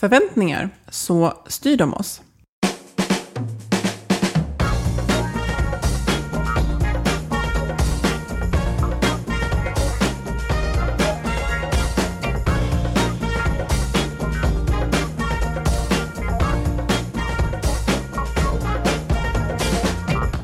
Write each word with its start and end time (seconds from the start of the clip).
Förväntningar, 0.00 0.70
så 0.88 1.32
styr 1.46 1.76
de 1.76 1.94
oss. 1.94 2.22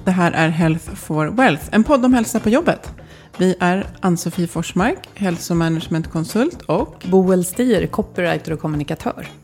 Det 0.04 0.10
här 0.10 0.32
är 0.32 0.48
Health 0.48 0.94
for 0.94 1.26
Wealth, 1.26 1.64
en 1.72 1.84
podd 1.84 2.04
om 2.04 2.14
hälsa 2.14 2.40
på 2.40 2.50
jobbet. 2.50 2.92
Vi 3.38 3.56
är 3.60 3.86
Ann-Sofie 4.00 4.46
Forsmark, 4.46 5.08
hälsomanagementkonsult 5.14 6.62
och 6.62 7.04
Boel 7.10 7.44
Stier, 7.44 7.86
copywriter 7.86 8.52
och 8.52 8.60
kommunikatör. 8.60 9.43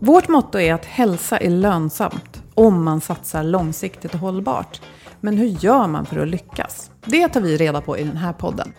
Vårt 0.00 0.28
motto 0.28 0.58
är 0.58 0.74
att 0.74 0.84
hälsa 0.84 1.36
är 1.36 1.50
lönsamt 1.50 2.42
om 2.54 2.84
man 2.84 3.00
satsar 3.00 3.42
långsiktigt 3.42 4.14
och 4.14 4.20
hållbart. 4.20 4.80
Men 5.20 5.36
hur 5.36 5.46
gör 5.46 5.86
man 5.86 6.06
för 6.06 6.18
att 6.18 6.28
lyckas? 6.28 6.90
Det 7.04 7.28
tar 7.28 7.40
vi 7.40 7.56
reda 7.56 7.80
på 7.80 7.98
i 7.98 8.04
den 8.04 8.16
här 8.16 8.32
podden. 8.32 8.72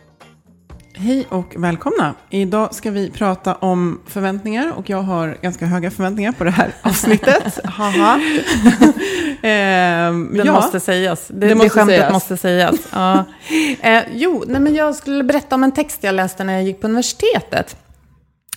Hej 0.93 1.25
och 1.29 1.55
välkomna! 1.57 2.13
Idag 2.29 2.73
ska 2.73 2.91
vi 2.91 3.11
prata 3.11 3.55
om 3.55 4.01
förväntningar 4.05 4.73
och 4.77 4.89
jag 4.89 5.01
har 5.01 5.37
ganska 5.41 5.65
höga 5.65 5.91
förväntningar 5.91 6.31
på 6.31 6.43
det 6.43 6.51
här 6.51 6.73
avsnittet. 6.81 7.59
Haha. 7.65 8.15
ehm, 9.41 10.29
det 10.33 10.43
ja, 10.45 10.53
måste 10.53 10.79
sägas. 10.79 11.27
Det, 11.27 11.47
det, 11.47 11.55
måste 11.55 11.65
det 11.65 11.69
skämtet 11.69 11.97
sägas. 11.97 12.13
måste 12.13 12.37
sägas. 12.37 12.75
Ja. 12.91 13.23
Eh, 13.81 14.03
jo, 14.13 14.43
nej, 14.47 14.61
men 14.61 14.75
jag 14.75 14.95
skulle 14.95 15.23
berätta 15.23 15.55
om 15.55 15.63
en 15.63 15.71
text 15.71 16.03
jag 16.03 16.15
läste 16.15 16.43
när 16.43 16.53
jag 16.53 16.63
gick 16.63 16.81
på 16.81 16.87
universitetet. 16.87 17.77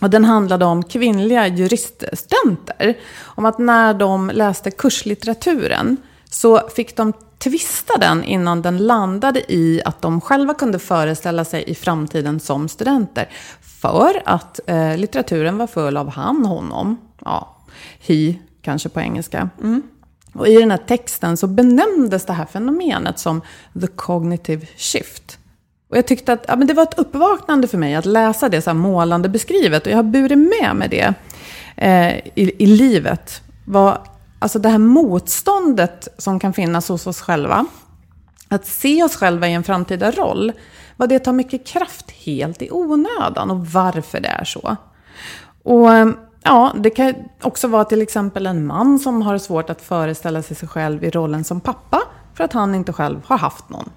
Och 0.00 0.10
den 0.10 0.24
handlade 0.24 0.64
om 0.64 0.82
kvinnliga 0.82 1.46
juriststudenter. 1.46 2.98
Om 3.20 3.44
att 3.44 3.58
när 3.58 3.94
de 3.94 4.30
läste 4.34 4.70
kurslitteraturen 4.70 5.96
så 6.30 6.68
fick 6.68 6.96
de 6.96 7.12
twista 7.38 7.98
den 7.98 8.24
innan 8.24 8.62
den 8.62 8.78
landade 8.78 9.52
i 9.52 9.82
att 9.84 10.02
de 10.02 10.20
själva 10.20 10.54
kunde 10.54 10.78
föreställa 10.78 11.44
sig 11.44 11.64
i 11.66 11.74
framtiden 11.74 12.40
som 12.40 12.68
studenter. 12.68 13.28
För 13.60 14.22
att 14.24 14.60
eh, 14.66 14.96
litteraturen 14.96 15.58
var 15.58 15.66
full 15.66 15.96
av 15.96 16.08
han, 16.08 16.44
honom, 16.44 16.96
ja, 17.24 17.56
he 18.00 18.34
kanske 18.62 18.88
på 18.88 19.00
engelska. 19.00 19.50
Mm. 19.62 19.82
Och 20.32 20.48
i 20.48 20.56
den 20.56 20.70
här 20.70 20.78
texten 20.86 21.36
så 21.36 21.46
benämndes 21.46 22.26
det 22.26 22.32
här 22.32 22.46
fenomenet 22.46 23.18
som 23.18 23.40
the 23.80 23.86
cognitive 23.86 24.66
shift. 24.76 25.39
Och 25.90 25.96
jag 25.96 26.06
tyckte 26.06 26.32
att 26.32 26.44
ja, 26.48 26.56
men 26.56 26.66
det 26.66 26.74
var 26.74 26.82
ett 26.82 26.98
uppvaknande 26.98 27.68
för 27.68 27.78
mig 27.78 27.94
att 27.94 28.06
läsa 28.06 28.48
det 28.48 28.62
så 28.62 28.70
här 28.70 28.74
målande 28.74 29.28
beskrivet. 29.28 29.86
Och 29.86 29.92
jag 29.92 29.96
har 29.96 30.02
burit 30.02 30.38
med 30.38 30.76
mig 30.76 30.88
det 30.88 31.14
eh, 31.76 32.16
i, 32.18 32.52
i 32.58 32.66
livet. 32.66 33.42
Var, 33.66 33.98
alltså 34.38 34.58
det 34.58 34.68
här 34.68 34.78
motståndet 34.78 36.08
som 36.18 36.40
kan 36.40 36.52
finnas 36.52 36.88
hos 36.88 37.06
oss 37.06 37.20
själva. 37.20 37.66
Att 38.48 38.66
se 38.66 39.02
oss 39.02 39.16
själva 39.16 39.48
i 39.48 39.52
en 39.52 39.64
framtida 39.64 40.10
roll. 40.10 40.52
Vad 40.96 41.08
det 41.08 41.18
tar 41.18 41.32
mycket 41.32 41.66
kraft 41.66 42.10
helt 42.10 42.62
i 42.62 42.70
onödan 42.70 43.50
och 43.50 43.66
varför 43.66 44.20
det 44.20 44.28
är 44.28 44.44
så. 44.44 44.76
Och 45.62 45.92
eh, 45.92 46.08
ja, 46.42 46.72
det 46.76 46.90
kan 46.90 47.14
också 47.42 47.68
vara 47.68 47.84
till 47.84 48.02
exempel 48.02 48.46
en 48.46 48.66
man 48.66 48.98
som 48.98 49.22
har 49.22 49.38
svårt 49.38 49.70
att 49.70 49.82
föreställa 49.82 50.42
sig 50.42 50.56
sig 50.56 50.68
själv 50.68 51.04
i 51.04 51.10
rollen 51.10 51.44
som 51.44 51.60
pappa. 51.60 52.02
För 52.34 52.44
att 52.44 52.52
han 52.52 52.74
inte 52.74 52.92
själv 52.92 53.20
har 53.24 53.38
haft 53.38 53.68
någon 53.68 53.90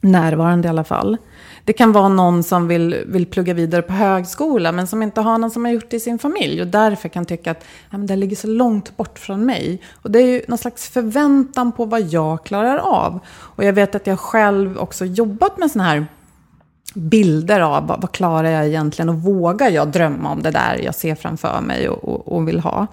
närvarande 0.00 0.68
i 0.68 0.70
alla 0.70 0.84
fall. 0.84 1.16
Det 1.64 1.72
kan 1.72 1.92
vara 1.92 2.08
någon 2.08 2.42
som 2.42 2.68
vill, 2.68 3.02
vill 3.06 3.26
plugga 3.26 3.54
vidare 3.54 3.82
på 3.82 3.92
högskola 3.92 4.72
men 4.72 4.86
som 4.86 5.02
inte 5.02 5.20
har 5.20 5.38
någon 5.38 5.50
som 5.50 5.64
har 5.64 5.72
gjort 5.72 5.90
det 5.90 5.96
i 5.96 6.00
sin 6.00 6.18
familj 6.18 6.60
och 6.60 6.66
därför 6.66 7.08
kan 7.08 7.24
tycka 7.24 7.50
att 7.50 7.64
ja, 7.90 7.98
men 7.98 8.06
det 8.06 8.16
ligger 8.16 8.36
så 8.36 8.46
långt 8.46 8.96
bort 8.96 9.18
från 9.18 9.46
mig. 9.46 9.82
Och 9.92 10.10
det 10.10 10.18
är 10.18 10.26
ju 10.26 10.42
någon 10.48 10.58
slags 10.58 10.88
förväntan 10.88 11.72
på 11.72 11.84
vad 11.84 12.00
jag 12.00 12.44
klarar 12.44 12.76
av. 12.76 13.20
Och 13.28 13.64
jag 13.64 13.72
vet 13.72 13.94
att 13.94 14.06
jag 14.06 14.20
själv 14.20 14.78
också 14.78 15.04
jobbat 15.04 15.58
med 15.58 15.70
sådana 15.70 15.90
här 15.90 16.06
bilder 16.94 17.60
av 17.60 17.86
vad, 17.86 18.00
vad 18.00 18.12
klarar 18.12 18.50
jag 18.50 18.66
egentligen 18.66 19.08
och 19.08 19.22
vågar 19.22 19.70
jag 19.70 19.88
drömma 19.88 20.30
om 20.30 20.42
det 20.42 20.50
där 20.50 20.80
jag 20.84 20.94
ser 20.94 21.14
framför 21.14 21.60
mig 21.60 21.88
och, 21.88 22.04
och, 22.04 22.36
och 22.36 22.48
vill 22.48 22.60
ha. 22.60 22.86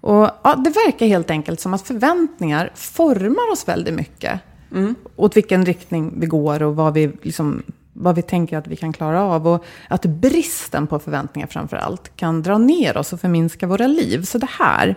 Och 0.00 0.30
ja, 0.42 0.54
Det 0.56 0.70
verkar 0.70 1.06
helt 1.06 1.30
enkelt 1.30 1.60
som 1.60 1.74
att 1.74 1.82
förväntningar 1.82 2.70
formar 2.74 3.52
oss 3.52 3.68
väldigt 3.68 3.94
mycket. 3.94 4.40
Mm. 4.72 4.94
Åt 5.16 5.36
vilken 5.36 5.66
riktning 5.66 6.20
vi 6.20 6.26
går 6.26 6.62
och 6.62 6.76
vad 6.76 6.94
vi, 6.94 7.12
liksom, 7.22 7.62
vad 7.92 8.16
vi 8.16 8.22
tänker 8.22 8.58
att 8.58 8.66
vi 8.66 8.76
kan 8.76 8.92
klara 8.92 9.22
av. 9.22 9.48
Och 9.48 9.64
att 9.88 10.02
bristen 10.06 10.86
på 10.86 10.98
förväntningar 10.98 11.48
framför 11.48 11.76
allt 11.76 12.16
kan 12.16 12.42
dra 12.42 12.58
ner 12.58 12.96
oss 12.96 13.12
och 13.12 13.20
förminska 13.20 13.66
våra 13.66 13.86
liv. 13.86 14.22
Så 14.22 14.38
det 14.38 14.50
här, 14.50 14.94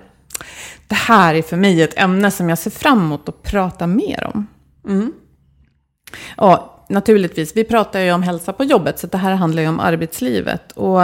det 0.87 0.95
här 0.95 1.35
är 1.35 1.41
för 1.41 1.57
mig 1.57 1.81
ett 1.81 1.99
ämne 1.99 2.31
som 2.31 2.49
jag 2.49 2.57
ser 2.57 2.71
fram 2.71 2.99
emot 2.99 3.29
att 3.29 3.43
prata 3.43 3.87
mer 3.87 4.31
om. 4.33 4.47
Mm. 4.87 5.13
Ja, 6.37 6.85
naturligtvis, 6.89 7.55
vi 7.55 7.63
pratar 7.63 7.99
ju 7.99 8.11
om 8.11 8.23
hälsa 8.23 8.53
på 8.53 8.63
jobbet, 8.63 8.99
så 8.99 9.07
det 9.07 9.17
här 9.17 9.35
handlar 9.35 9.61
ju 9.61 9.69
om 9.69 9.79
arbetslivet. 9.79 10.71
Och 10.71 11.01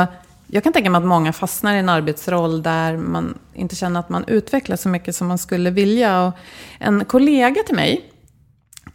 jag 0.47 0.63
kan 0.63 0.73
tänka 0.73 0.89
mig 0.89 0.99
att 0.99 1.05
många 1.05 1.33
fastnar 1.33 1.75
i 1.75 1.79
en 1.79 1.89
arbetsroll 1.89 2.63
där 2.63 2.97
man 2.97 3.37
inte 3.53 3.75
känner 3.75 3.99
att 3.99 4.09
man 4.09 4.23
utvecklas 4.27 4.81
så 4.81 4.89
mycket 4.89 5.15
som 5.15 5.27
man 5.27 5.37
skulle 5.37 5.69
vilja. 5.69 6.21
Och 6.21 6.33
en 6.79 7.05
kollega 7.05 7.63
till 7.63 7.75
mig, 7.75 8.11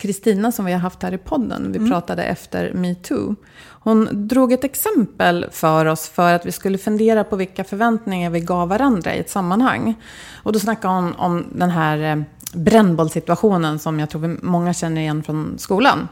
Kristina 0.03 0.53
som 0.53 0.65
vi 0.65 0.73
har 0.73 0.81
haft 0.81 1.03
här 1.03 1.15
i 1.15 1.19
podden. 1.19 1.73
Vi 1.73 1.79
mm. 1.79 1.91
pratade 1.91 2.25
efter 2.25 2.73
metoo. 2.73 3.35
Hon 3.69 4.09
drog 4.29 4.53
ett 4.53 4.65
exempel 4.65 5.47
för 5.51 5.87
oss 5.87 6.09
för 6.09 6.35
att 6.35 6.47
vi 6.47 6.53
skulle 6.53 6.79
fundera 6.79 7.25
på 7.25 7.37
vilka 7.37 7.65
förväntningar 7.65 8.31
vi 8.31 8.41
gav 8.41 8.69
varandra 8.69 9.15
i 9.15 9.19
ett 9.19 9.31
sammanhang. 9.31 9.95
Och 10.43 10.53
då 10.53 10.59
snackade 10.59 10.95
hon 10.95 11.15
om 11.15 11.47
den 11.55 11.71
här 11.71 12.17
eh, 12.17 12.23
brännbollsituationen 12.55 13.79
som 13.79 14.01
jag 14.01 14.11
tror 14.11 14.39
många 14.43 14.75
känner 14.75 15.01
igen 15.01 15.23
från 15.23 15.55
skolan. 15.59 16.09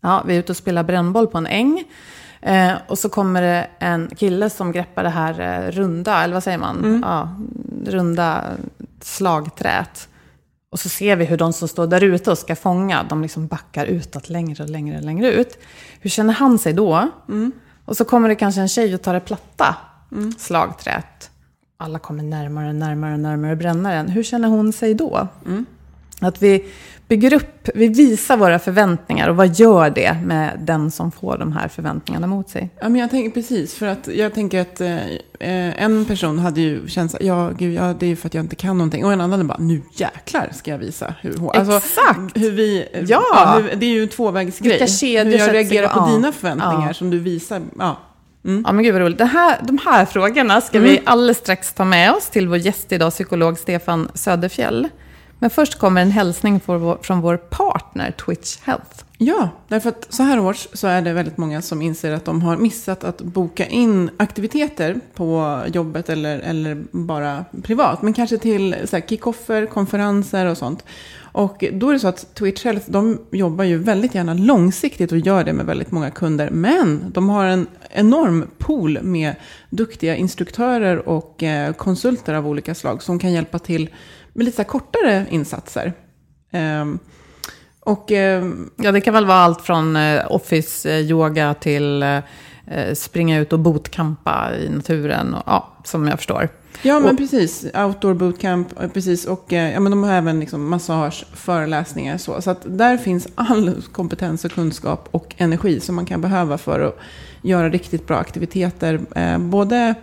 Ja, 0.00 0.22
vi 0.26 0.34
är 0.34 0.38
ute 0.38 0.52
och 0.52 0.56
spelar 0.56 0.82
brännboll 0.82 1.26
på 1.26 1.38
en 1.38 1.46
äng. 1.46 1.84
Eh, 2.40 2.72
och 2.88 2.98
så 2.98 3.08
kommer 3.08 3.42
det 3.42 3.66
en 3.78 4.10
kille 4.16 4.50
som 4.50 4.72
greppar 4.72 5.02
det 5.02 5.08
här 5.08 5.40
eh, 5.40 5.70
runda, 5.70 6.24
eller 6.24 6.34
vad 6.34 6.42
säger 6.42 6.58
man? 6.58 6.78
Mm. 6.78 7.02
Ja, 7.06 7.36
runda 7.86 8.44
slagträt. 9.00 10.08
Och 10.76 10.80
så 10.80 10.88
ser 10.88 11.16
vi 11.16 11.24
hur 11.24 11.36
de 11.36 11.52
som 11.52 11.68
står 11.68 11.86
där 11.86 12.04
ute 12.04 12.30
och 12.30 12.38
ska 12.38 12.56
fånga, 12.56 13.02
de 13.02 13.22
liksom 13.22 13.46
backar 13.46 13.86
utåt 13.86 14.28
längre 14.28 14.62
och 14.64 14.70
längre 14.70 14.98
och 14.98 15.04
längre 15.04 15.32
ut. 15.32 15.58
Hur 16.00 16.10
känner 16.10 16.32
han 16.32 16.58
sig 16.58 16.72
då? 16.72 17.08
Mm. 17.28 17.52
Och 17.84 17.96
så 17.96 18.04
kommer 18.04 18.28
det 18.28 18.34
kanske 18.34 18.60
en 18.60 18.68
tjej 18.68 18.94
och 18.94 19.02
tar 19.02 19.14
det 19.14 19.20
platta 19.20 19.76
mm. 20.12 20.32
slagträt. 20.38 21.30
Alla 21.76 21.98
kommer 21.98 22.22
närmare, 22.22 22.72
närmare, 22.72 23.16
närmare 23.16 23.56
brännaren. 23.56 24.08
Hur 24.08 24.22
känner 24.22 24.48
hon 24.48 24.72
sig 24.72 24.94
då? 24.94 25.28
Mm. 25.46 25.66
Att 26.20 26.42
vi 26.42 26.64
bygger 27.08 27.34
upp, 27.34 27.68
vi 27.74 27.88
visar 27.88 28.36
våra 28.36 28.58
förväntningar 28.58 29.28
och 29.28 29.36
vad 29.36 29.58
gör 29.58 29.90
det 29.90 30.16
med 30.24 30.58
den 30.60 30.90
som 30.90 31.12
får 31.12 31.38
de 31.38 31.52
här 31.52 31.68
förväntningarna 31.68 32.26
mot 32.26 32.50
sig? 32.50 32.70
Ja, 32.80 32.88
men 32.88 33.00
jag 33.00 33.10
tänker 33.10 33.30
precis, 33.30 33.74
för 33.74 33.86
att 33.86 34.08
jag 34.08 34.34
tänker 34.34 34.60
att 34.60 34.80
eh, 34.80 35.82
en 35.82 36.04
person 36.04 36.38
hade 36.38 36.60
ju 36.60 36.88
så 36.88 37.08
ja, 37.20 37.50
gud, 37.58 37.74
ja, 37.74 37.94
det 37.98 38.06
är 38.06 38.08
ju 38.08 38.16
för 38.16 38.26
att 38.26 38.34
jag 38.34 38.44
inte 38.44 38.56
kan 38.56 38.78
någonting. 38.78 39.04
Och 39.04 39.12
en 39.12 39.20
annan 39.20 39.46
bara, 39.46 39.58
nu 39.58 39.82
jäklar 39.92 40.48
ska 40.54 40.70
jag 40.70 40.78
visa 40.78 41.14
hur 41.20 41.36
hon... 41.36 41.50
Alltså, 41.54 41.76
Exakt! 41.76 42.36
Hur 42.36 42.50
vi, 42.50 42.88
ja! 42.92 43.22
ja 43.32 43.60
hur, 43.62 43.76
det 43.76 43.86
är 43.86 43.90
ju 43.90 44.02
en 44.02 44.08
tvåvägsgrej. 44.08 44.70
Vilka 44.70 44.86
kedjor 44.86 45.32
hur 45.32 45.38
jag 45.38 45.54
reagerar 45.54 45.88
på 45.88 45.98
ja. 45.98 46.14
dina 46.14 46.32
förväntningar 46.32 46.86
ja. 46.86 46.94
som 46.94 47.10
du 47.10 47.18
visar. 47.18 47.62
Ja. 47.78 47.98
Mm. 48.44 48.64
Ja, 48.66 48.72
men 48.72 48.84
gud 48.84 48.92
vad 48.92 49.02
roligt. 49.02 49.18
Det 49.18 49.24
här, 49.24 49.58
de 49.62 49.78
här 49.84 50.04
frågorna 50.04 50.60
ska 50.60 50.78
mm. 50.78 50.90
vi 50.90 51.00
alldeles 51.04 51.38
strax 51.38 51.72
ta 51.72 51.84
med 51.84 52.12
oss 52.12 52.30
till 52.30 52.48
vår 52.48 52.58
gäst 52.58 52.92
idag, 52.92 53.12
psykolog 53.12 53.58
Stefan 53.58 54.08
Söderfjell. 54.14 54.88
Men 55.38 55.50
först 55.50 55.78
kommer 55.78 56.02
en 56.02 56.10
hälsning 56.10 56.60
från 57.00 57.20
vår 57.20 57.36
partner 57.36 58.10
Twitch 58.10 58.58
Health. 58.62 59.04
Ja, 59.18 59.48
därför 59.68 59.88
att 59.88 60.06
så 60.08 60.22
här 60.22 60.40
års 60.40 60.68
så 60.72 60.86
är 60.86 61.02
det 61.02 61.12
väldigt 61.12 61.36
många 61.36 61.62
som 61.62 61.82
inser 61.82 62.12
att 62.12 62.24
de 62.24 62.42
har 62.42 62.56
missat 62.56 63.04
att 63.04 63.20
boka 63.20 63.66
in 63.66 64.10
aktiviteter 64.16 65.00
på 65.14 65.60
jobbet 65.72 66.08
eller, 66.08 66.38
eller 66.38 66.84
bara 66.90 67.44
privat. 67.62 68.02
Men 68.02 68.12
kanske 68.12 68.38
till 68.38 68.76
kickoffer, 69.08 69.66
konferenser 69.66 70.46
och 70.46 70.58
sånt. 70.58 70.84
Och 71.18 71.64
då 71.72 71.88
är 71.88 71.92
det 71.92 71.98
så 71.98 72.08
att 72.08 72.34
Twitch 72.34 72.64
Health, 72.64 72.90
de 72.90 73.18
jobbar 73.30 73.64
ju 73.64 73.78
väldigt 73.78 74.14
gärna 74.14 74.34
långsiktigt 74.34 75.12
och 75.12 75.18
gör 75.18 75.44
det 75.44 75.52
med 75.52 75.66
väldigt 75.66 75.90
många 75.90 76.10
kunder. 76.10 76.50
Men 76.50 77.10
de 77.12 77.28
har 77.28 77.44
en 77.44 77.66
enorm 77.90 78.46
pool 78.58 78.98
med 79.02 79.34
duktiga 79.70 80.16
instruktörer 80.16 81.08
och 81.08 81.42
eh, 81.42 81.72
konsulter 81.72 82.34
av 82.34 82.48
olika 82.48 82.74
slag 82.74 83.02
som 83.02 83.18
kan 83.18 83.32
hjälpa 83.32 83.58
till 83.58 83.88
med 84.36 84.44
lite 84.44 84.64
kortare 84.64 85.26
insatser. 85.30 85.92
Um, 86.52 86.98
och, 87.80 88.10
um, 88.10 88.70
ja, 88.76 88.92
det 88.92 89.00
kan 89.00 89.14
väl 89.14 89.26
vara 89.26 89.38
allt 89.38 89.60
från 89.60 89.96
uh, 89.96 90.32
office-yoga 90.32 91.54
till 91.54 92.02
uh, 92.02 92.94
springa 92.94 93.38
ut 93.38 93.52
och 93.52 93.58
bootcampa 93.58 94.50
i 94.56 94.68
naturen, 94.68 95.34
och, 95.34 95.42
ja, 95.46 95.76
som 95.84 96.08
jag 96.08 96.18
förstår. 96.18 96.48
Ja, 96.82 97.00
men 97.00 97.10
och, 97.10 97.18
precis. 97.18 97.66
Outdoor 97.74 98.14
bootcamp, 98.14 98.92
precis. 98.94 99.24
Och 99.24 99.44
ja, 99.48 99.80
men 99.80 99.90
de 99.90 100.02
har 100.02 100.12
även 100.12 100.40
liksom 100.40 100.68
massage, 100.68 101.26
föreläsningar 101.32 102.18
så. 102.18 102.42
Så 102.42 102.50
att 102.50 102.62
där 102.64 102.96
finns 102.96 103.28
all 103.34 103.82
kompetens 103.92 104.44
och 104.44 104.52
kunskap 104.52 105.08
och 105.10 105.34
energi 105.36 105.80
som 105.80 105.94
man 105.94 106.06
kan 106.06 106.20
behöva 106.20 106.58
för 106.58 106.80
att 106.80 106.98
göra 107.42 107.68
riktigt 107.68 108.06
bra 108.06 108.16
aktiviteter. 108.16 109.00
Eh, 109.16 109.38
både 109.38 109.94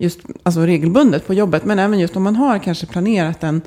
just 0.00 0.20
alltså 0.42 0.60
regelbundet 0.60 1.26
på 1.26 1.34
jobbet. 1.34 1.64
Men 1.64 1.78
även 1.78 1.98
just 1.98 2.16
om 2.16 2.22
man 2.22 2.36
har 2.36 2.58
kanske 2.58 2.86
planerat 2.86 3.44
en, 3.44 3.62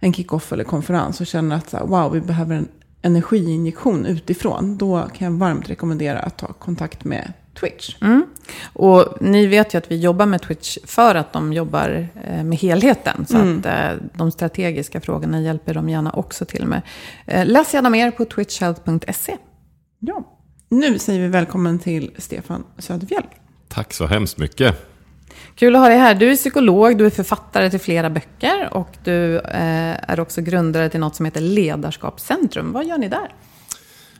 en 0.00 0.12
kick-off 0.12 0.52
eller 0.52 0.64
konferens 0.64 1.20
och 1.20 1.26
känner 1.26 1.56
att 1.56 1.70
så 1.70 1.76
här, 1.76 1.86
wow, 1.86 2.12
vi 2.12 2.20
behöver 2.20 2.54
en 2.54 2.68
energiinjektion 3.02 4.06
utifrån. 4.06 4.76
Då 4.76 5.08
kan 5.14 5.32
jag 5.32 5.38
varmt 5.38 5.70
rekommendera 5.70 6.18
att 6.18 6.38
ta 6.38 6.46
kontakt 6.46 7.04
med 7.04 7.32
Twitch. 7.60 7.96
Mm. 8.00 8.26
Och 8.72 9.16
ni 9.20 9.46
vet 9.46 9.74
ju 9.74 9.78
att 9.78 9.90
vi 9.90 9.96
jobbar 9.96 10.26
med 10.26 10.42
Twitch 10.42 10.78
för 10.84 11.14
att 11.14 11.32
de 11.32 11.52
jobbar 11.52 12.08
eh, 12.24 12.44
med 12.44 12.58
helheten. 12.58 13.26
Så 13.26 13.36
mm. 13.36 13.58
att 13.58 13.66
eh, 13.66 14.06
de 14.14 14.30
strategiska 14.30 15.00
frågorna 15.00 15.40
hjälper 15.40 15.74
de 15.74 15.88
gärna 15.88 16.12
också 16.12 16.44
till 16.44 16.66
med. 16.66 16.82
Eh, 17.26 17.46
läs 17.46 17.74
gärna 17.74 17.90
mer 17.90 18.10
på 18.10 18.24
twitchhealth.se. 18.24 19.36
Ja, 19.98 20.24
nu 20.68 20.98
säger 20.98 21.20
vi 21.20 21.28
välkommen 21.28 21.78
till 21.78 22.10
Stefan 22.18 22.64
Söderfjell. 22.78 23.26
Tack 23.68 23.92
så 23.92 24.06
hemskt 24.06 24.38
mycket. 24.38 24.91
Kul 25.54 25.76
att 25.76 25.80
ha 25.80 25.88
dig 25.88 25.98
här. 25.98 26.14
Du 26.14 26.30
är 26.30 26.36
psykolog, 26.36 26.98
du 26.98 27.06
är 27.06 27.10
författare 27.10 27.70
till 27.70 27.80
flera 27.80 28.10
böcker 28.10 28.68
och 28.72 28.88
du 29.04 29.36
eh, 29.36 30.10
är 30.10 30.20
också 30.20 30.40
grundare 30.42 30.88
till 30.88 31.00
något 31.00 31.16
som 31.16 31.24
heter 31.24 31.40
Ledarskapscentrum. 31.40 32.72
Vad 32.72 32.86
gör 32.86 32.98
ni 32.98 33.08
där? 33.08 33.34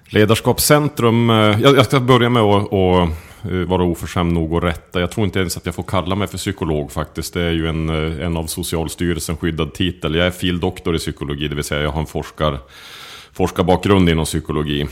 Ledarskapscentrum, 0.06 1.30
eh, 1.30 1.60
jag, 1.60 1.84
ska 1.84 2.00
börja 2.00 2.28
med 2.28 2.42
att 2.42 2.72
eh, 2.72 3.50
vara 3.50 3.82
oförskämd 3.82 4.32
nog 4.32 4.52
och 4.52 4.62
rätta. 4.62 5.00
Jag 5.00 5.10
tror 5.10 5.26
inte 5.26 5.38
ens 5.38 5.56
att 5.56 5.66
jag 5.66 5.74
får 5.74 5.82
kalla 5.82 6.14
mig 6.14 6.28
för 6.28 6.38
psykolog 6.38 6.92
faktiskt. 6.92 7.34
Det 7.34 7.42
är 7.42 7.52
ju 7.52 7.68
en, 7.68 7.88
en 8.20 8.36
av 8.36 8.46
Socialstyrelsen 8.46 9.36
skyddad 9.36 9.74
titel. 9.74 10.14
Jag 10.14 10.26
är 10.26 10.30
fildoktor 10.30 10.94
i 10.94 10.98
psykologi, 10.98 11.48
det 11.48 11.54
vill 11.54 11.64
säga 11.64 11.82
jag 11.82 11.90
har 11.90 12.00
en 12.00 12.06
forskar, 12.06 12.58
forskarbakgrund 13.32 14.08
inom 14.08 14.24
psykologi. 14.24 14.86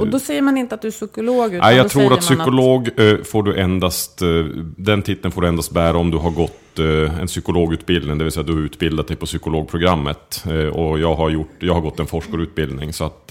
Och 0.00 0.08
då 0.08 0.18
säger 0.18 0.42
man 0.42 0.56
inte 0.56 0.74
att 0.74 0.82
du 0.82 0.88
är 0.88 0.92
psykolog? 0.92 1.54
Utan 1.54 1.68
Nej, 1.68 1.76
jag 1.76 1.88
tror 1.88 2.12
att 2.12 2.20
psykolog 2.20 2.88
att... 2.88 2.98
Eh, 2.98 3.16
får 3.24 3.42
du 3.42 3.60
endast, 3.60 4.22
eh, 4.22 4.28
den 4.76 5.02
titeln 5.02 5.32
får 5.32 5.42
du 5.42 5.48
endast 5.48 5.72
bära 5.72 5.98
om 5.98 6.10
du 6.10 6.18
har 6.18 6.30
gått 6.30 6.78
eh, 6.78 7.20
en 7.20 7.26
psykologutbildning, 7.26 8.18
det 8.18 8.24
vill 8.24 8.32
säga 8.32 8.42
du 8.42 8.52
har 8.52 8.60
utbildat 8.60 9.08
dig 9.08 9.16
på 9.16 9.26
psykologprogrammet. 9.26 10.44
Och 10.72 10.98
jag 10.98 11.14
har, 11.14 11.30
gjort, 11.30 11.50
jag 11.58 11.74
har 11.74 11.80
gått 11.80 12.00
en 12.00 12.06
forskarutbildning, 12.06 12.92
så 12.92 13.04
att 13.04 13.30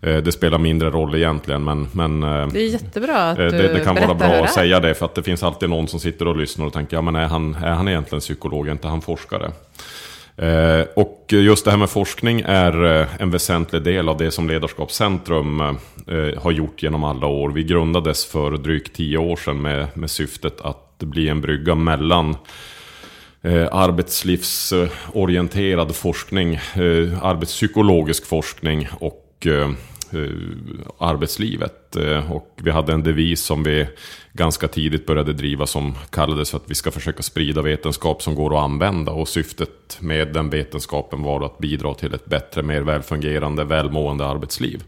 det 0.00 0.32
spelar 0.32 0.58
mindre 0.58 0.90
roll 0.90 1.14
egentligen, 1.14 1.64
men... 1.64 1.88
men 1.92 2.20
det 2.20 2.60
är 2.60 2.72
jättebra 2.72 3.30
att 3.30 3.36
du 3.36 3.50
Det, 3.50 3.72
det 3.72 3.84
kan 3.84 3.94
vara 3.94 4.14
bra 4.14 4.28
att 4.28 4.52
säga 4.52 4.80
det, 4.80 4.94
för 4.94 5.06
att 5.06 5.14
det 5.14 5.22
finns 5.22 5.42
alltid 5.42 5.70
någon 5.70 5.88
som 5.88 6.00
sitter 6.00 6.28
och 6.28 6.36
lyssnar 6.36 6.66
och 6.66 6.72
tänker, 6.72 6.96
ja 6.96 7.02
men 7.02 7.16
är 7.16 7.26
han, 7.26 7.54
är 7.54 7.72
han 7.72 7.88
egentligen 7.88 8.20
psykolog, 8.20 8.68
är 8.68 8.72
inte 8.72 8.88
han 8.88 9.00
forskare? 9.00 9.50
Eh, 10.38 10.86
och 10.96 11.26
just 11.28 11.64
det 11.64 11.70
här 11.70 11.78
med 11.78 11.90
forskning 11.90 12.42
är 12.46 13.00
eh, 13.00 13.06
en 13.18 13.30
väsentlig 13.30 13.82
del 13.82 14.08
av 14.08 14.16
det 14.16 14.30
som 14.30 14.48
Ledarskapscentrum 14.48 15.60
eh, 15.60 15.76
har 16.42 16.50
gjort 16.50 16.82
genom 16.82 17.04
alla 17.04 17.26
år. 17.26 17.50
Vi 17.50 17.64
grundades 17.64 18.26
för 18.26 18.50
drygt 18.50 18.96
tio 18.96 19.18
år 19.18 19.36
sedan 19.36 19.62
med, 19.62 19.86
med 19.94 20.10
syftet 20.10 20.60
att 20.60 20.98
bli 20.98 21.28
en 21.28 21.40
brygga 21.40 21.74
mellan 21.74 22.36
arbetslivsorienterad 23.70 25.96
forskning, 25.96 26.56
arbetspsykologisk 27.22 28.26
forskning 28.26 28.88
och 29.00 29.46
arbetslivet. 30.98 31.96
Och 32.30 32.58
vi 32.62 32.70
hade 32.70 32.92
en 32.92 33.02
devis 33.02 33.40
som 33.40 33.62
vi 33.62 33.86
ganska 34.38 34.68
tidigt 34.68 35.06
började 35.06 35.32
driva 35.32 35.66
som 35.66 35.94
kallades 36.10 36.50
för 36.50 36.56
att 36.56 36.70
vi 36.70 36.74
ska 36.74 36.90
försöka 36.90 37.22
sprida 37.22 37.62
vetenskap 37.62 38.22
som 38.22 38.34
går 38.34 38.56
att 38.56 38.64
använda. 38.64 39.12
Och 39.12 39.28
syftet 39.28 39.98
med 40.00 40.32
den 40.32 40.50
vetenskapen 40.50 41.22
var 41.22 41.44
att 41.44 41.58
bidra 41.58 41.94
till 41.94 42.14
ett 42.14 42.26
bättre, 42.26 42.62
mer 42.62 42.80
välfungerande, 42.80 43.64
välmående 43.64 44.26
arbetsliv. 44.26 44.82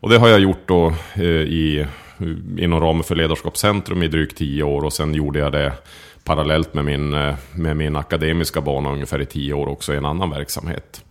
Och 0.00 0.10
det 0.10 0.18
har 0.18 0.28
jag 0.28 0.40
gjort 0.40 0.68
då 0.68 0.94
eh, 1.14 1.24
i, 1.24 1.86
inom 2.58 2.80
ramen 2.80 3.04
för 3.04 3.14
Ledarskapscentrum 3.14 4.02
i 4.02 4.08
drygt 4.08 4.36
tio 4.36 4.62
år 4.62 4.84
och 4.84 4.92
sen 4.92 5.14
gjorde 5.14 5.38
jag 5.38 5.52
det 5.52 5.72
parallellt 6.24 6.74
med 6.74 6.84
min, 6.84 7.14
eh, 7.14 7.34
med 7.54 7.76
min 7.76 7.96
akademiska 7.96 8.60
bana 8.60 8.92
ungefär 8.92 9.20
i 9.20 9.26
tio 9.26 9.54
år 9.54 9.66
också 9.68 9.94
i 9.94 9.96
en 9.96 10.04
annan 10.04 10.30
verksamhet. 10.30 11.04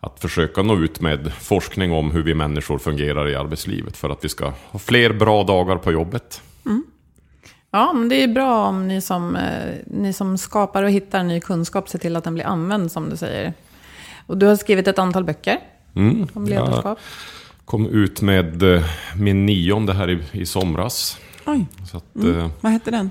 Att 0.00 0.20
försöka 0.20 0.62
nå 0.62 0.78
ut 0.78 1.00
med 1.00 1.32
forskning 1.32 1.92
om 1.92 2.10
hur 2.10 2.22
vi 2.22 2.34
människor 2.34 2.78
fungerar 2.78 3.28
i 3.28 3.34
arbetslivet 3.34 3.96
för 3.96 4.10
att 4.10 4.24
vi 4.24 4.28
ska 4.28 4.52
ha 4.70 4.78
fler 4.78 5.12
bra 5.12 5.44
dagar 5.44 5.76
på 5.76 5.92
jobbet. 5.92 6.42
Mm. 6.66 6.84
Ja, 7.74 7.92
men 7.92 8.08
det 8.08 8.22
är 8.22 8.28
bra 8.28 8.66
om 8.66 8.88
ni 8.88 9.00
som, 9.00 9.36
eh, 9.36 9.74
ni 9.86 10.12
som 10.12 10.38
skapar 10.38 10.82
och 10.82 10.90
hittar 10.90 11.22
ny 11.22 11.40
kunskap 11.40 11.88
ser 11.88 11.98
till 11.98 12.16
att 12.16 12.24
den 12.24 12.34
blir 12.34 12.44
använd, 12.44 12.92
som 12.92 13.10
du 13.10 13.16
säger. 13.16 13.52
Och 14.26 14.38
du 14.38 14.46
har 14.46 14.56
skrivit 14.56 14.88
ett 14.88 14.98
antal 14.98 15.24
böcker 15.24 15.58
mm, 15.96 16.28
om 16.32 16.46
ledarskap. 16.46 16.98
Jag 17.58 17.66
kom 17.66 17.86
ut 17.86 18.22
med 18.22 18.62
eh, 18.62 18.84
min 19.16 19.46
nionde 19.46 19.92
här 19.92 20.10
i, 20.10 20.18
i 20.32 20.46
somras. 20.46 21.18
Oj, 21.46 21.66
att, 21.92 22.16
mm. 22.16 22.38
eh, 22.38 22.50
vad 22.60 22.72
hette 22.72 22.90
den? 22.90 23.10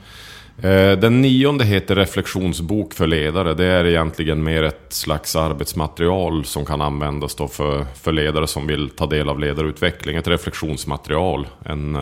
Den 1.01 1.22
nionde 1.22 1.65
heter 1.65 1.96
Reflektionsbok 1.96 2.94
för 2.94 3.08
ledare. 3.08 3.53
Det 3.53 3.65
är 3.65 3.86
egentligen 3.86 4.44
mer 4.44 4.63
ett 4.63 4.94
slags 4.94 5.36
arbetsmaterial 5.36 6.46
som 6.46 6.65
kan 6.65 6.82
användas 6.82 7.36
då 7.36 7.48
för, 7.48 7.86
för 8.01 8.12
ledare 8.12 8.48
som 8.48 8.68
vill 8.68 8.89
ta 8.89 9.06
del 9.06 9.30
av 9.30 9.39
ledarutveckling. 9.39 10.15
Ett 10.15 10.27
reflektionsmaterial. 10.27 11.48
En, 11.65 11.98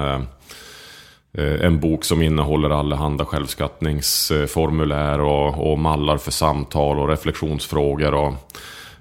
en 1.38 1.80
bok 1.80 2.06
som 2.06 2.22
innehåller 2.22 2.70
allehanda 2.70 3.26
självskattningsformulär 3.26 5.22
och, 5.22 5.72
och 5.72 5.80
mallar 5.80 6.18
för 6.18 6.32
samtal 6.32 7.00
och 7.00 7.10
reflektionsfrågor. 7.10 8.14
Och, 8.14 8.34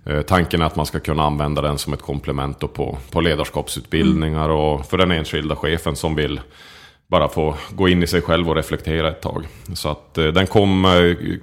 eh, 0.06 0.22
tanken 0.22 0.62
är 0.62 0.66
att 0.66 0.76
man 0.76 0.86
ska 0.86 1.00
kunna 1.00 1.22
använda 1.22 1.62
den 1.62 1.78
som 1.78 1.92
ett 1.92 2.02
komplement 2.02 2.74
på, 2.74 2.98
på 3.10 3.20
ledarskapsutbildningar 3.20 4.44
mm. 4.44 4.56
och 4.56 4.86
för 4.86 4.98
den 4.98 5.10
enskilda 5.10 5.56
chefen 5.56 5.96
som 5.96 6.14
vill 6.14 6.40
bara 7.06 7.28
få 7.28 7.54
gå 7.70 7.88
in 7.88 8.02
i 8.02 8.06
sig 8.06 8.20
själv 8.22 8.48
och 8.48 8.56
reflektera 8.56 9.08
ett 9.08 9.22
tag. 9.22 9.46
Så 9.74 9.88
att 9.88 10.18
eh, 10.18 10.26
den 10.26 10.46
kom 10.46 10.86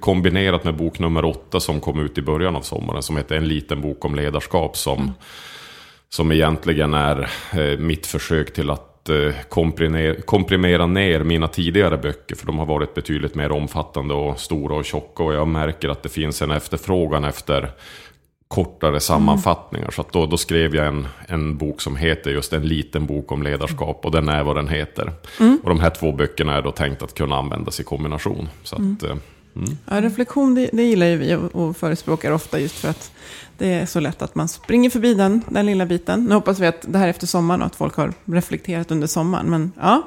kombinerat 0.00 0.64
med 0.64 0.76
bok 0.76 0.98
nummer 0.98 1.24
åtta 1.24 1.60
som 1.60 1.80
kom 1.80 2.00
ut 2.00 2.18
i 2.18 2.22
början 2.22 2.56
av 2.56 2.62
sommaren 2.62 3.02
som 3.02 3.16
heter 3.16 3.36
En 3.36 3.48
liten 3.48 3.80
bok 3.80 4.04
om 4.04 4.14
ledarskap 4.14 4.76
som, 4.76 4.98
mm. 4.98 5.12
som 6.08 6.32
egentligen 6.32 6.94
är 6.94 7.30
mitt 7.76 8.06
försök 8.06 8.52
till 8.52 8.70
att 8.70 8.95
Eh, 9.08 9.34
komprimera 10.24 10.86
ner 10.86 11.22
mina 11.22 11.48
tidigare 11.48 11.96
böcker. 11.96 12.36
För 12.36 12.46
de 12.46 12.58
har 12.58 12.66
varit 12.66 12.94
betydligt 12.94 13.34
mer 13.34 13.52
omfattande 13.52 14.14
och 14.14 14.40
stora 14.40 14.76
och 14.76 14.84
tjocka. 14.84 15.22
Och 15.22 15.34
jag 15.34 15.48
märker 15.48 15.88
att 15.88 16.02
det 16.02 16.08
finns 16.08 16.42
en 16.42 16.50
efterfrågan 16.50 17.24
efter 17.24 17.70
kortare 18.48 19.00
sammanfattningar. 19.00 19.90
Så 19.90 20.04
då, 20.10 20.26
då, 20.26 20.36
skrev 20.36 20.74
jag 20.74 20.86
en, 20.86 21.08
en 21.28 21.56
bok 21.56 21.80
som 21.80 21.96
heter 21.96 22.30
just 22.30 22.52
En 22.52 22.62
liten 22.62 23.06
bok 23.06 23.32
om 23.32 23.42
ledarskap. 23.42 24.04
Och 24.04 24.10
den 24.10 24.28
är 24.28 24.44
vad 24.44 24.56
den 24.56 24.68
heter. 24.68 25.12
Mm. 25.40 25.58
Och 25.62 25.68
de 25.68 25.80
här 25.80 25.90
två 25.90 26.12
böckerna 26.12 26.56
är 26.56 26.62
då 26.62 26.70
tänkt 26.70 27.02
att 27.02 27.14
kunna 27.14 27.36
användas 27.36 27.80
i 27.80 27.84
kombination. 27.84 28.48
Så 28.62 28.74
att, 28.74 29.02
mm. 29.02 29.20
Mm. 29.56 29.78
Ja, 29.90 30.00
reflektion 30.00 30.54
det, 30.54 30.70
det, 30.72 30.82
gillar 30.82 31.06
ju 31.06 31.16
vi 31.16 31.34
och 31.34 31.76
förespråkar 31.76 32.32
ofta 32.32 32.58
just 32.60 32.74
för 32.74 32.88
att 32.88 33.12
det 33.58 33.72
är 33.72 33.86
så 33.86 34.00
lätt 34.00 34.22
att 34.22 34.34
man 34.34 34.48
springer 34.48 34.90
förbi 34.90 35.14
den, 35.14 35.42
den 35.48 35.66
lilla 35.66 35.86
biten. 35.86 36.24
Nu 36.24 36.34
hoppas 36.34 36.58
vi 36.58 36.66
att 36.66 36.84
det 36.88 36.98
här 36.98 37.06
är 37.06 37.10
efter 37.10 37.26
sommaren 37.26 37.60
och 37.60 37.66
att 37.66 37.76
folk 37.76 37.96
har 37.96 38.12
reflekterat 38.24 38.90
under 38.90 39.06
sommaren. 39.06 39.50
Men 39.50 39.72
ja, 39.80 40.02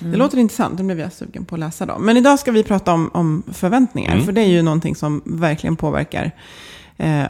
mm. 0.00 0.12
det 0.12 0.18
låter 0.18 0.38
intressant. 0.38 0.76
Det 0.76 0.84
blev 0.84 1.00
jag 1.00 1.12
sugen 1.12 1.44
på 1.44 1.54
att 1.54 1.58
läsa 1.58 1.86
då. 1.86 1.98
Men 1.98 2.16
idag 2.16 2.38
ska 2.38 2.52
vi 2.52 2.62
prata 2.62 2.92
om, 2.92 3.10
om 3.14 3.42
förväntningar. 3.52 4.12
Mm. 4.12 4.24
För 4.24 4.32
det 4.32 4.40
är 4.40 4.48
ju 4.48 4.62
någonting 4.62 4.96
som 4.96 5.22
verkligen 5.24 5.76
påverkar 5.76 6.32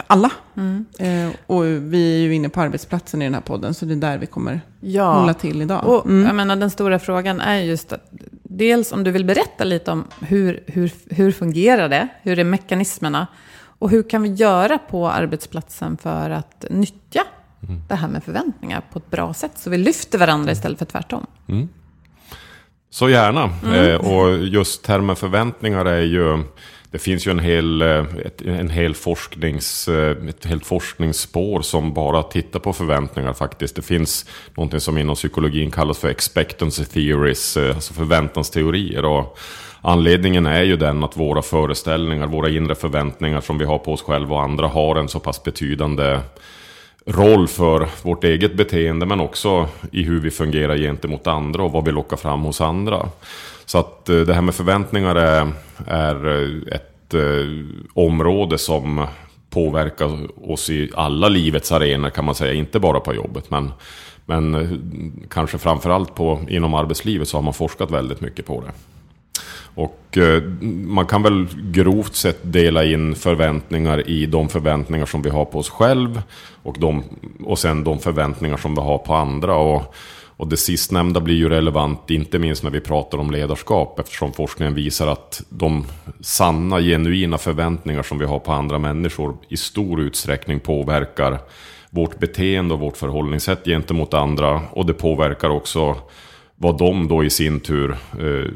alla. 0.07 0.31
Mm. 0.57 0.85
Eh, 0.99 1.35
och 1.47 1.65
vi 1.65 2.15
är 2.15 2.21
ju 2.21 2.33
inne 2.35 2.49
på 2.49 2.61
arbetsplatsen 2.61 3.21
i 3.21 3.25
den 3.25 3.33
här 3.33 3.41
podden, 3.41 3.73
så 3.73 3.85
det 3.85 3.93
är 3.93 3.95
där 3.95 4.17
vi 4.17 4.25
kommer 4.25 4.61
ja. 4.79 5.13
hålla 5.13 5.33
till 5.33 5.61
idag. 5.61 5.83
Och, 5.85 6.05
mm. 6.05 6.25
jag 6.25 6.35
menar, 6.35 6.55
den 6.55 6.69
stora 6.69 6.99
frågan 6.99 7.41
är 7.41 7.59
just 7.59 7.93
att 7.93 8.09
dels 8.43 8.91
om 8.91 9.03
du 9.03 9.11
vill 9.11 9.25
berätta 9.25 9.63
lite 9.63 9.91
om 9.91 10.03
hur, 10.19 10.63
hur, 10.67 10.91
hur 11.09 11.31
fungerar 11.31 11.89
det, 11.89 12.07
hur 12.21 12.39
är 12.39 12.43
mekanismerna 12.43 13.27
och 13.79 13.89
hur 13.89 14.03
kan 14.03 14.21
vi 14.21 14.29
göra 14.29 14.77
på 14.77 15.09
arbetsplatsen 15.09 15.97
för 15.97 16.29
att 16.29 16.65
nyttja 16.69 17.21
mm. 17.63 17.81
det 17.87 17.95
här 17.95 18.07
med 18.07 18.23
förväntningar 18.23 18.81
på 18.91 18.99
ett 18.99 19.11
bra 19.11 19.33
sätt, 19.33 19.51
så 19.55 19.69
vi 19.69 19.77
lyfter 19.77 20.17
varandra 20.17 20.51
istället 20.51 20.79
för 20.79 20.85
tvärtom. 20.85 21.25
Mm. 21.47 21.69
Så 22.89 23.09
gärna. 23.09 23.49
Mm. 23.63 23.89
Eh, 23.89 23.95
och 23.95 24.37
just 24.37 24.83
termen 24.83 25.15
förväntningar 25.15 25.85
är 25.85 26.01
ju 26.01 26.43
det 26.93 26.99
finns 26.99 27.27
ju 27.27 27.31
en 27.31 27.39
hel, 27.39 27.81
eh, 27.81 28.05
ett, 28.25 28.41
en 28.41 28.69
hel 28.69 28.95
forsknings, 28.95 29.87
eh, 29.87 30.17
ett 30.29 30.45
helt 30.45 30.65
forskningsspår 30.65 31.61
som 31.61 31.93
bara 31.93 32.23
tittar 32.23 32.59
på 32.59 32.73
förväntningar 32.73 33.33
faktiskt. 33.33 33.75
Det 33.75 33.81
finns 33.81 34.25
någonting 34.55 34.79
som 34.79 34.97
inom 34.97 35.15
psykologin 35.15 35.71
kallas 35.71 35.97
för 35.97 36.09
expectancy 36.09 36.85
theories, 36.85 37.57
eh, 37.57 37.75
alltså 37.75 37.93
förväntansteorier. 37.93 39.05
Och 39.05 39.37
anledningen 39.81 40.45
är 40.45 40.63
ju 40.63 40.77
den 40.77 41.03
att 41.03 41.17
våra 41.17 41.41
föreställningar, 41.41 42.27
våra 42.27 42.49
inre 42.49 42.75
förväntningar 42.75 43.41
som 43.41 43.57
vi 43.57 43.65
har 43.65 43.77
på 43.77 43.93
oss 43.93 44.01
själva 44.01 44.35
och 44.35 44.43
andra 44.43 44.67
har 44.67 44.95
en 44.95 45.07
så 45.07 45.19
pass 45.19 45.43
betydande 45.43 46.19
roll 47.05 47.47
för 47.47 47.89
vårt 48.03 48.23
eget 48.23 48.57
beteende 48.57 49.05
men 49.05 49.19
också 49.19 49.67
i 49.91 50.03
hur 50.03 50.19
vi 50.19 50.31
fungerar 50.31 50.77
gentemot 50.77 51.27
andra 51.27 51.63
och 51.63 51.71
vad 51.71 51.85
vi 51.85 51.91
lockar 51.91 52.17
fram 52.17 52.41
hos 52.41 52.61
andra. 52.61 53.09
Så 53.65 53.77
att 53.77 54.09
eh, 54.09 54.19
det 54.19 54.33
här 54.33 54.41
med 54.41 54.55
förväntningar 54.55 55.15
är, 55.15 55.51
är 55.87 56.27
eh, 56.27 56.75
ett 56.75 57.13
eh, 57.13 57.21
område 57.93 58.57
som 58.57 59.07
påverkar 59.49 60.27
oss 60.51 60.69
i 60.69 60.91
alla 60.95 61.29
livets 61.29 61.71
arenor 61.71 62.09
kan 62.09 62.25
man 62.25 62.35
säga. 62.35 62.53
Inte 62.53 62.79
bara 62.79 62.99
på 62.99 63.13
jobbet 63.13 63.49
men, 63.49 63.71
men 64.25 65.27
kanske 65.29 65.57
framförallt 65.57 66.15
på, 66.15 66.39
inom 66.49 66.73
arbetslivet 66.73 67.27
så 67.27 67.37
har 67.37 67.41
man 67.41 67.53
forskat 67.53 67.91
väldigt 67.91 68.21
mycket 68.21 68.45
på 68.45 68.61
det. 68.61 68.71
Och 69.75 70.17
eh, 70.17 70.43
man 70.85 71.05
kan 71.05 71.23
väl 71.23 71.47
grovt 71.71 72.15
sett 72.15 72.39
dela 72.41 72.83
in 72.83 73.15
förväntningar 73.15 74.09
i 74.09 74.25
de 74.25 74.49
förväntningar 74.49 75.05
som 75.05 75.21
vi 75.21 75.29
har 75.29 75.45
på 75.45 75.59
oss 75.59 75.69
själv 75.69 76.21
och, 76.63 76.75
de, 76.79 77.03
och 77.43 77.59
sen 77.59 77.83
de 77.83 77.99
förväntningar 77.99 78.57
som 78.57 78.75
vi 78.75 78.81
har 78.81 78.97
på 78.97 79.13
andra. 79.13 79.55
Och 79.55 79.95
och 80.37 80.47
det 80.47 80.57
sistnämnda 80.57 81.19
blir 81.19 81.35
ju 81.35 81.49
relevant, 81.49 82.11
inte 82.11 82.39
minst 82.39 82.63
när 82.63 82.71
vi 82.71 82.79
pratar 82.79 83.17
om 83.17 83.31
ledarskap, 83.31 83.99
eftersom 83.99 84.33
forskningen 84.33 84.73
visar 84.73 85.07
att 85.07 85.41
de 85.49 85.85
sanna, 86.19 86.79
genuina 86.79 87.37
förväntningar 87.37 88.03
som 88.03 88.17
vi 88.17 88.25
har 88.25 88.39
på 88.39 88.51
andra 88.51 88.79
människor 88.79 89.37
i 89.49 89.57
stor 89.57 90.01
utsträckning 90.01 90.59
påverkar 90.59 91.39
vårt 91.89 92.19
beteende 92.19 92.73
och 92.73 92.79
vårt 92.79 92.97
förhållningssätt 92.97 93.65
gentemot 93.65 94.13
andra. 94.13 94.61
Och 94.71 94.85
det 94.85 94.93
påverkar 94.93 95.49
också 95.49 95.95
vad 96.63 96.77
de 96.77 97.07
då 97.07 97.23
i 97.23 97.29
sin 97.29 97.59
tur 97.59 97.97
eh, 98.19 98.51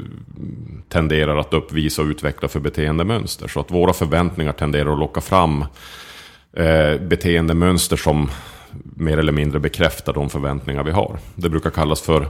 tenderar 0.88 1.36
att 1.36 1.54
uppvisa 1.54 2.02
och 2.02 2.08
utveckla 2.08 2.48
för 2.48 2.60
beteendemönster. 2.60 3.48
Så 3.48 3.60
att 3.60 3.70
våra 3.70 3.92
förväntningar 3.92 4.52
tenderar 4.52 4.92
att 4.92 4.98
locka 4.98 5.20
fram 5.20 5.64
eh, 6.52 7.00
beteendemönster 7.00 7.96
som 7.96 8.30
mer 8.96 9.18
eller 9.18 9.32
mindre 9.32 9.60
bekräftar 9.60 10.12
de 10.12 10.30
förväntningar 10.30 10.84
vi 10.84 10.90
har. 10.90 11.18
Det 11.34 11.48
brukar 11.48 11.70
kallas 11.70 12.00
för 12.00 12.28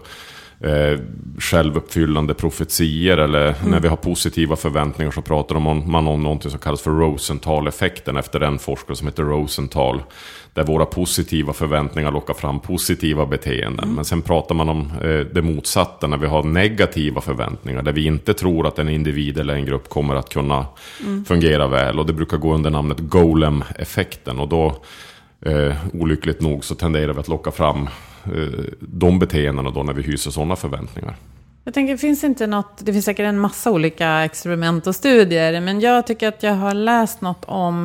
eh, 0.61 0.99
självuppfyllande 1.39 2.35
profetier 2.35 3.17
eller 3.17 3.47
mm. 3.47 3.71
när 3.71 3.81
vi 3.81 3.89
har 3.89 3.97
positiva 3.97 4.57
förväntningar 4.57 5.11
så 5.11 5.23
pratar 5.23 5.55
om, 5.55 5.93
man 5.93 6.09
om 6.09 6.23
något 6.23 6.51
som 6.51 6.59
kallas 6.59 6.83
för 6.83 6.91
Rosenthal-effekten 6.91 8.17
efter 8.17 8.41
en 8.41 8.59
forskare 8.59 8.97
som 8.97 9.07
heter 9.07 9.23
Rosenthal. 9.23 10.03
Där 10.55 10.65
våra 10.65 10.87
positiva 10.87 11.53
förväntningar 11.53 12.13
lockar 12.13 12.35
fram 12.35 12.61
positiva 12.61 13.27
beteenden. 13.27 13.85
Mm. 13.85 13.95
Men 13.95 14.05
sen 14.05 14.23
pratar 14.23 14.55
man 14.55 14.69
om 14.69 14.93
eh, 15.03 15.21
det 15.21 15.43
motsatta 15.43 16.07
när 16.07 16.17
vi 16.17 16.27
har 16.27 16.43
negativa 16.43 17.21
förväntningar. 17.21 17.83
Där 17.83 17.93
vi 17.93 18.05
inte 18.05 18.35
tror 18.35 18.67
att 18.67 18.79
en 18.79 18.89
individ 18.89 19.39
eller 19.39 19.55
en 19.55 19.65
grupp 19.65 19.89
kommer 19.89 20.15
att 20.15 20.29
kunna 20.29 20.67
mm. 21.05 21.25
fungera 21.25 21.67
väl. 21.67 21.99
Och 21.99 22.07
det 22.07 22.13
brukar 22.13 22.37
gå 22.37 22.55
under 22.55 22.71
namnet 22.71 22.99
Golem-effekten. 22.99 24.39
Och 24.39 24.49
då 24.49 24.83
eh, 25.47 25.77
olyckligt 25.93 26.41
nog 26.41 26.65
så 26.65 26.75
tenderar 26.75 27.13
vi 27.13 27.21
att 27.21 27.29
locka 27.29 27.51
fram 27.51 27.89
Eh, 28.37 28.65
de 28.81 29.19
beteendena 29.19 29.71
då 29.71 29.83
när 29.83 29.93
vi 29.93 30.03
hyser 30.03 30.31
sådana 30.31 30.57
förväntningar. 30.57 31.17
Jag 31.65 31.75
tänker, 31.75 31.93
det 31.93 31.99
finns 31.99 32.25
inte 32.25 32.47
något, 32.47 32.85
det 32.85 32.93
finns 32.93 33.05
säkert 33.05 33.25
en 33.25 33.39
massa 33.39 33.71
olika 33.71 34.25
experiment 34.25 34.87
och 34.87 34.95
studier, 34.95 35.61
men 35.61 35.81
jag 35.81 36.07
tycker 36.07 36.29
att 36.29 36.43
jag 36.43 36.55
har 36.55 36.75
läst 36.75 37.21
något 37.21 37.45
om 37.45 37.85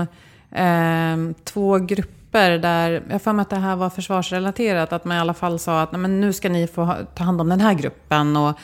eh, 0.52 1.18
två 1.44 1.78
grupper 1.78 2.58
där, 2.58 3.04
jag 3.10 3.22
för 3.22 3.34
mig 3.34 3.42
att 3.42 3.50
det 3.50 3.56
här 3.56 3.76
var 3.76 3.90
försvarsrelaterat, 3.90 4.94
att 4.94 5.06
man 5.06 5.18
i 5.18 5.20
alla 5.20 5.34
fall 5.34 5.60
sa 5.60 5.82
att 5.82 5.92
men 5.92 6.22
nu 6.22 6.34
ska 6.34 6.50
ni 6.50 6.68
få 6.68 6.96
ta 7.16 7.24
hand 7.24 7.42
om 7.42 7.50
den 7.50 7.62
här 7.62 7.74
gruppen 7.74 8.38
och 8.38 8.58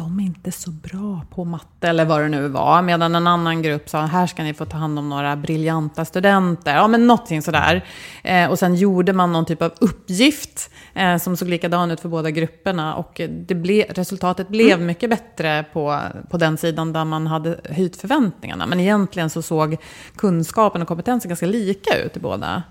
de 0.00 0.20
är 0.20 0.24
inte 0.24 0.52
så 0.52 0.70
bra 0.70 1.22
på 1.30 1.44
matte 1.44 1.88
eller 1.88 2.04
vad 2.04 2.20
det 2.20 2.28
nu 2.28 2.48
var. 2.48 2.82
Medan 2.82 3.14
en 3.14 3.26
annan 3.26 3.62
grupp 3.62 3.88
sa, 3.88 4.00
här 4.00 4.26
ska 4.26 4.42
ni 4.42 4.54
få 4.54 4.64
ta 4.64 4.76
hand 4.76 4.98
om 4.98 5.08
några 5.08 5.36
briljanta 5.36 6.04
studenter. 6.04 6.74
Ja, 6.74 6.88
men 6.88 7.06
någonting 7.06 7.42
sådär. 7.42 7.84
Eh, 8.22 8.50
och 8.50 8.58
sen 8.58 8.74
gjorde 8.74 9.12
man 9.12 9.32
någon 9.32 9.46
typ 9.46 9.62
av 9.62 9.72
uppgift 9.80 10.70
eh, 10.94 11.16
som 11.16 11.36
såg 11.36 11.48
likadan 11.48 11.90
ut 11.90 12.00
för 12.00 12.08
båda 12.08 12.30
grupperna. 12.30 12.94
Och 12.94 13.20
det 13.28 13.54
ble, 13.54 13.86
resultatet 13.88 14.48
blev 14.48 14.72
mm. 14.72 14.86
mycket 14.86 15.10
bättre 15.10 15.64
på, 15.72 16.00
på 16.30 16.36
den 16.36 16.56
sidan 16.56 16.92
där 16.92 17.04
man 17.04 17.26
hade 17.26 17.60
höjt 17.70 17.96
förväntningarna. 17.96 18.66
Men 18.66 18.80
egentligen 18.80 19.30
så 19.30 19.42
såg 19.42 19.76
kunskapen 20.16 20.82
och 20.82 20.88
kompetensen 20.88 21.28
ganska 21.28 21.46
lika 21.46 21.98
ut 21.98 22.16
i 22.16 22.20
båda. 22.20 22.62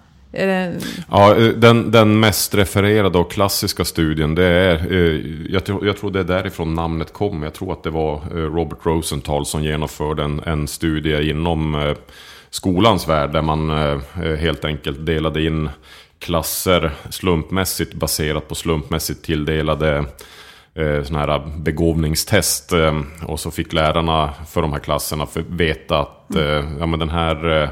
Ja, 1.10 1.34
den, 1.56 1.92
den 1.92 2.20
mest 2.20 2.56
refererade 2.56 3.18
och 3.18 3.32
klassiska 3.32 3.86
studien, 3.86 4.36
det 4.36 4.44
är, 4.44 4.94
eh, 4.94 5.22
jag, 5.50 5.66
tror, 5.66 5.86
jag 5.86 5.98
tror 5.98 6.12
det 6.12 6.20
är 6.20 6.24
därifrån 6.24 6.74
namnet 6.74 7.14
kom. 7.14 7.44
Jag 7.44 7.54
tror 7.54 7.74
att 7.74 7.84
det 7.84 7.90
var 7.90 8.16
eh, 8.16 8.36
Robert 8.36 8.78
Rosenthal 8.84 9.46
som 9.46 9.64
genomförde 9.64 10.24
en, 10.24 10.40
en 10.46 10.68
studie 10.68 11.30
inom 11.30 11.76
eh, 11.76 11.98
skolans 12.50 13.08
värld, 13.08 13.34
där 13.34 13.42
man 13.42 13.70
helt 14.40 14.66
enkelt 14.66 15.06
delade 15.06 15.44
in 15.44 15.70
klasser 16.20 16.92
slumpmässigt 17.10 17.94
baserat 17.94 18.48
på 18.48 18.56
slumpmässigt 18.56 19.24
tilldelade 19.24 20.06
sådana 21.04 21.20
här 21.20 21.52
begåvningstest. 21.58 22.74
Och 23.28 23.40
så 23.40 23.52
fick 23.52 23.74
lärarna 23.74 24.34
för 24.50 24.62
de 24.62 24.74
här 24.74 24.80
klasserna 24.80 25.28
veta 25.50 26.00
att 26.00 26.26
ja, 26.80 26.86
men 26.86 27.00
den 27.00 27.10
här 27.10 27.70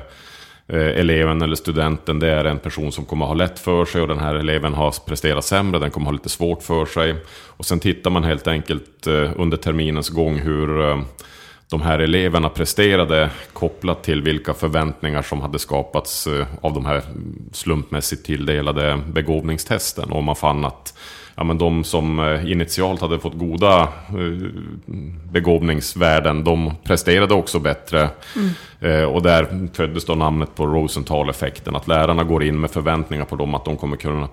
Eh, 0.70 1.00
eleven 1.00 1.42
eller 1.42 1.56
studenten 1.56 2.20
det 2.20 2.32
är 2.32 2.46
en 2.46 2.60
person 2.60 2.92
som 2.92 3.06
kommer 3.06 3.26
ha 3.26 3.34
lätt 3.34 3.60
för 3.60 3.86
sig 3.86 4.02
och 4.02 4.08
den 4.08 4.20
här 4.20 4.36
eleven 4.36 4.74
har 4.74 4.94
presterat 5.06 5.46
sämre, 5.46 5.80
den 5.80 5.92
kommer 5.92 6.06
ha 6.06 6.12
lite 6.12 6.30
svårt 6.30 6.64
för 6.64 6.86
sig. 6.86 7.16
Och 7.48 7.66
sen 7.66 7.80
tittar 7.80 8.12
man 8.12 8.24
helt 8.24 8.48
enkelt 8.48 9.08
eh, 9.08 9.32
under 9.36 9.58
terminens 9.58 10.10
gång 10.10 10.40
hur 10.40 10.90
eh, 10.90 11.02
de 11.70 11.82
här 11.82 12.00
eleverna 12.00 12.50
presterade 12.50 13.30
kopplat 13.54 14.04
till 14.04 14.22
vilka 14.22 14.54
förväntningar 14.54 15.22
som 15.22 15.42
hade 15.42 15.60
skapats 15.60 16.28
av 16.62 16.74
de 16.74 16.86
här 16.86 17.02
slumpmässigt 17.52 18.26
tilldelade 18.26 19.00
begåvningstesten. 19.08 20.12
Och 20.12 20.24
man 20.24 20.36
fann 20.36 20.66
att 20.66 20.94
ja, 21.38 21.44
men 21.44 21.58
de 21.58 21.84
som 21.84 22.20
eh, 22.20 22.52
initialt 22.52 23.02
hade 23.02 23.20
fått 23.20 23.38
goda 23.38 23.82
eh, 23.82 24.48
begåvningsvärden, 25.32 26.44
de 26.44 26.74
presterade 26.84 27.34
också 27.34 27.60
bättre. 27.60 28.10
Mm. 28.36 28.50
Eh, 28.80 29.04
och 29.04 29.22
där 29.22 29.68
föddes 29.74 30.06
då 30.06 30.16
namnet 30.16 30.56
på 30.56 30.66
Rosenthal-effekten, 30.66 31.76
att 31.76 31.88
lärarna 31.88 32.24
går 32.24 32.44
in 32.44 32.60
med 32.60 32.72
förväntningar 32.72 33.26
på 33.26 33.36
dem 33.36 33.56
att 33.56 33.66
de 33.66 33.78
kommer 33.78 33.98
kunna 33.98 34.28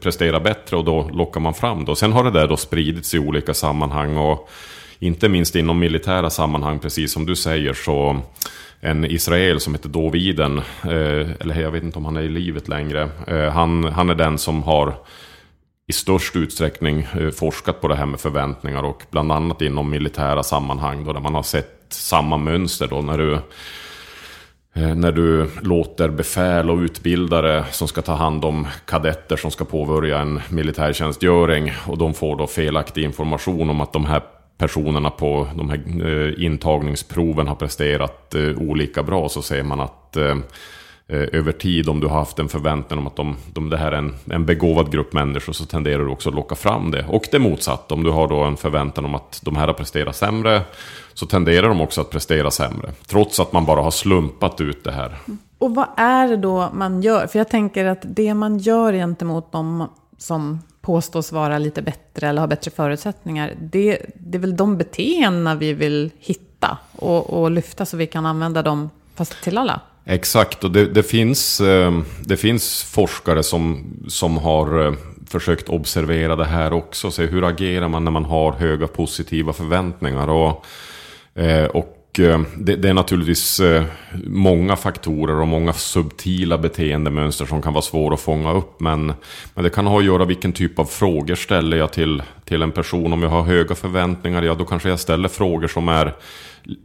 prestera 0.00 0.40
bättre 0.40 0.76
och 0.76 0.84
då 0.84 1.10
lockar 1.12 1.40
man 1.40 1.54
fram 1.54 1.84
det. 1.84 1.90
Och 1.90 1.98
sen 1.98 2.12
har 2.12 2.24
det 2.24 2.30
där 2.30 2.48
då 2.48 2.56
spridits 2.56 3.14
i 3.14 3.18
olika 3.18 3.54
sammanhang 3.54 4.16
och 4.16 4.50
inte 4.98 5.28
minst 5.28 5.56
inom 5.56 5.78
militära 5.78 6.30
sammanhang, 6.30 6.78
precis 6.78 7.12
som 7.12 7.26
du 7.26 7.36
säger, 7.36 7.72
så 7.72 8.20
en 8.80 9.04
Israel 9.04 9.60
som 9.60 9.74
heter 9.74 9.88
Doviden, 9.88 10.60
eller 11.40 11.60
jag 11.60 11.70
vet 11.70 11.82
inte 11.82 11.98
om 11.98 12.04
han 12.04 12.16
är 12.16 12.22
i 12.22 12.28
livet 12.28 12.68
längre, 12.68 13.08
han, 13.52 13.84
han 13.84 14.10
är 14.10 14.14
den 14.14 14.38
som 14.38 14.62
har 14.62 14.94
i 15.88 15.92
störst 15.92 16.36
utsträckning 16.36 17.06
eh, 17.20 17.30
forskat 17.30 17.80
på 17.80 17.88
det 17.88 17.96
här 17.96 18.06
med 18.06 18.20
förväntningar 18.20 18.82
och 18.82 19.02
bland 19.10 19.32
annat 19.32 19.62
inom 19.62 19.90
militära 19.90 20.42
sammanhang 20.42 21.04
då 21.04 21.12
där 21.12 21.20
man 21.20 21.34
har 21.34 21.42
sett 21.42 21.86
samma 21.88 22.36
mönster 22.36 22.88
då 22.88 23.02
när 23.02 23.18
du 23.18 23.32
eh, 24.74 24.94
när 24.94 25.12
du 25.12 25.50
låter 25.62 26.08
befäl 26.08 26.70
och 26.70 26.78
utbildare 26.78 27.64
som 27.70 27.88
ska 27.88 28.02
ta 28.02 28.14
hand 28.14 28.44
om 28.44 28.66
kadetter 28.84 29.36
som 29.36 29.50
ska 29.50 29.64
påbörja 29.64 30.18
en 30.18 30.40
militärtjänstgöring 30.50 31.72
och 31.86 31.98
de 31.98 32.14
får 32.14 32.36
då 32.36 32.46
felaktig 32.46 33.04
information 33.04 33.70
om 33.70 33.80
att 33.80 33.92
de 33.92 34.04
här 34.04 34.22
personerna 34.58 35.10
på 35.10 35.48
de 35.56 35.70
här 35.70 36.06
eh, 36.06 36.44
intagningsproven 36.44 37.48
har 37.48 37.56
presterat 37.56 38.34
olika 38.56 39.02
bra 39.02 39.28
så 39.28 39.42
ser 39.42 39.62
man 39.62 39.80
att 39.80 40.16
Eh, 41.08 41.38
över 41.38 41.52
tid 41.52 41.88
om 41.88 42.00
du 42.00 42.06
har 42.06 42.18
haft 42.18 42.38
en 42.38 42.48
förväntan 42.48 42.98
om 42.98 43.06
att 43.06 43.16
de, 43.16 43.36
de, 43.52 43.70
det 43.70 43.76
här 43.76 43.92
är 43.92 43.96
en, 43.96 44.14
en 44.30 44.46
begåvad 44.46 44.92
grupp 44.92 45.12
människor 45.12 45.52
så 45.52 45.64
tenderar 45.64 46.04
du 46.04 46.10
också 46.10 46.28
att 46.28 46.34
locka 46.34 46.54
fram 46.54 46.90
det. 46.90 47.04
Och 47.08 47.24
det 47.30 47.38
motsatta, 47.38 47.94
om 47.94 48.02
du 48.02 48.10
har 48.10 48.28
då 48.28 48.42
en 48.42 48.56
förväntan 48.56 49.04
om 49.04 49.14
att 49.14 49.40
de 49.44 49.56
här 49.56 49.66
har 49.66 49.74
presterat 49.74 50.16
sämre 50.16 50.62
så 51.14 51.26
tenderar 51.26 51.68
de 51.68 51.80
också 51.80 52.00
att 52.00 52.10
prestera 52.10 52.50
sämre. 52.50 52.92
Trots 53.06 53.40
att 53.40 53.52
man 53.52 53.64
bara 53.64 53.82
har 53.82 53.90
slumpat 53.90 54.60
ut 54.60 54.84
det 54.84 54.92
här. 54.92 55.06
Mm. 55.06 55.38
Och 55.58 55.74
vad 55.74 55.86
är 55.96 56.28
det 56.28 56.36
då 56.36 56.68
man 56.72 57.02
gör? 57.02 57.26
För 57.26 57.38
jag 57.38 57.48
tänker 57.48 57.84
att 57.84 58.02
det 58.02 58.34
man 58.34 58.58
gör 58.58 58.92
gentemot 58.92 59.52
de 59.52 59.88
som 60.18 60.58
påstås 60.80 61.32
vara 61.32 61.58
lite 61.58 61.82
bättre 61.82 62.28
eller 62.28 62.40
har 62.40 62.48
bättre 62.48 62.70
förutsättningar, 62.70 63.54
det, 63.60 63.98
det 64.14 64.38
är 64.38 64.40
väl 64.40 64.56
de 64.56 64.76
beteendena 64.76 65.54
vi 65.54 65.72
vill 65.72 66.10
hitta 66.18 66.78
och, 66.92 67.30
och 67.30 67.50
lyfta 67.50 67.86
så 67.86 67.96
vi 67.96 68.06
kan 68.06 68.26
använda 68.26 68.62
dem 68.62 68.90
fast 69.14 69.42
till 69.42 69.58
alla? 69.58 69.80
Exakt, 70.08 70.64
och 70.64 70.70
det, 70.70 70.86
det, 70.86 71.02
finns, 71.02 71.60
eh, 71.60 72.00
det 72.20 72.36
finns 72.36 72.82
forskare 72.82 73.42
som, 73.42 73.84
som 74.08 74.36
har 74.38 74.86
eh, 74.86 74.92
försökt 75.26 75.68
observera 75.68 76.36
det 76.36 76.44
här 76.44 76.72
också. 76.72 77.10
Se 77.10 77.26
hur 77.26 77.44
agerar 77.44 77.88
man 77.88 78.04
när 78.04 78.10
man 78.10 78.24
har 78.24 78.52
höga 78.52 78.86
positiva 78.86 79.52
förväntningar. 79.52 80.28
Och 80.28 80.66
eh, 81.42 81.64
och 81.64 81.95
och 82.16 82.20
eh, 82.20 82.40
det, 82.56 82.76
det, 82.76 82.88
är 82.88 82.94
naturligtvis 82.94 83.60
eh, 83.60 83.84
många 84.24 84.76
faktorer 84.76 85.40
och 85.40 85.48
många 85.48 85.72
subtila 85.72 86.58
beteendemönster 86.58 87.46
som 87.46 87.62
kan 87.62 87.72
vara 87.72 87.82
svåra 87.82 88.14
att 88.14 88.20
fånga 88.20 88.52
upp. 88.52 88.80
Men, 88.80 89.12
men 89.54 89.64
det 89.64 89.70
kan 89.70 89.86
ha 89.86 89.98
att 89.98 90.04
göra 90.04 90.24
vilken 90.24 90.52
typ 90.52 90.78
av 90.78 90.84
frågor 90.84 91.34
ställer 91.34 91.76
jag 91.76 91.92
till, 91.92 92.22
till 92.44 92.62
en 92.62 92.72
person. 92.72 93.12
Om 93.12 93.22
jag 93.22 93.30
har 93.30 93.42
höga 93.42 93.74
förväntningar, 93.74 94.42
ja 94.42 94.54
då 94.54 94.64
kanske 94.64 94.88
jag 94.88 95.00
ställer 95.00 95.28
frågor 95.28 95.68
som 95.68 95.88
är 95.88 96.14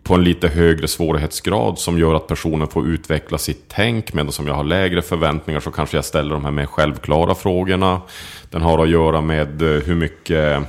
på 0.04 0.16
en 0.16 0.24
lite 0.24 0.48
högre 0.48 0.88
svårighetsgrad 0.88 1.80
som 1.80 2.00
gör 2.00 2.16
att 2.16 2.28
personen 2.28 2.68
får 2.68 2.88
utveckla 2.88 3.38
sitt 3.38 3.66
tänk. 3.68 4.14
Medan 4.14 4.32
som 4.32 4.48
jag 4.48 4.54
har 4.54 4.64
lägre 4.64 5.02
förväntningar 5.02 5.60
så 5.60 5.72
kanske 5.72 5.98
jag 5.98 6.06
ställer 6.06 6.34
de 6.34 6.46
här 6.46 6.52
mer 6.52 6.66
självklara 6.66 7.36
frågorna. 7.36 8.02
Den 8.50 8.62
har 8.62 8.84
att 8.84 8.90
göra 8.90 9.22
med 9.22 9.62
eh, 9.62 9.84
hur 9.84 9.96
mycket 9.96 10.68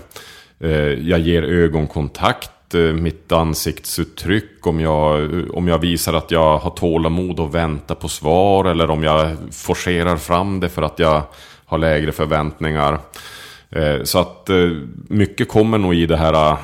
jag 0.99 1.21
ger 1.21 1.43
ögonkontakt 1.43 2.51
Eh, 2.75 2.81
mitt 2.81 3.33
ansiktsuttryck, 3.33 4.67
om 4.67 4.81
jag, 4.81 5.31
om 5.57 5.69
jag 5.69 5.79
visar 5.79 6.15
att 6.15 6.31
jag 6.31 6.59
har 6.59 6.71
tålamod 6.71 7.41
och 7.41 7.55
väntar 7.55 7.95
på 7.95 8.09
svar 8.09 8.65
eller 8.65 8.91
om 8.91 9.03
jag 9.03 9.37
forcerar 9.53 10.17
fram 10.17 10.61
det 10.61 10.69
för 10.69 10.83
att 10.83 10.99
jag 10.99 11.23
har 11.65 11.79
lägre 11.79 12.13
förväntningar. 12.13 12.99
Eh, 13.71 14.03
så 14.03 14.19
att 14.19 14.51
eh, 14.51 14.71
mycket 15.09 15.49
kommer 15.49 15.79
nog 15.79 15.95
i 15.95 16.07
det 16.07 16.17
här 16.17 16.57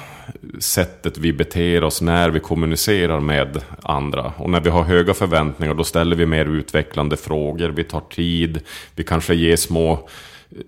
sättet 0.59 1.19
vi 1.19 1.33
beter 1.33 1.85
oss 1.85 2.01
när 2.01 2.31
vi 2.31 2.41
kommunicerar 2.41 3.21
med 3.21 3.63
andra. 3.83 4.33
Och 4.37 4.51
när 4.51 4.61
vi 4.61 4.71
har 4.71 4.83
höga 4.83 5.15
förväntningar 5.15 5.75
då 5.75 5.85
ställer 5.85 6.17
vi 6.17 6.27
mer 6.27 6.47
utvecklande 6.47 7.17
frågor, 7.17 7.69
vi 7.69 7.85
tar 7.85 8.03
tid, 8.11 8.61
vi 8.95 9.05
kanske 9.05 9.35
ger 9.35 9.57
små 9.57 10.09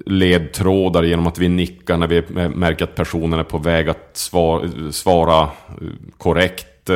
ledtrådar 0.07 1.03
genom 1.03 1.27
att 1.27 1.39
vi 1.39 1.49
nickar 1.49 1.97
när 1.97 2.07
vi 2.07 2.23
märker 2.49 2.85
att 2.85 2.95
personen 2.95 3.39
är 3.39 3.45
på 3.45 3.59
väg 3.59 3.89
att 3.89 4.11
svara, 4.13 4.71
svara 4.93 5.49
korrekt. 6.19 6.91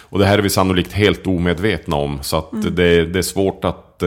Och 0.00 0.18
det 0.18 0.26
här 0.26 0.38
är 0.38 0.42
vi 0.42 0.50
sannolikt 0.50 0.92
helt 0.92 1.26
omedvetna 1.26 1.96
om. 1.96 2.18
Så 2.22 2.36
att 2.36 2.52
mm. 2.52 2.74
det, 2.74 3.04
det, 3.04 3.18
är 3.18 3.22
svårt 3.22 3.64
att, 3.64 4.02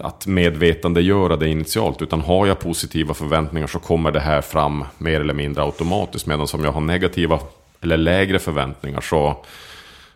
att 0.00 0.26
medvetandegöra 0.26 1.36
det 1.36 1.48
initialt. 1.48 2.02
Utan 2.02 2.20
har 2.20 2.46
jag 2.46 2.58
positiva 2.58 3.14
förväntningar 3.14 3.66
så 3.66 3.78
kommer 3.78 4.10
det 4.10 4.20
här 4.20 4.40
fram 4.40 4.84
mer 4.98 5.20
eller 5.20 5.34
mindre 5.34 5.62
automatiskt. 5.62 6.26
Medan 6.26 6.46
om 6.54 6.64
jag 6.64 6.72
har 6.72 6.80
negativa 6.80 7.40
eller 7.80 7.96
lägre 7.96 8.38
förväntningar 8.38 9.00
så, 9.00 9.44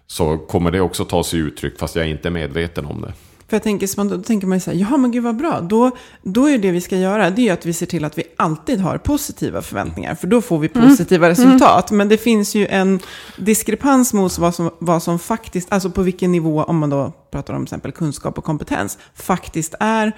så 0.07 0.39
kommer 0.39 0.71
det 0.71 0.81
också 0.81 1.05
ta 1.05 1.25
sig 1.25 1.39
uttryck 1.39 1.79
fast 1.79 1.97
jag 1.97 2.05
är 2.05 2.11
inte 2.11 2.31
medveten 2.31 2.87
om 2.87 3.01
det. 3.01 3.13
För 3.49 3.57
jag 3.57 3.63
tänker, 3.63 4.09
då 4.09 4.23
tänker 4.23 4.47
man 4.47 4.57
ju 4.57 4.61
så 4.61 4.71
här, 4.71 4.79
ja 4.79 4.97
men 4.97 5.11
gud 5.11 5.23
vad 5.23 5.37
bra. 5.37 5.61
Då, 5.61 5.91
då 6.23 6.49
är 6.49 6.59
det 6.59 6.71
vi 6.71 6.81
ska 6.81 6.97
göra, 6.97 7.31
det 7.31 7.49
är 7.49 7.53
att 7.53 7.67
vi 7.67 7.73
ser 7.73 7.87
till 7.87 8.05
att 8.05 8.19
vi 8.19 8.23
alltid 8.37 8.81
har 8.81 8.99
positiva 8.99 9.63
förväntningar. 9.63 10.15
För 10.15 10.27
då 10.27 10.41
får 10.41 10.59
vi 10.59 10.71
mm. 10.75 10.89
positiva 10.89 11.27
mm. 11.27 11.37
resultat. 11.37 11.91
Men 11.91 12.09
det 12.09 12.19
finns 12.19 12.55
ju 12.55 12.67
en 12.67 13.01
diskrepans 13.37 14.13
mot 14.13 14.39
vad 14.39 14.55
som, 14.55 14.71
vad 14.79 15.03
som 15.03 15.19
faktiskt, 15.19 15.73
alltså 15.73 15.91
på 15.91 16.03
vilken 16.03 16.33
nivå, 16.33 16.65
om 16.65 16.79
man 16.79 16.91
då 16.91 17.13
pratar 17.31 17.55
om 17.55 17.61
till 17.61 17.67
exempel 17.67 17.93
kunskap 17.93 18.39
och 18.39 18.45
kompetens, 18.45 18.99
faktiskt 19.15 19.75
är 19.81 20.13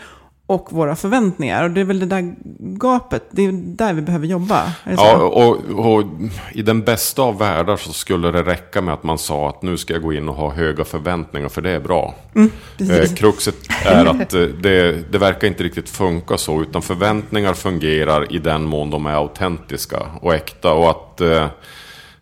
och 0.49 0.73
våra 0.73 0.97
förväntningar. 0.97 1.65
Och 1.65 1.71
det 1.71 1.81
är 1.81 1.85
väl 1.85 2.01
det 2.01 2.07
där 2.07 2.35
gapet, 2.59 3.25
det 3.31 3.45
är 3.45 3.53
där 3.53 3.93
vi 3.93 4.03
behöver 4.03 4.27
jobba. 4.27 4.73
Ja, 4.85 5.17
och, 5.17 5.57
och, 5.95 6.05
i 6.53 6.63
den 6.63 6.83
bästa 6.83 7.23
av 7.23 7.39
världar 7.39 7.77
så 7.77 7.93
skulle 7.93 8.31
det 8.31 8.43
räcka 8.43 8.81
med 8.81 8.95
att 8.95 9.03
man 9.03 9.19
sa 9.19 9.49
att 9.49 9.63
nu 9.63 9.77
ska 9.77 9.93
jag 9.93 10.03
gå 10.03 10.13
in 10.13 10.29
och 10.29 10.35
ha 10.35 10.51
höga 10.51 10.85
förväntningar 10.85 11.49
för 11.49 11.63
det 11.63 11.71
är 11.71 11.81
bra. 11.81 12.15
Mm, 12.35 12.51
eh, 12.79 13.15
kruxet 13.15 13.55
är 13.85 14.07
att 14.07 14.35
eh, 14.35 14.41
det, 14.41 15.13
det 15.13 15.19
verkar 15.19 15.49
inte 15.49 15.65
riktigt 15.65 15.89
funka 15.89 16.39
så, 16.39 16.63
utan 16.63 16.83
förväntningar 16.83 17.55
fungerar 17.55 18.33
i 18.33 18.39
den 18.39 18.65
mån 18.65 18.91
de 18.91 19.07
är 19.07 19.15
autentiska 19.15 20.01
och 20.21 20.35
äkta. 20.35 20.73
Och 20.73 20.91
att... 20.91 21.21
Eh, 21.21 21.47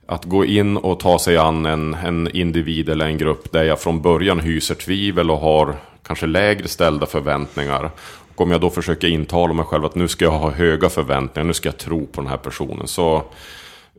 att 0.09 0.25
gå 0.25 0.45
in 0.45 0.77
och 0.77 1.01
ta 1.01 1.19
sig 1.19 1.37
an 1.37 1.67
en, 1.67 1.95
en 1.95 2.37
individ 2.37 2.89
eller 2.89 3.07
en 3.07 3.19
grupp 3.19 3.53
där 3.53 3.65
jag 3.65 3.81
från 3.81 4.03
början 4.03 4.41
hyser 4.41 4.75
tvivel 4.75 5.31
och 5.31 5.39
har 5.39 5.77
kanske 6.07 6.27
lägre 6.27 6.69
ställda 6.69 7.07
förväntningar. 7.07 7.91
Och 8.35 8.41
om 8.41 8.51
jag 8.51 8.61
då 8.61 8.71
försöker 8.71 9.09
intala 9.09 9.53
mig 9.53 9.65
själv 9.65 9.85
att 9.85 9.95
nu 9.95 10.09
ska 10.09 10.25
jag 10.25 10.33
ha 10.33 10.51
höga 10.51 10.89
förväntningar, 10.89 11.47
nu 11.47 11.53
ska 11.53 11.69
jag 11.69 11.79
tro 11.79 12.07
på 12.07 12.21
den 12.21 12.31
här 12.31 12.37
personen. 12.37 12.87
Så, 12.87 13.17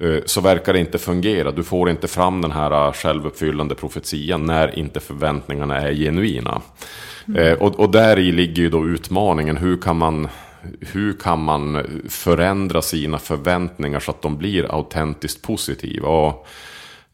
eh, 0.02 0.18
så 0.26 0.42
verkar 0.42 0.74
det 0.74 0.80
inte 0.80 0.98
fungera. 0.98 1.52
Du 1.52 1.64
får 1.64 1.90
inte 1.90 2.08
fram 2.08 2.42
den 2.42 2.52
här 2.52 2.88
eh, 2.88 2.94
självuppfyllande 2.94 3.76
profetian 3.76 4.46
när 4.46 4.80
inte 4.80 5.00
förväntningarna 5.00 5.78
är 5.78 5.94
genuina. 5.94 6.62
Mm. 7.28 7.44
Eh, 7.44 7.54
och, 7.54 7.80
och 7.80 7.92
där 7.92 8.20
i 8.20 8.32
ligger 8.32 8.62
ju 8.62 8.70
då 8.70 8.86
utmaningen. 8.86 9.58
Hur 9.58 9.78
kan 9.78 9.98
man 9.98 10.28
hur 10.80 11.14
kan 11.14 11.44
man 11.44 11.84
förändra 12.10 12.82
sina 12.82 13.20
förväntningar 13.20 14.00
så 14.00 14.12
att 14.12 14.22
de 14.22 14.38
blir 14.38 14.76
autentiskt 14.76 15.42
positiva? 15.42 16.08
Och 16.08 16.48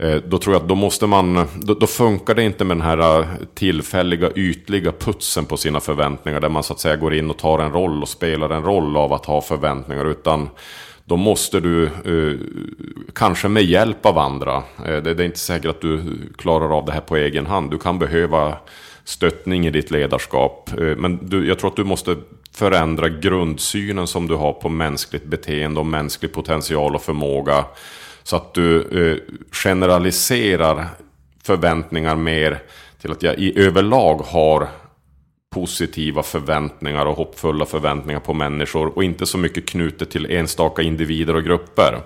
Eh, 0.03 0.15
då 0.15 0.37
tror 0.37 0.55
jag 0.55 0.61
att 0.61 0.69
då 0.69 0.75
måste 0.75 1.07
man, 1.07 1.47
då, 1.61 1.73
då, 1.73 1.87
funkar 1.87 2.35
det 2.35 2.43
inte 2.43 2.65
med 2.65 2.77
den 2.77 2.85
här 2.85 3.19
eh, 3.19 3.25
tillfälliga 3.53 4.31
ytliga 4.35 4.91
putsen 4.91 5.45
på 5.45 5.57
sina 5.57 5.79
förväntningar. 5.79 6.39
Där 6.39 6.49
man 6.49 6.63
så 6.63 6.73
att 6.73 6.79
säga 6.79 6.95
går 6.95 7.13
in 7.13 7.29
och 7.29 7.37
tar 7.37 7.59
en 7.59 7.71
roll 7.71 8.01
och 8.01 8.09
spelar 8.09 8.49
en 8.49 8.63
roll 8.63 8.97
av 8.97 9.13
att 9.13 9.25
ha 9.25 9.41
förväntningar. 9.41 10.05
Utan 10.05 10.49
då 11.05 11.15
måste 11.15 11.59
du, 11.59 11.83
eh, 11.85 12.39
kanske 13.13 13.47
med 13.47 13.63
hjälp 13.63 14.05
av 14.05 14.17
andra, 14.17 14.55
eh, 14.55 14.63
det, 14.85 15.13
det, 15.13 15.23
är 15.23 15.25
inte 15.25 15.39
säkert 15.39 15.69
att 15.69 15.81
du 15.81 16.01
klarar 16.37 16.77
av 16.77 16.85
det 16.85 16.91
här 16.91 17.01
på 17.01 17.17
egen 17.17 17.45
hand. 17.45 17.71
Du 17.71 17.77
kan 17.77 17.99
behöva 17.99 18.57
stöttning 19.03 19.67
i 19.67 19.71
ditt 19.71 19.91
ledarskap. 19.91 20.69
Eh, 20.79 20.97
men 20.97 21.29
du, 21.29 21.47
jag 21.47 21.59
tror 21.59 21.69
att 21.69 21.75
du 21.75 21.83
måste 21.83 22.15
förändra 22.51 23.09
grundsynen 23.09 24.07
som 24.07 24.27
du 24.27 24.35
har 24.35 24.53
på 24.53 24.69
mänskligt 24.69 25.25
beteende 25.25 25.79
och 25.79 25.85
mänsklig 25.85 26.33
potential 26.33 26.95
och 26.95 27.01
förmåga 27.01 27.65
så 28.23 28.35
att 28.35 28.53
du 28.53 28.81
eh, 28.81 29.35
generaliserar 29.51 30.87
förväntningar 31.43 32.15
mer 32.15 32.59
till 33.01 33.11
att 33.11 33.23
jag 33.23 33.35
i 33.35 33.59
överlag 33.59 34.17
har 34.17 34.67
positiva 35.53 36.23
förväntningar 36.23 37.05
och 37.05 37.17
hoppfulla 37.17 37.65
förväntningar 37.65 38.19
på 38.19 38.33
människor 38.33 38.87
och 38.97 39.03
inte 39.03 39.25
så 39.25 39.37
mycket 39.37 39.65
knutet 39.65 40.11
till 40.11 40.31
enstaka 40.31 40.81
individer 40.81 41.35
och 41.35 41.43
grupper. 41.43 41.89
Mm. 41.89 42.03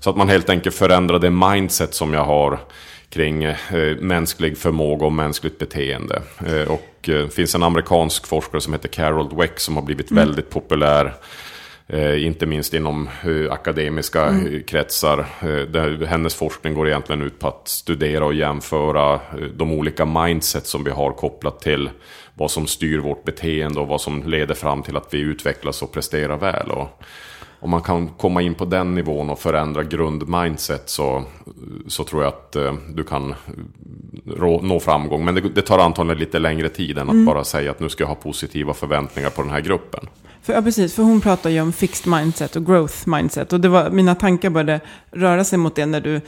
Så 0.00 0.10
att 0.10 0.16
man 0.16 0.28
helt 0.28 0.50
enkelt 0.50 0.76
förändrar 0.76 1.18
det 1.18 1.30
mindset 1.30 1.94
som 1.94 2.14
jag 2.14 2.24
har 2.24 2.58
kring 3.10 3.44
eh, 3.44 3.56
mänsklig 4.00 4.58
förmåga 4.58 5.06
och 5.06 5.12
mänskligt 5.12 5.58
beteende. 5.58 6.22
Eh, 6.46 6.70
och 6.72 6.88
det 7.00 7.20
eh, 7.20 7.28
finns 7.28 7.54
en 7.54 7.62
amerikansk 7.62 8.26
forskare 8.26 8.60
som 8.60 8.72
heter 8.72 8.88
Carol 8.88 9.28
Dweck 9.28 9.60
som 9.60 9.76
har 9.76 9.82
blivit 9.82 10.10
mm. 10.10 10.24
väldigt 10.24 10.50
populär 10.50 11.14
Eh, 11.90 12.26
inte 12.26 12.46
minst 12.46 12.74
inom 12.74 13.08
eh, 13.24 13.52
akademiska 13.52 14.26
mm. 14.26 14.54
Eh, 14.54 14.62
kretsar. 14.62 15.26
Där 15.66 16.06
hennes 16.06 16.34
forskning 16.34 16.74
går 16.74 16.88
egentligen 16.88 17.22
ut 17.22 17.38
på 17.38 17.48
att 17.48 17.68
studera 17.68 18.24
och 18.24 18.34
jämföra 18.34 19.20
de 19.54 19.72
olika 19.72 20.04
mindset 20.04 20.66
som 20.66 20.84
vi 20.84 20.90
har 20.90 21.12
kopplat 21.12 21.60
till 21.60 21.90
vad 22.34 22.50
som 22.50 22.66
styr 22.66 22.98
vårt 22.98 23.24
beteende 23.24 23.80
och 23.80 23.88
vad 23.88 24.00
som 24.00 24.22
leder 24.22 24.54
fram 24.54 24.82
till 24.82 24.96
att 24.96 25.14
vi 25.14 25.18
utvecklas 25.18 25.82
och 25.82 25.92
presterar 25.92 26.36
väl. 26.36 26.70
Och 26.70 27.02
om 27.60 27.70
man 27.70 27.82
kan 27.82 28.08
komma 28.08 28.42
in 28.42 28.54
på 28.54 28.64
den 28.64 28.94
nivån 28.94 29.30
och 29.30 29.38
förändra 29.38 29.82
grundmindset 29.82 30.88
så, 30.88 31.24
så 31.86 32.04
tror 32.04 32.22
jag 32.22 32.28
att 32.28 32.56
du 32.94 33.04
kan 33.04 33.34
nå 34.62 34.80
framgång. 34.80 35.24
Men 35.24 35.34
det, 35.34 35.40
det 35.40 35.62
tar 35.62 35.78
antagligen 35.78 36.18
lite 36.18 36.38
längre 36.38 36.68
tid 36.68 36.98
än 36.98 37.08
att 37.08 37.12
mm. 37.12 37.26
bara 37.26 37.44
säga 37.44 37.70
att 37.70 37.80
nu 37.80 37.88
ska 37.88 38.04
jag 38.04 38.08
ha 38.08 38.14
positiva 38.14 38.74
förväntningar 38.74 39.30
på 39.30 39.42
den 39.42 39.50
här 39.50 39.60
gruppen. 39.60 40.08
För, 40.42 40.52
ja, 40.52 40.62
precis. 40.62 40.94
För 40.94 41.02
hon 41.02 41.20
pratar 41.20 41.50
ju 41.50 41.60
om 41.60 41.72
fixed 41.72 42.12
mindset 42.12 42.56
och 42.56 42.66
growth 42.66 43.08
mindset. 43.08 43.52
Och 43.52 43.60
det 43.60 43.68
var, 43.68 43.90
mina 43.90 44.14
tankar 44.14 44.50
började 44.50 44.80
röra 45.10 45.44
sig 45.44 45.58
mot 45.58 45.74
det 45.74 45.86
när 45.86 46.00
du 46.00 46.20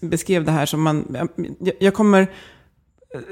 beskrev 0.00 0.44
det 0.44 0.52
här 0.52 0.66
som 0.66 0.82
man... 0.82 1.16
Jag, 1.58 1.74
jag 1.80 1.94
kommer 1.94 2.26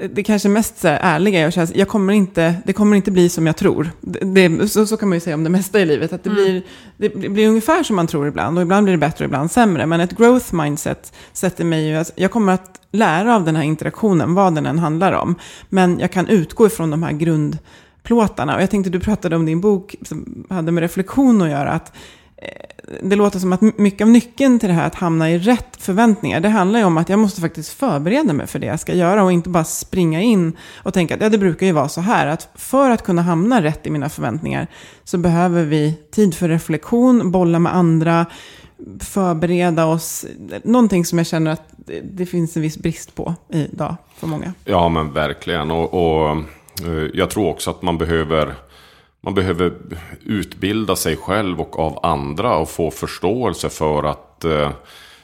det 0.09 0.23
kanske 0.23 0.49
mest 0.49 0.77
så 0.77 0.87
här, 0.87 0.99
ärliga 1.01 1.39
jag 1.39 1.53
känner, 1.53 1.77
jag 1.77 1.87
kommer 1.87 2.13
inte, 2.13 2.55
det 2.65 2.73
kommer 2.73 2.95
inte 2.95 3.11
bli 3.11 3.29
som 3.29 3.47
jag 3.47 3.57
tror. 3.57 3.89
Det, 4.01 4.19
det, 4.19 4.67
så, 4.67 4.85
så 4.85 4.97
kan 4.97 5.09
man 5.09 5.15
ju 5.15 5.19
säga 5.19 5.35
om 5.35 5.43
det 5.43 5.49
mesta 5.49 5.79
i 5.79 5.85
livet, 5.85 6.13
att 6.13 6.23
det, 6.23 6.29
mm. 6.29 6.43
blir, 6.43 6.63
det, 6.97 7.07
det, 7.07 7.29
blir 7.29 7.47
ungefär 7.47 7.83
som 7.83 7.95
man 7.95 8.07
tror 8.07 8.27
ibland, 8.27 8.57
och 8.57 8.61
ibland 8.61 8.83
blir 8.83 8.91
det 8.91 8.97
bättre 8.97 9.25
och 9.25 9.29
ibland 9.29 9.51
sämre. 9.51 9.85
Men 9.85 9.99
ett 9.99 10.17
growth 10.17 10.55
mindset 10.55 11.13
sätter 11.33 11.65
mig 11.65 11.87
ju, 11.87 11.95
alltså, 11.97 12.13
jag 12.15 12.31
kommer 12.31 12.53
att 12.53 12.81
lära 12.91 13.35
av 13.35 13.45
den 13.45 13.55
här 13.55 13.63
interaktionen, 13.63 14.33
vad 14.33 14.55
den 14.55 14.65
än 14.65 14.79
handlar 14.79 15.11
om. 15.11 15.35
Men 15.69 15.99
jag 15.99 16.11
kan 16.11 16.27
utgå 16.27 16.67
ifrån 16.67 16.91
de 16.91 17.03
här 17.03 17.11
grundplåtarna. 17.11 18.55
Och 18.55 18.61
jag 18.61 18.69
tänkte, 18.69 18.89
du 18.89 18.99
pratade 18.99 19.35
om 19.35 19.45
din 19.45 19.61
bok 19.61 19.95
som 20.01 20.45
hade 20.49 20.71
med 20.71 20.81
reflektion 20.81 21.41
att 21.41 21.49
göra, 21.49 21.71
att 21.71 21.93
det 23.01 23.15
låter 23.15 23.39
som 23.39 23.53
att 23.53 23.61
mycket 23.61 24.01
av 24.01 24.09
nyckeln 24.09 24.59
till 24.59 24.69
det 24.69 24.75
här 24.75 24.87
att 24.87 24.95
hamna 24.95 25.31
i 25.31 25.37
rätt 25.37 25.77
förväntningar, 25.79 26.39
det 26.39 26.49
handlar 26.49 26.79
ju 26.79 26.85
om 26.85 26.97
att 26.97 27.09
jag 27.09 27.19
måste 27.19 27.41
faktiskt 27.41 27.73
förbereda 27.73 28.33
mig 28.33 28.47
för 28.47 28.59
det 28.59 28.67
jag 28.67 28.79
ska 28.79 28.93
göra 28.93 29.23
och 29.23 29.31
inte 29.31 29.49
bara 29.49 29.63
springa 29.63 30.21
in 30.21 30.57
och 30.83 30.93
tänka 30.93 31.15
att 31.15 31.21
ja, 31.21 31.29
det 31.29 31.37
brukar 31.37 31.65
ju 31.65 31.71
vara 31.71 31.89
så 31.89 32.01
här, 32.01 32.27
att 32.27 32.49
för 32.55 32.89
att 32.89 33.03
kunna 33.03 33.21
hamna 33.21 33.63
rätt 33.63 33.87
i 33.87 33.89
mina 33.89 34.09
förväntningar 34.09 34.67
så 35.03 35.17
behöver 35.17 35.63
vi 35.63 35.93
tid 36.11 36.35
för 36.35 36.49
reflektion, 36.49 37.31
bolla 37.31 37.59
med 37.59 37.75
andra, 37.75 38.25
förbereda 38.99 39.85
oss, 39.85 40.25
någonting 40.63 41.05
som 41.05 41.17
jag 41.17 41.27
känner 41.27 41.51
att 41.51 41.73
det 42.03 42.25
finns 42.25 42.55
en 42.55 42.61
viss 42.61 42.77
brist 42.77 43.15
på 43.15 43.35
idag 43.49 43.95
för 44.17 44.27
många. 44.27 44.53
Ja, 44.65 44.89
men 44.89 45.13
verkligen. 45.13 45.71
Och, 45.71 45.93
och 45.93 46.29
eh, 46.85 47.09
jag 47.13 47.29
tror 47.29 47.49
också 47.49 47.69
att 47.69 47.81
man 47.81 47.97
behöver 47.97 48.55
man 49.21 49.33
behöver 49.33 49.73
utbilda 50.25 50.95
sig 50.95 51.15
själv 51.15 51.61
och 51.61 51.79
av 51.79 51.99
andra 52.03 52.57
och 52.57 52.69
få 52.69 52.91
förståelse 52.91 53.69
för 53.69 54.03
att 54.03 54.45
eh, 54.45 54.71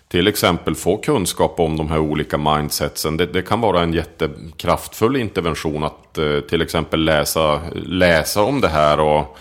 till 0.07 0.27
exempel 0.27 0.75
få 0.75 0.97
kunskap 0.97 1.59
om 1.59 1.77
de 1.77 1.89
här 1.89 1.99
olika 1.99 2.37
mindsetsen. 2.37 3.17
Det, 3.17 3.25
det 3.25 3.41
kan 3.41 3.61
vara 3.61 3.81
en 3.81 3.93
jättekraftfull 3.93 5.15
intervention 5.15 5.83
att 5.83 6.17
eh, 6.17 6.39
till 6.39 6.61
exempel 6.61 7.05
läsa, 7.05 7.61
läsa 7.73 8.43
om 8.43 8.61
det 8.61 8.67
här 8.67 8.99
och, 8.99 9.37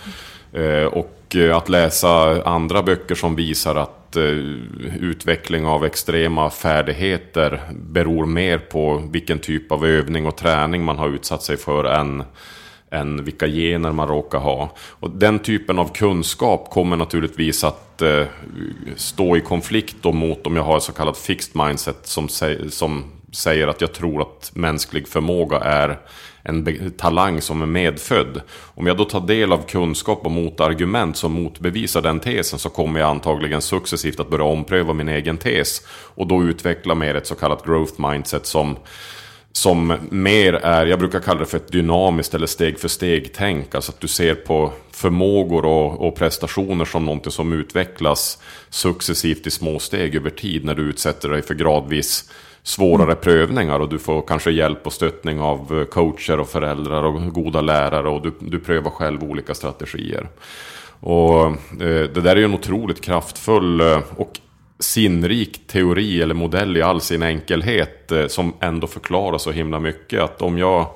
eh, 0.59 0.85
och 0.85 1.37
eh, 1.37 1.57
att 1.57 1.69
läsa 1.69 2.43
andra 2.43 2.83
böcker 2.83 3.15
som 3.15 3.37
visar 3.37 3.77
att 3.77 4.17
eh, 4.17 4.23
utveckling 5.01 5.67
av 5.67 5.85
extrema 5.85 6.51
färdigheter 6.51 7.61
beror 7.73 8.27
mer 8.27 8.59
på 8.59 9.03
vilken 9.11 9.39
typ 9.39 9.73
av 9.73 9.87
övning 9.87 10.27
och 10.27 10.37
träning 10.37 10.85
man 10.85 10.99
har 10.99 11.09
utsatt 11.09 11.43
sig 11.43 11.57
för 11.57 11.85
än 11.85 12.25
än 12.93 13.25
vilka 13.25 13.47
gener 13.47 13.93
man 13.93 14.09
råkar 14.09 14.39
ha. 14.39 14.75
Och 14.91 15.11
den 15.11 15.39
typen 15.39 15.79
av 15.79 15.93
kunskap 15.93 16.71
kommer 16.71 16.97
naturligtvis 16.97 17.65
att 17.65 18.03
eh, 18.03 18.25
stå 18.97 19.37
i 19.37 19.41
konflikt 19.41 19.97
då 20.01 20.13
mot 20.13 20.47
om 20.47 20.57
jag 20.57 20.63
har 20.63 20.77
ett 20.77 20.83
så 20.83 20.93
kallat 20.93 21.19
fixed 21.19 21.57
mindset 21.57 21.99
som, 22.03 22.29
sä 22.29 22.71
som 22.71 23.05
säger 23.33 23.69
att 23.69 23.81
jag 23.81 23.93
tror 23.93 24.23
att 24.23 24.51
mänsklig 24.55 25.09
förmåga 25.09 25.59
är 25.59 25.99
en 26.43 26.91
talang 26.91 27.41
som 27.41 27.63
är 27.63 27.67
medfödd. 27.67 28.41
Om 28.75 28.87
jag 28.87 28.97
då 28.97 29.05
tar 29.05 29.21
del 29.21 29.53
av 29.53 29.67
kunskap 29.67 30.27
och 30.27 30.31
motargument 30.31 31.17
som 31.17 31.33
motbevisar 31.33 32.03
den 32.03 32.21
tesen 32.21 32.59
så 32.59 32.69
kommer 32.69 33.01
jag 33.01 33.09
antagligen 33.09 33.63
successivt 33.63 34.21
att 34.21 34.31
börja 34.31 34.45
ompröva 34.45 34.93
min 34.93 35.09
egen 35.09 35.39
tes 35.39 35.87
och 35.89 36.27
då 36.27 36.43
utveckla 36.43 36.95
mer 36.95 37.15
ett 37.15 37.27
så 37.27 37.35
kallat 37.35 37.67
growth 37.67 38.11
mindset 38.11 38.47
som 38.47 38.77
som 39.53 39.95
mer 40.11 40.53
är, 40.53 40.87
jag 40.87 40.99
brukar 40.99 41.21
kalla 41.21 41.41
det 41.41 41.47
för 41.47 41.57
ett 41.57 41.73
dynamiskt 41.73 42.35
eller 42.35 42.47
steg 42.47 42.79
för 42.79 42.89
steg-tänk. 42.89 43.75
Alltså 43.75 43.93
att 43.93 44.01
du 44.01 44.09
ser 44.09 44.35
på 44.35 44.73
förmågor 44.91 45.65
och, 45.65 46.07
och, 46.07 46.17
prestationer 46.17 46.85
som 46.85 47.05
någonting 47.05 47.33
som 47.33 47.53
utvecklas 47.53 48.39
successivt 48.71 49.47
i 49.47 49.51
små 49.51 49.79
steg 49.79 50.15
över 50.15 50.31
tid 50.31 50.65
när 50.65 50.75
du 50.75 50.83
utsätter 50.83 51.29
dig 51.29 51.43
för 51.43 51.55
gradvis 51.55 52.31
svårare 52.63 53.13
mm. 53.13 53.23
prövningar 53.23 53.81
och 53.81 53.89
du 53.89 53.99
får 53.99 54.23
kanske 54.23 54.51
hjälp 54.51 54.87
och 54.87 54.93
stöttning 54.93 55.41
av 55.41 55.85
coacher 55.85 56.41
och 56.41 56.49
föräldrar 56.49 57.03
och 57.03 57.33
goda 57.33 57.61
lärare 57.61 58.09
och 58.09 58.23
du, 58.23 58.33
du 58.39 58.61
prövar 58.61 58.91
själv 58.91 59.25
olika 59.25 59.55
strategier. 59.55 60.29
Och 61.01 61.47
eh, 61.47 62.11
det 62.15 62.21
där 62.21 62.37
är 62.37 62.37
ju 62.37 62.45
en 62.45 62.55
otroligt 62.55 63.01
kraftfull 63.01 63.81
eh, 63.81 63.99
och 64.17 64.41
sinnrik 64.83 65.67
teori 65.67 66.23
eller 66.23 66.35
modell 66.35 66.77
i 66.77 66.83
all 66.83 67.01
sin 67.01 67.23
enkelhet 67.23 68.13
eh, 68.13 68.27
som 68.27 68.53
ändå 68.61 68.87
förklarar 68.87 69.39
så 69.39 69.51
himla 69.51 69.81
mycket. 69.81 70.21
Att 70.21 70.43
om 70.43 70.59
jag 70.59 70.87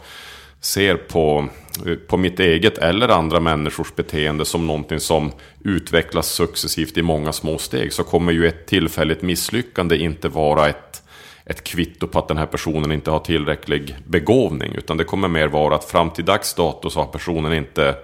ser 0.61 0.97
på, 0.97 1.49
eh, 1.87 1.95
på 1.95 2.17
mitt 2.17 2.41
eget 2.41 2.79
eller 2.79 3.09
andra 3.09 3.41
människors 3.41 3.95
beteende 3.95 4.45
som 4.45 4.67
någonting 4.67 5.01
som 5.01 5.33
utvecklas 5.65 6.29
successivt 6.29 6.97
i 6.97 7.03
många 7.03 7.33
små 7.33 7.59
steg 7.59 7.93
så 7.93 8.05
kommer 8.05 8.33
ju 8.33 8.47
ett 8.47 8.67
tillfälligt 8.67 9.23
misslyckande 9.23 9.97
inte 9.97 10.29
vara 10.29 10.69
ett, 10.69 11.03
ett 11.45 11.65
kvitto 11.65 12.07
på 12.07 12.19
att 12.19 12.29
den 12.29 12.39
här 12.39 12.47
personen 12.47 12.93
inte 12.93 13.11
har 13.11 13.19
tillräcklig 13.19 13.97
begåvning. 14.07 14.75
Utan 14.75 14.97
det 14.97 15.05
kommer 15.05 15.29
mer 15.29 15.49
vara 15.49 15.75
att 15.75 15.85
fram 15.85 16.11
till 16.11 16.25
dags 16.25 16.55
dato 16.55 16.91
så 16.91 17.01
har 17.01 17.07
personen 17.07 17.53
inte 17.53 17.95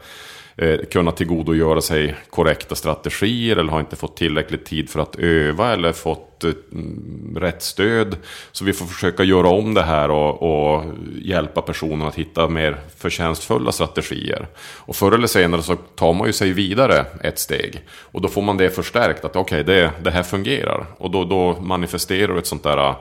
eh, 0.56 0.80
kunna 0.90 1.12
tillgodogöra 1.12 1.80
sig 1.80 2.14
korrekta 2.30 2.74
strategier 2.74 3.56
eller 3.56 3.72
har 3.72 3.80
inte 3.80 3.96
fått 3.96 4.16
tillräckligt 4.16 4.64
tid 4.64 4.90
för 4.90 5.00
att 5.00 5.16
öva 5.16 5.72
eller 5.72 5.92
fått 5.92 6.44
eh, 6.44 6.50
mm, 6.72 7.36
rätt 7.40 7.62
stöd. 7.62 8.16
Så 8.52 8.64
vi 8.64 8.72
får 8.72 8.86
försöka 8.86 9.24
göra 9.24 9.48
om 9.48 9.74
det 9.74 9.82
här 9.82 10.10
och, 10.10 10.42
och, 10.42 10.84
hjälpa 11.22 11.62
personen 11.62 12.08
att 12.08 12.14
hitta 12.14 12.48
mer 12.48 12.76
förtjänstfulla 12.96 13.72
strategier. 13.72 14.46
Och 14.78 14.96
förr 14.96 15.12
eller 15.12 15.26
senare 15.26 15.62
så 15.62 15.76
tar 15.76 16.12
man 16.12 16.26
ju 16.26 16.32
sig 16.32 16.52
vidare 16.52 17.06
ett 17.22 17.38
steg. 17.38 17.80
Och 17.90 18.20
då 18.20 18.28
får 18.28 18.42
man 18.42 18.56
det 18.56 18.70
förstärkt 18.70 19.24
att 19.24 19.36
okej, 19.36 19.60
okay, 19.60 19.74
det, 19.74 19.90
det 20.02 20.10
här 20.10 20.22
fungerar. 20.22 20.86
Och 20.98 21.10
då, 21.10 21.24
då 21.24 21.60
manifesterar 21.60 22.36
ett 22.36 22.46
sånt 22.46 22.62
där 22.62 22.88
eh, 22.88 22.96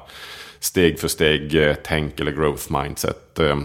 steg 0.59 0.99
för 0.99 1.07
steg 1.07 1.55
eh, 1.55 1.75
tänk 1.83 2.19
eller 2.19 2.31
growth 2.31 2.71
mindset. 2.81 3.39
Eh, 3.39 3.59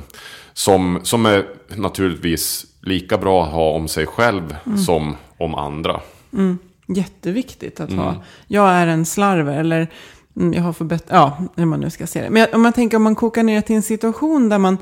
som, 0.53 1.01
som 1.03 1.27
är 1.27 1.44
naturligtvis 1.68 2.66
lika 2.87 3.18
bra 3.18 3.44
att 3.44 3.53
ha 3.53 3.70
om 3.70 3.88
sig 3.88 4.07
själv 4.07 4.57
mm. 4.66 4.79
som 4.79 5.16
om 5.38 5.55
andra. 5.55 6.01
Mm. 6.33 6.59
Jätteviktigt 6.87 7.81
att 7.81 7.92
ha. 7.92 8.09
Mm. 8.09 8.20
Jag 8.46 8.68
är 8.68 8.87
en 8.87 9.07
slarver 9.07 9.59
eller 9.61 9.88
mm, 10.37 10.53
jag 10.53 10.62
har 10.62 10.72
förbättrat, 10.72 11.11
ja, 11.11 11.38
hur 11.57 11.64
man 11.64 11.81
nu 11.81 11.90
ska 11.90 12.07
se 12.07 12.22
det. 12.22 12.31
Men 12.31 12.46
om 12.53 12.62
man 12.62 12.72
tänker 12.72 12.96
om 12.96 13.03
man 13.03 13.14
kokar 13.14 13.42
ner 13.42 13.61
till 13.61 13.77
en 13.77 13.83
situation 13.83 14.49
där 14.49 14.59
man 14.59 14.79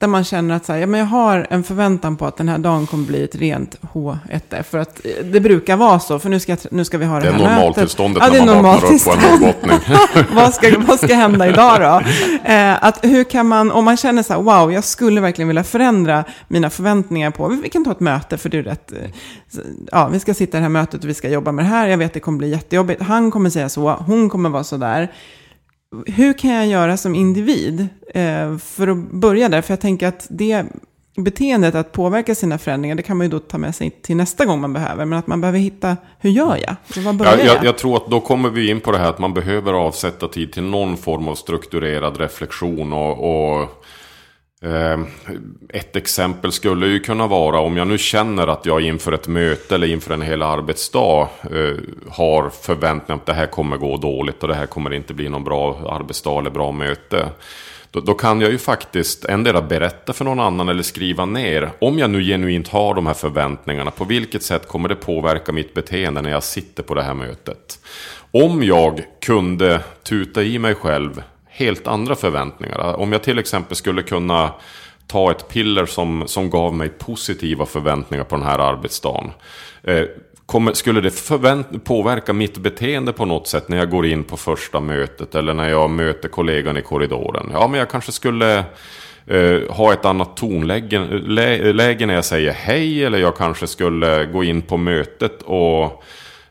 där 0.00 0.06
man 0.06 0.24
känner 0.24 0.56
att 0.56 0.64
så 0.64 0.72
här, 0.72 0.80
ja, 0.80 0.86
men 0.86 1.00
jag 1.00 1.06
har 1.06 1.46
en 1.50 1.62
förväntan 1.62 2.16
på 2.16 2.26
att 2.26 2.36
den 2.36 2.48
här 2.48 2.58
dagen 2.58 2.86
kommer 2.86 3.06
bli 3.06 3.24
ett 3.24 3.34
rent 3.34 3.76
H1F. 3.92 4.62
För 4.62 4.78
att 4.78 5.00
det 5.24 5.40
brukar 5.40 5.76
vara 5.76 5.98
så, 5.98 6.18
för 6.18 6.28
nu 6.28 6.40
ska, 6.40 6.56
nu 6.70 6.84
ska 6.84 6.98
vi 6.98 7.04
ha 7.04 7.20
det, 7.20 7.26
det 7.26 7.32
här 7.32 7.38
mötet. 7.38 7.96
Det 7.96 8.02
är 8.02 8.06
normaltillståndet 8.06 8.22
ja, 8.22 8.44
när 8.44 8.54
man 8.54 8.64
vaknar 8.64 8.94
upp 8.94 9.04
på 9.04 9.10
en 9.10 9.18
norrbottning. 9.18 9.78
vad, 10.36 10.54
ska, 10.54 10.78
vad 10.78 10.98
ska 10.98 11.14
hända 11.14 11.48
idag 11.48 11.80
då? 11.80 12.00
Eh, 12.50 12.84
att 12.84 13.04
hur 13.04 13.24
kan 13.24 13.46
man, 13.48 13.70
om 13.70 13.84
man 13.84 13.96
känner 13.96 14.22
så 14.22 14.32
här, 14.32 14.40
wow, 14.40 14.72
jag 14.72 14.84
skulle 14.84 15.20
verkligen 15.20 15.48
vilja 15.48 15.64
förändra 15.64 16.24
mina 16.48 16.70
förväntningar 16.70 17.30
på, 17.30 17.48
vi 17.48 17.68
kan 17.68 17.84
ta 17.84 17.92
ett 17.92 18.00
möte, 18.00 18.38
för 18.38 18.48
det 18.48 18.58
är 18.58 18.62
rätt, 18.62 18.92
eh, 18.92 18.98
ja, 19.92 20.08
vi 20.08 20.20
ska 20.20 20.34
sitta 20.34 20.58
i 20.58 20.60
det 20.60 20.62
här 20.62 20.68
mötet 20.68 21.04
och 21.04 21.10
vi 21.10 21.14
ska 21.14 21.28
jobba 21.28 21.52
med 21.52 21.64
det 21.64 21.68
här, 21.68 21.88
jag 21.88 21.98
vet 21.98 22.14
det 22.14 22.20
kommer 22.20 22.38
bli 22.38 22.50
jättejobbigt, 22.50 23.02
han 23.02 23.30
kommer 23.30 23.50
säga 23.50 23.68
så, 23.68 23.90
hon 23.90 24.28
kommer 24.28 24.50
vara 24.50 24.64
så 24.64 24.76
där 24.76 25.10
hur 26.06 26.32
kan 26.32 26.50
jag 26.50 26.66
göra 26.66 26.96
som 26.96 27.14
individ 27.14 27.88
eh, 28.14 28.58
för 28.58 28.88
att 28.88 29.10
börja 29.12 29.48
där? 29.48 29.62
För 29.62 29.72
jag 29.72 29.80
tänker 29.80 30.06
att 30.06 30.26
det 30.30 30.64
beteendet 31.16 31.74
att 31.74 31.92
påverka 31.92 32.34
sina 32.34 32.58
förändringar, 32.58 32.96
det 32.96 33.02
kan 33.02 33.16
man 33.16 33.26
ju 33.26 33.30
då 33.30 33.38
ta 33.38 33.58
med 33.58 33.74
sig 33.74 33.90
till 33.90 34.16
nästa 34.16 34.44
gång 34.44 34.60
man 34.60 34.72
behöver. 34.72 35.04
Men 35.04 35.18
att 35.18 35.26
man 35.26 35.40
behöver 35.40 35.58
hitta, 35.58 35.96
hur 36.18 36.30
gör 36.30 36.58
jag? 36.66 36.76
Så 36.94 37.00
vad 37.00 37.16
börjar 37.16 37.38
ja, 37.38 37.44
jag, 37.44 37.64
jag 37.64 37.78
tror 37.78 37.96
att 37.96 38.06
då 38.06 38.20
kommer 38.20 38.50
vi 38.50 38.70
in 38.70 38.80
på 38.80 38.92
det 38.92 38.98
här 38.98 39.08
att 39.08 39.18
man 39.18 39.34
behöver 39.34 39.72
avsätta 39.72 40.28
tid 40.28 40.52
till 40.52 40.62
någon 40.62 40.96
form 40.96 41.28
av 41.28 41.34
strukturerad 41.34 42.16
reflektion 42.16 42.92
och, 42.92 43.58
och 43.60 43.84
Eh, 44.64 45.00
ett 45.68 45.96
exempel 45.96 46.52
skulle 46.52 46.86
ju 46.86 47.00
kunna 47.00 47.26
vara 47.26 47.60
om 47.60 47.76
jag 47.76 47.88
nu 47.88 47.98
känner 47.98 48.46
att 48.46 48.66
jag 48.66 48.80
inför 48.80 49.12
ett 49.12 49.28
möte 49.28 49.74
eller 49.74 49.86
inför 49.86 50.14
en 50.14 50.22
hel 50.22 50.42
arbetsdag 50.42 51.28
eh, 51.42 51.76
har 52.10 52.50
förväntningar 52.50 53.20
att 53.20 53.26
det 53.26 53.32
här 53.32 53.46
kommer 53.46 53.76
gå 53.76 53.96
dåligt 53.96 54.42
och 54.42 54.48
det 54.48 54.54
här 54.54 54.66
kommer 54.66 54.92
inte 54.92 55.14
bli 55.14 55.28
någon 55.28 55.44
bra 55.44 55.90
arbetsdag 55.90 56.38
eller 56.38 56.50
bra 56.50 56.72
möte. 56.72 57.28
Då, 57.90 58.00
då, 58.00 58.14
kan 58.14 58.40
jag 58.40 58.50
ju 58.50 58.58
faktiskt 58.58 59.24
endera 59.24 59.62
berätta 59.62 60.12
för 60.12 60.24
någon 60.24 60.40
annan 60.40 60.68
eller 60.68 60.82
skriva 60.82 61.24
ner. 61.24 61.70
Om 61.78 61.98
jag 61.98 62.10
nu 62.10 62.24
genuint 62.24 62.68
har 62.68 62.94
de 62.94 63.06
här 63.06 63.14
förväntningarna, 63.14 63.90
på 63.90 64.04
vilket 64.04 64.42
sätt 64.42 64.68
kommer 64.68 64.88
det 64.88 64.94
påverka 64.94 65.52
mitt 65.52 65.74
beteende 65.74 66.22
när 66.22 66.30
jag 66.30 66.42
sitter 66.42 66.82
på 66.82 66.94
det 66.94 67.02
här 67.02 67.14
mötet? 67.14 67.78
Om 68.30 68.62
jag 68.62 69.02
kunde 69.20 69.80
tuta 70.02 70.42
i 70.42 70.58
mig 70.58 70.74
själv 70.74 71.22
helt 71.60 71.86
andra 71.86 72.14
förväntningar. 72.14 73.00
Om 73.00 73.12
jag 73.12 73.22
till 73.22 73.38
exempel 73.38 73.76
skulle 73.76 74.02
kunna 74.02 74.52
ta 75.06 75.30
ett 75.30 75.48
piller 75.48 75.86
som, 75.86 76.24
som 76.26 76.50
gav 76.50 76.74
mig 76.74 76.88
positiva 76.88 77.66
förväntningar 77.66 78.24
på 78.24 78.36
den 78.36 78.44
här 78.44 78.58
arbetsdagen. 78.58 79.30
Eh, 79.82 80.04
kommer, 80.46 80.72
skulle 80.72 81.00
det 81.00 81.10
förvänt, 81.10 81.84
påverka 81.84 82.32
mitt 82.32 82.58
beteende 82.58 83.12
på 83.12 83.24
något 83.24 83.48
sätt 83.48 83.68
när 83.68 83.76
jag 83.76 83.90
går 83.90 84.06
in 84.06 84.24
på 84.24 84.36
första 84.36 84.80
mötet 84.80 85.34
eller 85.34 85.54
när 85.54 85.68
jag 85.68 85.90
möter 85.90 86.28
kollegan 86.28 86.76
i 86.76 86.82
korridoren? 86.82 87.50
Ja, 87.52 87.68
men 87.68 87.78
jag 87.78 87.90
kanske 87.90 88.12
skulle 88.12 88.64
eh, 89.26 89.60
ha 89.68 89.92
ett 89.92 90.04
annat 90.04 90.36
tonläge 90.36 90.98
lä, 91.10 91.72
läge 91.72 92.06
när 92.06 92.14
jag 92.14 92.24
säger 92.24 92.52
hej 92.52 93.04
eller 93.04 93.18
jag 93.18 93.36
kanske 93.36 93.66
skulle 93.66 94.24
gå 94.24 94.44
in 94.44 94.62
på 94.62 94.76
mötet 94.76 95.42
och 95.42 96.04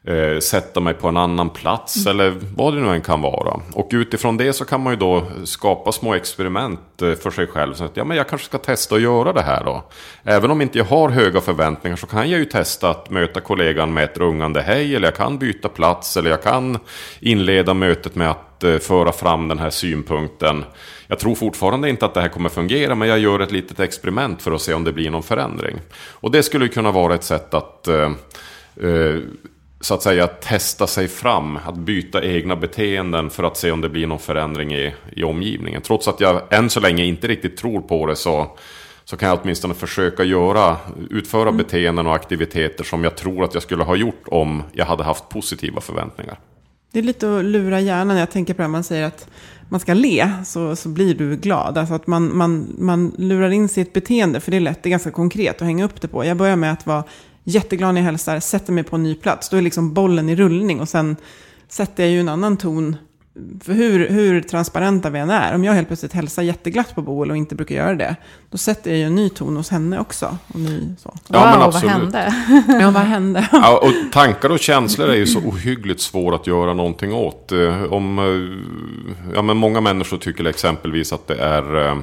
eh, 0.10 0.40
sätta 0.40 0.80
mig 0.80 0.94
på 0.94 1.08
en 1.08 1.18
annan 1.18 1.50
plats 1.50 2.06
mm. 2.06 2.20
eller 2.20 2.36
vad 2.56 2.74
det 2.74 2.82
nu 2.82 2.90
än 2.90 3.02
kan 3.02 3.22
vara. 3.22 3.60
Och 3.74 3.90
utifrån 3.92 4.38
det 4.38 4.54
så 4.54 4.66
kan 4.66 4.84
man 4.84 4.94
ju 4.94 5.00
då 5.00 5.24
skapa 5.44 5.92
små 5.92 6.14
experiment 6.14 7.02
eh, 7.02 7.14
för 7.14 7.32
sig 7.32 7.48
själv. 7.48 7.74
Så 7.74 7.84
att, 7.84 7.98
ja, 7.98 8.04
men 8.04 8.18
jag 8.18 8.30
kanske 8.30 8.48
ska 8.48 8.58
testa 8.58 8.96
att 8.96 9.02
göra 9.02 9.34
det 9.34 9.42
här 9.42 9.64
då. 9.64 9.84
Även 10.24 10.52
om 10.52 10.62
inte 10.62 10.78
jag 10.78 10.86
har 10.86 11.10
höga 11.10 11.42
förväntningar 11.42 11.98
så 11.98 12.08
kan 12.08 12.30
jag 12.30 12.40
ju 12.40 12.46
testa 12.46 12.90
att 12.90 13.10
möta 13.10 13.42
kollegan 13.42 13.94
med 13.94 14.04
ett 14.04 14.18
rungande 14.18 14.62
hej. 14.62 14.96
Eller 14.96 15.08
jag 15.08 15.16
kan 15.16 15.38
byta 15.38 15.70
plats 15.70 16.18
eller 16.18 16.30
jag 16.30 16.44
kan 16.44 16.78
inleda 17.20 17.74
mötet 17.74 18.16
med 18.16 18.30
att 18.30 18.64
eh, 18.64 18.78
föra 18.78 19.12
fram 19.12 19.48
den 19.48 19.60
här 19.60 19.70
synpunkten. 19.70 20.64
Jag 21.08 21.20
tror 21.20 21.36
fortfarande 21.36 21.90
inte 21.90 22.06
att 22.06 22.14
det 22.14 22.22
här 22.22 22.30
kommer 22.30 22.50
fungera 22.50 22.96
men 22.96 23.08
jag 23.08 23.20
gör 23.20 23.40
ett 23.40 23.52
litet 23.52 23.80
experiment 23.80 24.42
för 24.42 24.52
att 24.52 24.62
se 24.62 24.74
om 24.74 24.84
det 24.84 24.94
blir 24.94 25.10
någon 25.10 25.24
förändring. 25.24 25.76
Och 26.12 26.32
det 26.32 26.44
skulle 26.44 26.68
kunna 26.68 26.92
vara 26.92 27.16
ett 27.16 27.24
sätt 27.24 27.54
att 27.54 27.88
eh, 27.88 28.12
eh, 28.82 29.20
så 29.82 29.94
att 29.94 30.04
säga 30.04 30.28
testa 30.28 30.88
sig 30.88 31.08
fram, 31.08 31.60
att 31.66 31.78
byta 31.78 32.24
egna 32.24 32.56
beteenden 32.56 33.30
för 33.30 33.44
att 33.44 33.58
se 33.58 33.72
om 33.72 33.82
det 33.82 33.90
blir 33.90 34.08
någon 34.08 34.20
förändring 34.20 34.74
i, 34.74 34.94
i 35.12 35.24
omgivningen. 35.24 35.82
Trots 35.82 36.08
att 36.08 36.20
jag 36.20 36.54
än 36.54 36.70
så 36.70 36.80
länge 36.80 37.04
inte 37.04 37.28
riktigt 37.28 37.58
tror 37.58 37.82
på 37.82 38.06
det 38.06 38.16
så, 38.16 38.58
så 39.06 39.18
kan 39.18 39.30
jag 39.30 39.40
åtminstone 39.42 39.74
försöka 39.74 40.24
göra, 40.24 40.78
utföra 41.10 41.42
mm. 41.50 41.58
beteenden 41.58 42.08
och 42.08 42.16
aktiviteter 42.16 42.84
som 42.84 43.04
jag 43.04 43.18
tror 43.18 43.44
att 43.44 43.54
jag 43.54 43.64
skulle 43.64 43.84
ha 43.84 43.96
gjort 43.96 44.24
om 44.26 44.64
jag 44.72 44.86
hade 44.86 45.04
haft 45.04 45.30
positiva 45.30 45.82
förväntningar. 45.82 46.40
Det 46.92 47.00
är 47.00 47.04
lite 47.04 47.38
att 47.38 47.46
lura 47.46 47.80
hjärnan. 47.80 48.18
Jag 48.18 48.32
tänker 48.32 48.54
på 48.54 48.62
det 48.62 48.68
man 48.68 48.84
säger 48.84 49.04
att 49.04 49.28
man 49.70 49.80
ska 49.80 49.94
le 49.94 50.32
så, 50.46 50.76
så 50.76 50.90
blir 50.90 51.16
du 51.16 51.36
glad. 51.36 51.78
Alltså 51.78 51.94
att 51.94 52.08
man, 52.08 52.38
man, 52.38 52.76
man 52.78 53.12
lurar 53.18 53.50
in 53.50 53.70
ett 53.76 53.94
beteende, 53.94 54.40
för 54.40 54.52
det 54.52 54.58
är 54.58 54.62
lätt, 54.62 54.84
det 54.84 54.90
är 54.90 54.92
ganska 54.92 55.12
konkret 55.12 55.56
att 55.56 55.68
hänga 55.68 55.86
upp 55.86 56.02
det 56.02 56.08
på. 56.08 56.26
Jag 56.26 56.38
börjar 56.38 56.56
med 56.56 56.74
att 56.74 56.88
vara 56.88 57.04
jätteglad 57.50 57.94
när 57.94 58.02
jag 58.02 58.06
hälsar, 58.06 58.40
sätter 58.40 58.74
mig 58.74 58.84
på 58.84 58.96
en 58.96 59.04
ny 59.04 59.16
plats. 59.16 59.50
Då 59.50 59.58
är 59.58 59.62
liksom 59.62 59.94
bollen 59.94 60.30
i 60.30 60.36
rullning 60.36 60.82
och 60.82 60.90
sen 60.90 61.16
sätter 61.70 62.04
jag 62.04 62.12
ju 62.12 62.20
en 62.20 62.30
annan 62.30 62.58
ton. 62.58 62.96
För 63.64 63.74
hur, 63.74 64.10
hur 64.10 64.42
transparenta 64.42 65.10
vi 65.10 65.20
än 65.20 65.30
är, 65.30 65.56
om 65.56 65.64
jag 65.64 65.74
helt 65.74 65.88
plötsligt 65.88 66.14
hälsar 66.14 66.44
jätteglatt 66.44 66.96
på 66.96 67.02
Boel 67.02 67.32
och 67.32 67.38
inte 67.38 67.56
brukar 67.56 67.76
göra 67.76 67.96
det, 67.96 68.16
då 68.50 68.58
sätter 68.58 68.92
jag 68.92 69.00
ju 69.00 69.06
en 69.06 69.16
ny 69.16 69.30
ton 69.30 69.58
hos 69.58 69.70
henne 69.70 70.00
också. 70.00 70.38
Och 70.48 70.60
ny, 70.60 70.96
så. 71.00 71.14
Ja, 71.28 71.40
wow, 71.40 71.50
men 71.50 71.62
absolut. 71.62 71.84
vad 71.84 71.92
hände? 71.92 72.34
ja, 72.82 72.92
vad 72.92 73.04
hände? 73.04 73.48
ja, 73.52 73.80
och 73.84 74.12
tankar 74.12 74.50
och 74.50 74.60
känslor 74.60 75.10
är 75.10 75.16
ju 75.16 75.28
så 75.28 75.40
ohyggligt 75.40 76.02
svåra 76.02 76.36
att 76.36 76.48
göra 76.48 76.74
någonting 76.74 77.14
åt. 77.14 77.52
Eh, 77.52 77.84
om, 77.84 78.20
eh, 78.20 79.34
ja, 79.36 79.42
men 79.42 79.58
många 79.58 79.82
människor 79.82 80.18
tycker 80.18 80.46
exempelvis 80.46 81.14
att 81.14 81.28
det 81.28 81.36
är 81.36 81.88
eh, 81.88 81.98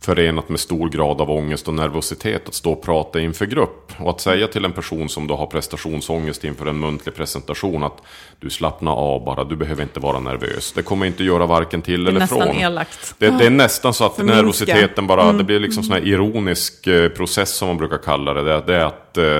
förenat 0.00 0.48
med 0.48 0.60
stor 0.60 0.88
grad 0.88 1.20
av 1.20 1.30
ångest 1.30 1.68
och 1.68 1.74
nervositet 1.74 2.48
att 2.48 2.54
stå 2.54 2.72
och 2.72 2.82
prata 2.82 3.20
inför 3.20 3.46
grupp. 3.46 3.92
Och 3.98 4.10
att 4.10 4.20
säga 4.20 4.46
till 4.46 4.64
en 4.64 4.72
person 4.72 5.08
som 5.08 5.26
då 5.26 5.36
har 5.36 5.46
prestationsångest 5.46 6.44
inför 6.44 6.66
en 6.66 6.78
muntlig 6.78 7.14
presentation 7.14 7.82
att 7.82 8.02
du 8.40 8.50
slappnar 8.50 8.92
av 8.92 9.24
bara, 9.24 9.44
du 9.44 9.56
behöver 9.56 9.82
inte 9.82 10.00
vara 10.00 10.20
nervös. 10.20 10.72
Det 10.72 10.82
kommer 10.82 11.06
inte 11.06 11.24
göra 11.24 11.46
varken 11.46 11.82
till 11.82 12.08
eller 12.08 12.26
från. 12.26 12.38
Det 12.38 12.44
är 12.44 12.48
nästan 12.48 12.62
elakt. 12.62 13.14
Det, 13.18 13.30
det, 13.30 13.46
är 13.46 13.50
nästan 13.50 13.94
så 13.94 14.04
att 14.04 14.14
Förminska. 14.16 14.36
nervositeten 14.36 15.06
bara, 15.06 15.22
mm. 15.22 15.38
det 15.38 15.44
blir 15.44 15.60
liksom 15.60 15.82
sån 15.82 15.92
här 15.92 16.06
ironisk 16.06 16.86
eh, 16.86 17.08
process 17.08 17.56
som 17.56 17.68
man 17.68 17.76
brukar 17.76 17.98
kalla 17.98 18.34
det. 18.34 18.42
Det, 18.42 18.62
det 18.66 18.74
är 18.74 18.84
att 18.84 19.18
eh, 19.18 19.38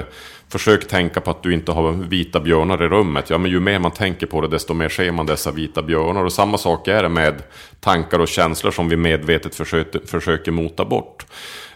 Försök 0.48 0.88
tänka 0.88 1.20
på 1.20 1.30
att 1.30 1.42
du 1.42 1.54
inte 1.54 1.72
har 1.72 1.92
vita 1.92 2.40
björnar 2.40 2.82
i 2.82 2.88
rummet. 2.88 3.30
Ja, 3.30 3.38
men 3.38 3.50
ju 3.50 3.60
mer 3.60 3.78
man 3.78 3.90
tänker 3.90 4.26
på 4.26 4.40
det, 4.40 4.48
desto 4.48 4.74
mer 4.74 4.88
ser 4.88 5.12
man 5.12 5.26
dessa 5.26 5.50
vita 5.50 5.82
björnar. 5.82 6.24
Och 6.24 6.32
samma 6.32 6.58
sak 6.58 6.88
är 6.88 7.02
det 7.02 7.08
med 7.08 7.42
tankar 7.80 8.18
och 8.18 8.28
känslor 8.28 8.70
som 8.70 8.88
vi 8.88 8.96
medvetet 8.96 9.54
försöker, 9.54 10.00
försöker 10.06 10.52
mota 10.52 10.84
bort. 10.84 11.26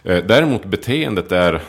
Eh, 0.03 0.17
däremot 0.17 0.65
beteendet 0.65 1.31
är, 1.31 1.61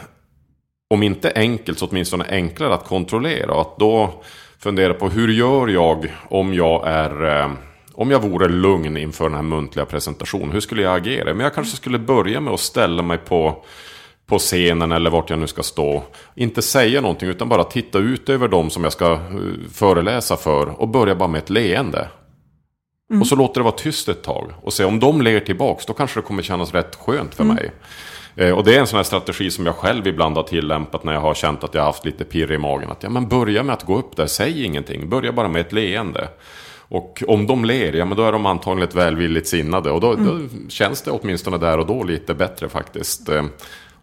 om 0.91 1.03
inte 1.03 1.33
enkelt, 1.35 1.79
så 1.79 1.87
åtminstone 1.87 2.25
enklare 2.29 2.75
att 2.75 2.85
kontrollera. 2.85 3.53
Och 3.53 3.61
att 3.61 3.79
då 3.79 4.23
fundera 4.59 4.95
på 4.95 5.09
hur 5.09 5.29
gör 5.29 5.69
jag 5.69 6.13
om 6.29 6.55
jag 6.55 6.89
är 6.89 7.41
eh, 7.41 7.53
om 7.95 8.11
jag 8.11 8.23
vore 8.23 8.49
lugn 8.49 8.97
inför 8.97 9.25
den 9.25 9.35
här 9.35 9.43
muntliga 9.43 9.87
presentationen, 9.87 10.53
hur 10.53 10.61
skulle 10.61 10.83
jag 10.83 10.97
agera? 10.97 11.35
Men 11.35 11.45
jag 11.45 11.55
kanske 11.55 11.77
skulle 11.77 11.99
börja 11.99 12.41
med 12.41 12.53
att 12.53 12.61
ställa 12.61 13.03
mig 13.03 13.19
på 13.19 13.65
på 14.33 14.39
scenen 14.39 14.93
eller 14.93 15.11
vart 15.11 15.31
jag 15.31 15.39
nu 15.39 15.47
ska 15.47 15.63
stå. 15.63 16.03
Inte 16.35 16.63
säga 16.63 17.01
någonting 17.01 17.29
utan 17.29 17.49
bara 17.49 17.65
titta 17.65 17.99
ut 17.99 18.29
över 18.29 18.49
dem 18.49 18.71
som 18.71 18.85
jag 18.85 18.93
ska 18.93 19.13
eh, 19.13 19.19
föreläsa 19.73 20.37
för 20.37 20.81
och 20.81 20.89
börja 20.89 21.15
bara 21.15 21.29
med 21.29 21.39
ett 21.39 21.51
leende. 21.51 22.09
Mm. 23.11 23.23
Och 23.23 23.27
så 23.27 23.37
låter 23.37 23.61
det 23.61 23.65
vara 23.65 23.75
tyst 23.75 24.09
ett 24.09 24.23
tag 24.23 24.53
och 24.63 24.73
se 24.73 24.85
om 24.85 25.01
de 25.01 25.23
ler 25.23 25.41
tillbaks 25.41 25.87
då 25.87 25.93
kanske 25.93 26.21
det 26.21 26.25
kommer 26.25 26.43
kännas 26.43 26.75
rätt 26.75 26.95
skönt 26.95 27.35
för 27.35 27.45
mm. 27.45 27.57
mig. 27.57 27.73
Eh, 28.37 28.51
och 28.51 28.65
det 28.65 28.77
är 28.77 28.81
en 28.81 28.87
sån 28.87 28.97
här 28.97 29.05
strategi 29.05 29.51
som 29.51 29.67
jag 29.67 29.75
själv 29.75 30.07
ibland 30.07 30.37
har 30.37 30.43
tillämpat 30.43 31.05
när 31.05 31.13
jag 31.13 31.21
har 31.21 31.35
känt 31.35 31.65
att 31.65 31.75
jag 31.75 31.83
haft 31.83 32.05
lite 32.05 32.25
pirr 32.25 32.53
i 32.53 32.59
magen. 32.59 32.91
Att 32.91 33.03
ja, 33.03 33.11
men 33.11 33.29
börja 33.29 33.63
med 33.63 33.73
att 33.73 33.85
gå 33.85 33.99
upp 33.99 34.17
där, 34.17 34.27
säg 34.27 34.65
ingenting, 34.65 35.09
börja 35.09 35.33
bara 35.33 35.49
med 35.49 35.61
ett 35.61 35.73
leende. 35.73 36.29
Och 36.79 37.23
om 37.27 37.47
de 37.47 37.65
ler, 37.65 37.93
ja 37.93 38.05
men 38.05 38.17
då 38.17 38.25
är 38.25 38.33
de 38.33 38.47
antagligen 38.47 38.89
ett 38.89 38.95
välvilligt 38.95 39.49
sinnade. 39.49 39.91
Och 39.91 40.01
då, 40.01 40.13
mm. 40.13 40.27
då, 40.27 40.71
känns 40.71 41.03
det 41.03 41.11
åtminstone 41.11 41.59
där 41.59 41.79
och 41.79 41.87
då 41.87 42.05
lite 42.05 42.35
bättre 42.35 42.69
faktiskt. 42.69 43.29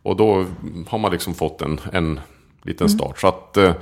Och 0.03 0.15
då 0.15 0.45
har 0.87 0.97
man 0.97 1.11
liksom 1.11 1.33
fått 1.33 1.61
en, 1.61 1.79
en 1.93 2.19
liten 2.63 2.89
start. 2.89 3.07
Mm. 3.07 3.17
Så 3.17 3.27
att 3.27 3.57
eh, 3.57 3.73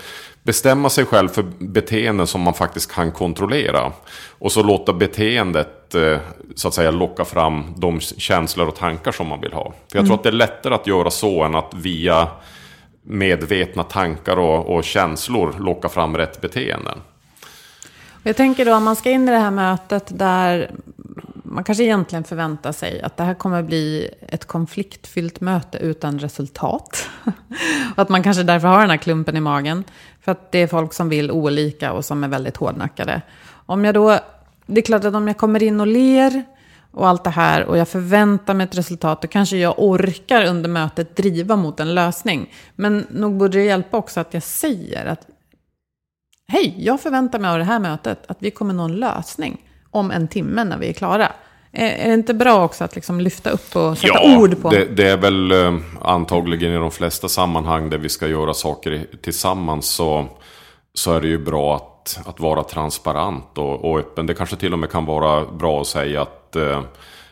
bestämma 0.43 0.89
sig 0.89 1.05
själv 1.05 1.29
för 1.29 1.45
beteenden 1.57 2.27
som 2.27 2.41
man 2.41 2.53
faktiskt 2.53 2.91
kan 2.91 3.11
kontrollera. 3.11 3.91
Och 4.39 4.51
så 4.51 4.63
låta 4.63 4.93
beteendet 4.93 5.95
eh, 5.95 6.17
så 6.55 6.67
att 6.67 6.73
säga 6.73 6.91
locka 6.91 7.25
fram 7.25 7.73
de 7.77 7.99
känslor 7.99 8.67
och 8.67 8.75
tankar 8.75 9.11
som 9.11 9.27
man 9.27 9.41
vill 9.41 9.53
ha. 9.53 9.63
För 9.63 9.97
jag 9.97 9.99
mm. 9.99 10.07
tror 10.07 10.15
att 10.15 10.23
det 10.23 10.29
är 10.29 10.33
lättare 10.33 10.73
att 10.75 10.87
göra 10.87 11.09
så 11.09 11.43
än 11.43 11.55
att 11.55 11.73
via 11.73 12.27
medvetna 13.03 13.83
tankar 13.83 14.37
och, 14.37 14.75
och 14.75 14.83
känslor 14.83 15.55
locka 15.59 15.89
fram 15.89 16.17
rätt 16.17 16.41
beteenden. 16.41 16.97
Jag 18.23 18.35
tänker 18.35 18.65
då 18.65 18.75
om 18.75 18.83
man 18.83 18.95
ska 18.95 19.11
in 19.11 19.29
i 19.29 19.31
det 19.31 19.37
här 19.37 19.51
mötet 19.51 20.19
där 20.19 20.71
man 21.49 21.63
kanske 21.63 21.83
egentligen 21.83 22.23
förväntar 22.23 22.71
sig 22.71 23.01
att 23.01 23.17
det 23.17 23.23
här 23.23 23.33
kommer 23.33 23.63
bli 23.63 24.09
ett 24.27 24.45
konfliktfyllt 24.45 25.41
möte 25.41 25.77
utan 25.77 26.19
resultat. 26.19 27.09
och 27.95 28.01
att 28.01 28.09
man 28.09 28.23
kanske 28.23 28.43
därför 28.43 28.67
har 28.67 28.79
den 28.79 28.89
här 28.89 28.97
klumpen 28.97 29.37
i 29.37 29.39
magen. 29.39 29.83
För 30.21 30.31
att 30.31 30.51
det 30.51 30.59
är 30.59 30.67
folk 30.67 30.93
som 30.93 31.09
vill 31.09 31.31
olika 31.31 31.91
och 31.91 32.05
som 32.05 32.23
är 32.23 32.27
väldigt 32.27 32.57
hårdnackade. 32.57 33.21
Om 33.65 33.85
jag 33.85 33.93
då, 33.93 34.19
det 34.65 34.81
är 34.81 34.85
klart 34.85 35.05
att 35.05 35.15
om 35.15 35.27
jag 35.27 35.37
kommer 35.37 35.63
in 35.63 35.79
och 35.79 35.87
ler 35.87 36.43
och 36.91 37.07
allt 37.07 37.23
det 37.23 37.29
här 37.29 37.65
och 37.65 37.77
jag 37.77 37.87
förväntar 37.87 38.53
mig 38.53 38.63
ett 38.63 38.77
resultat, 38.77 39.21
då 39.21 39.27
kanske 39.27 39.57
jag 39.57 39.75
orkar 39.77 40.45
under 40.45 40.69
mötet 40.69 41.15
driva 41.15 41.55
mot 41.55 41.79
en 41.79 41.95
lösning. 41.95 42.53
Men 42.75 43.07
nog 43.09 43.37
borde 43.37 43.57
det 43.57 43.63
hjälpa 43.63 43.97
också 43.97 44.19
att 44.19 44.33
jag 44.33 44.43
säger 44.43 45.05
att 45.05 45.27
Hej, 46.51 46.75
jag 46.77 47.01
förväntar 47.01 47.39
mig 47.39 47.51
av 47.51 47.57
det 47.57 47.63
här 47.63 47.79
mötet 47.79 48.23
att 48.27 48.37
vi 48.39 48.51
kommer 48.51 48.73
nå 48.73 48.83
en 48.83 48.95
lösning 48.95 49.66
om 49.91 50.11
en 50.11 50.27
timme 50.27 50.63
när 50.63 50.77
vi 50.77 50.89
är 50.89 50.93
klara. 50.93 51.31
Är 51.71 52.07
det 52.07 52.13
inte 52.13 52.33
bra 52.33 52.63
också 52.63 52.83
att 52.83 52.95
liksom 52.95 53.21
lyfta 53.21 53.49
upp 53.49 53.75
och 53.75 53.97
sätta 53.97 54.13
ja, 54.13 54.37
ord 54.37 54.61
på? 54.61 54.69
Det, 54.69 54.85
det 54.85 55.07
är 55.07 55.17
väl 55.17 55.51
eh, 55.51 55.77
antagligen 56.01 56.71
i 56.71 56.75
de 56.75 56.91
flesta 56.91 57.27
sammanhang 57.27 57.89
där 57.89 57.97
vi 57.97 58.09
ska 58.09 58.27
göra 58.27 58.53
saker 58.53 59.05
tillsammans 59.21 59.87
så, 59.87 60.25
så 60.93 61.13
är 61.13 61.21
det 61.21 61.27
ju 61.27 61.37
bra 61.37 61.75
att, 61.75 62.19
att 62.25 62.39
vara 62.39 62.63
transparent 62.63 63.57
och, 63.57 63.89
och 63.89 63.99
öppen. 63.99 64.25
Det 64.25 64.33
kanske 64.33 64.55
till 64.55 64.73
och 64.73 64.79
med 64.79 64.91
kan 64.91 65.05
vara 65.05 65.45
bra 65.45 65.81
att 65.81 65.87
säga 65.87 66.21
att 66.21 66.55
eh, 66.55 66.81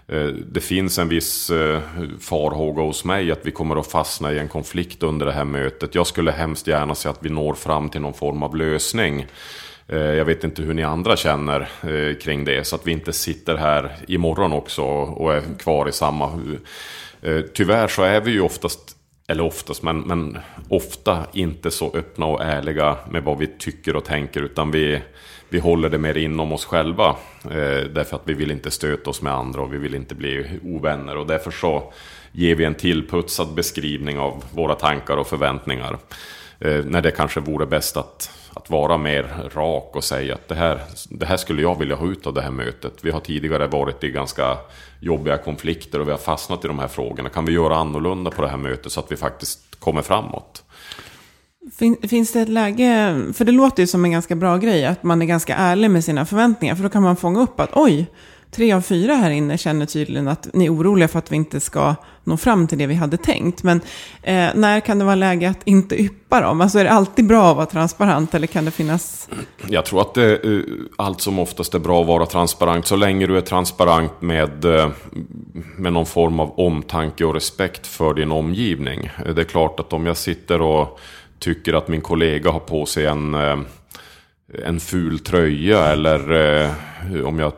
eh 0.08 0.28
det 0.28 0.62
finns 0.62 1.00
en 1.00 1.10
viss 1.10 1.52
farhåga 2.20 2.82
hos 2.82 3.06
mig 3.06 3.32
att 3.32 3.41
vi 3.44 3.52
kommer 3.52 3.76
att 3.76 3.88
fastna 3.88 4.34
i 4.34 4.39
en 4.39 4.48
konflikt 4.48 5.04
under 5.04 5.26
det 5.26 5.32
här 5.32 5.46
mötet. 5.46 5.96
Jag 5.96 6.08
skulle 6.08 6.32
hemskt 6.32 6.68
gärna 6.68 6.96
se 6.96 7.10
att 7.10 7.20
vi 7.22 7.30
når 7.30 7.54
fram 7.54 7.89
till 7.89 8.02
någon 8.02 8.13
form 8.13 8.44
av 8.44 8.56
lösning. 8.56 9.26
Eh, 9.88 9.98
jag 9.98 10.26
vet 10.26 10.43
inte 10.43 10.62
hur 10.62 10.74
ni 10.74 10.84
andra 10.84 11.15
känner 11.15 11.62
eh, 11.62 12.15
kring 12.17 12.45
det. 12.45 12.67
Så 12.67 12.76
att 12.76 12.88
vi 12.88 12.91
inte 12.91 13.13
sitter 13.13 13.56
här 13.56 13.91
imorgon 14.08 14.54
också 14.54 14.84
och 14.84 15.34
är 15.34 15.41
kvar 15.60 15.89
i 15.89 15.91
samma... 15.91 16.39
Eh, 17.21 17.41
tyvärr 17.54 17.88
så 17.88 18.04
är 18.04 18.21
vi 18.21 18.32
ju 18.32 18.41
oftast, 18.41 18.95
eller 19.28 19.43
oftast, 19.43 19.84
men, 19.84 20.00
men 20.00 20.38
ofta 20.69 21.26
inte 21.34 21.71
så 21.71 21.95
öppna 21.95 22.26
och 22.26 22.43
ärliga 22.43 22.98
med 23.10 23.24
vad 23.24 23.38
vi 23.38 23.48
tycker 23.48 23.95
och 23.95 24.06
tänker. 24.06 24.41
Utan 24.41 24.71
vi, 24.71 25.02
vi 25.50 25.60
håller 25.60 25.89
det 25.89 25.98
mer 25.98 26.17
inom 26.17 26.52
oss 26.52 26.65
själva. 26.65 27.15
Därför 27.93 28.15
att 28.15 28.21
vi 28.26 28.34
vill 28.34 28.52
inte 28.52 28.71
stöta 28.71 29.10
oss 29.10 29.21
med 29.21 29.34
andra 29.34 29.62
och 29.62 29.74
vi 29.74 29.78
vill 29.78 29.95
inte 29.95 30.15
bli 30.15 30.60
ovänner. 30.63 31.17
Och 31.17 31.28
därför 31.28 31.52
så 31.52 31.93
ger 32.32 32.56
vi 32.56 32.65
en 32.65 32.76
tillputsad 32.76 33.54
beskrivning 33.54 34.19
av 34.19 34.43
våra 34.52 34.76
tankar 34.76 35.17
och 35.17 35.28
förväntningar. 35.28 35.98
Eh, 36.60 36.86
när 36.86 37.02
det 37.02 37.12
kanske 37.12 37.39
vore 37.39 37.65
bäst 37.65 37.98
att 37.98 38.30
att 38.56 38.70
vara 38.70 38.98
mer 38.98 39.50
rak 39.56 39.96
och 39.96 40.04
säga 40.04 40.34
att 40.34 40.48
det 40.48 40.56
här, 40.56 40.80
det 41.10 41.26
här 41.26 41.38
skulle 41.38 41.62
jag 41.62 41.80
vilja 41.80 41.96
ha 41.96 42.08
ut 42.08 42.28
av 42.28 42.34
det 42.34 42.41
här 42.41 42.52
mötet. 42.52 42.94
Vi 43.02 43.12
har 43.12 43.20
tidigare 43.20 43.68
varit 43.68 44.04
i 44.04 44.12
ganska 44.12 44.58
jobbiga 45.00 45.38
konflikter 45.38 46.00
och 46.00 46.08
vi 46.08 46.12
har 46.12 46.18
fastnat 46.18 46.65
i 46.65 46.68
de 46.68 46.80
här 46.80 46.88
frågorna. 46.88 47.30
Kan 47.30 47.46
vi 47.46 47.54
göra 47.54 47.76
annorlunda 47.76 48.32
på 48.32 48.41
det 48.41 48.48
här 48.48 48.58
mötet 48.58 48.91
så 48.91 49.00
att 49.00 49.12
vi 49.12 49.15
faktiskt 49.15 49.80
kommer 49.80 50.02
framåt? 50.02 50.63
Finns 52.10 52.34
det 52.34 52.41
ett 52.41 52.50
läge, 52.50 53.15
för 53.34 53.46
det 53.46 53.52
låter 53.52 53.84
ju 53.84 53.88
som 53.88 54.06
en 54.06 54.12
ganska 54.12 54.36
bra 54.36 54.58
grej, 54.58 54.86
att 54.86 55.04
man 55.04 55.22
är 55.22 55.26
ganska 55.26 55.56
ärlig 55.56 55.91
med 55.91 56.04
sina 56.04 56.26
förväntningar. 56.26 56.76
För 56.76 56.84
då 56.84 56.89
kan 56.89 57.04
man 57.04 57.15
fånga 57.15 57.41
upp 57.41 57.60
att 57.60 57.70
oj, 57.74 58.06
tre 58.56 58.74
av 58.74 58.82
fyra 58.82 59.13
här 59.13 59.32
inne 59.32 59.58
känner 59.58 59.86
tydligen 59.86 60.28
att 60.28 60.54
ni 60.54 60.65
är 60.65 60.74
oroliga 60.74 61.08
för 61.08 61.20
att 61.20 61.32
vi 61.32 61.36
inte 61.36 61.60
ska 61.60 61.96
nå 62.24 62.38
fram 62.38 62.68
till 62.68 62.78
det 62.78 62.88
vi 62.88 62.96
hade 62.96 63.18
tänkt. 63.18 63.63
Men 63.63 63.82
eh, 64.24 64.50
när 64.56 64.80
kan 64.80 65.00
det 65.00 65.06
vara 65.06 65.15
läge 65.15 65.50
att 65.50 65.60
inte 65.63 66.02
yppa 66.02 66.41
dem? 66.41 66.62
Alltså 66.62 66.80
är 66.80 66.84
det 66.84 66.91
alltid 66.91 67.28
bra 67.28 67.50
att 67.52 67.56
vara 67.56 67.65
transparent 67.65 68.34
eller 68.34 68.48
kan 68.48 68.65
det 68.65 68.72
finnas? 68.72 69.30
Jag 69.68 69.86
tror 69.86 70.02
att 70.02 70.13
det 70.13 70.24
är 70.24 70.63
allt 70.98 71.22
som 71.22 71.39
oftast 71.39 71.74
är 71.74 71.80
bra 71.80 72.02
att 72.02 72.08
vara 72.08 72.26
transparent. 72.26 72.86
Så 72.86 72.96
länge 72.96 73.28
du 73.28 73.38
är 73.38 73.41
transparent 73.41 74.22
med, 74.22 74.65
eh, 74.65 74.89
med 75.78 75.94
någon 75.94 76.06
form 76.06 76.39
av 76.39 76.60
omtanke 76.60 77.26
och 77.26 77.34
respekt 77.34 77.88
för 77.88 78.13
din 78.13 78.32
omgivning. 78.32 79.10
Det 79.36 79.41
är 79.41 79.46
klart 79.46 79.80
att 79.80 79.94
om 79.94 80.06
jag 80.06 80.18
sitter 80.18 80.62
och 80.62 81.00
tycker 81.39 81.74
att 81.74 81.88
min 81.88 82.02
kollega 82.02 82.52
har 82.52 82.60
på 82.60 82.86
sig 82.86 83.06
en, 83.06 83.34
eh, 83.34 83.58
en 84.65 84.80
ful 84.80 85.20
tröja 85.20 85.88
eller 85.88 86.20
om 87.26 87.39
jag 87.39 87.52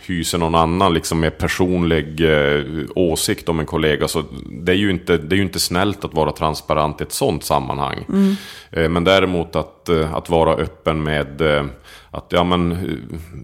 hyser 0.00 0.38
någon 0.38 0.54
annan 0.54 0.94
liksom 0.94 1.20
mer 1.20 1.30
personlig 1.30 2.20
eh, 2.20 2.64
åsikt 2.94 3.48
om 3.48 3.60
en 3.60 3.66
kollega. 3.66 4.08
Så 4.08 4.22
det 4.50 4.72
är, 4.72 4.76
ju 4.76 4.90
inte, 4.90 5.18
det 5.18 5.34
är 5.34 5.36
ju 5.36 5.42
inte 5.42 5.60
snällt 5.60 6.04
att 6.04 6.14
vara 6.14 6.32
transparent 6.32 7.00
i 7.00 7.04
ett 7.04 7.12
sånt 7.12 7.44
sammanhang. 7.44 8.04
Mm. 8.08 8.36
Eh, 8.70 8.88
men 8.88 9.04
däremot 9.04 9.56
att, 9.56 9.88
eh, 9.88 10.14
att 10.14 10.30
vara 10.30 10.54
öppen 10.54 11.02
med 11.02 11.40
eh, 11.40 11.64
att 12.10 12.26
ja, 12.28 12.44
men, 12.44 12.72
eh, 12.72 12.78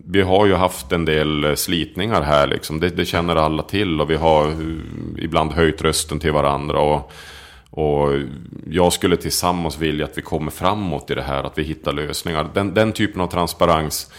vi 0.07 0.23
har 0.23 0.47
ju 0.47 0.55
haft 0.55 0.93
en 0.93 1.05
del 1.05 1.57
slitningar 1.57 2.23
här. 2.23 2.47
Liksom. 2.47 2.81
Det, 2.81 2.89
det 2.89 3.05
känner 3.05 3.37
alla 3.37 3.63
till 3.63 4.01
och 4.01 4.11
vi 4.11 4.17
har 4.17 4.55
ibland 5.19 5.53
höjt 5.53 5.83
rösten 5.83 6.19
till 6.19 6.33
varandra. 6.33 6.81
Och, 6.81 7.13
och 7.71 8.13
jag 8.71 8.93
skulle 8.93 9.17
tillsammans 9.17 9.79
vilja 9.79 10.05
att 10.05 10.19
vi 10.19 10.23
kommer 10.23 10.51
framåt 10.51 11.11
i 11.11 11.15
det 11.15 11.23
här, 11.23 11.45
att 11.45 11.59
vi 11.59 11.63
hittar 11.63 11.93
lösningar. 11.93 12.51
Den, 12.55 12.75
den 12.75 12.93
typen 12.93 13.21
av 13.21 13.27
transparens 13.27 14.11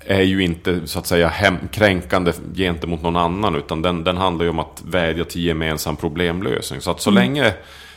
är 0.00 0.22
ju 0.22 0.42
inte 0.42 0.86
så 0.86 0.98
att 0.98 1.06
säga 1.06 1.28
hem, 1.28 1.56
kränkande 1.70 2.32
gentemot 2.54 3.02
någon 3.02 3.16
annan 3.16 3.54
utan 3.54 3.82
den, 3.82 4.04
den 4.04 4.16
handlar 4.16 4.44
ju 4.44 4.50
om 4.50 4.58
att 4.58 4.82
vädja 4.86 5.24
till 5.24 5.44
gemensam 5.44 5.96
problemlösning. 5.96 6.80
Så 6.80 6.90
att 6.90 7.00
så 7.00 7.10
mm. 7.10 7.22
länge 7.22 7.54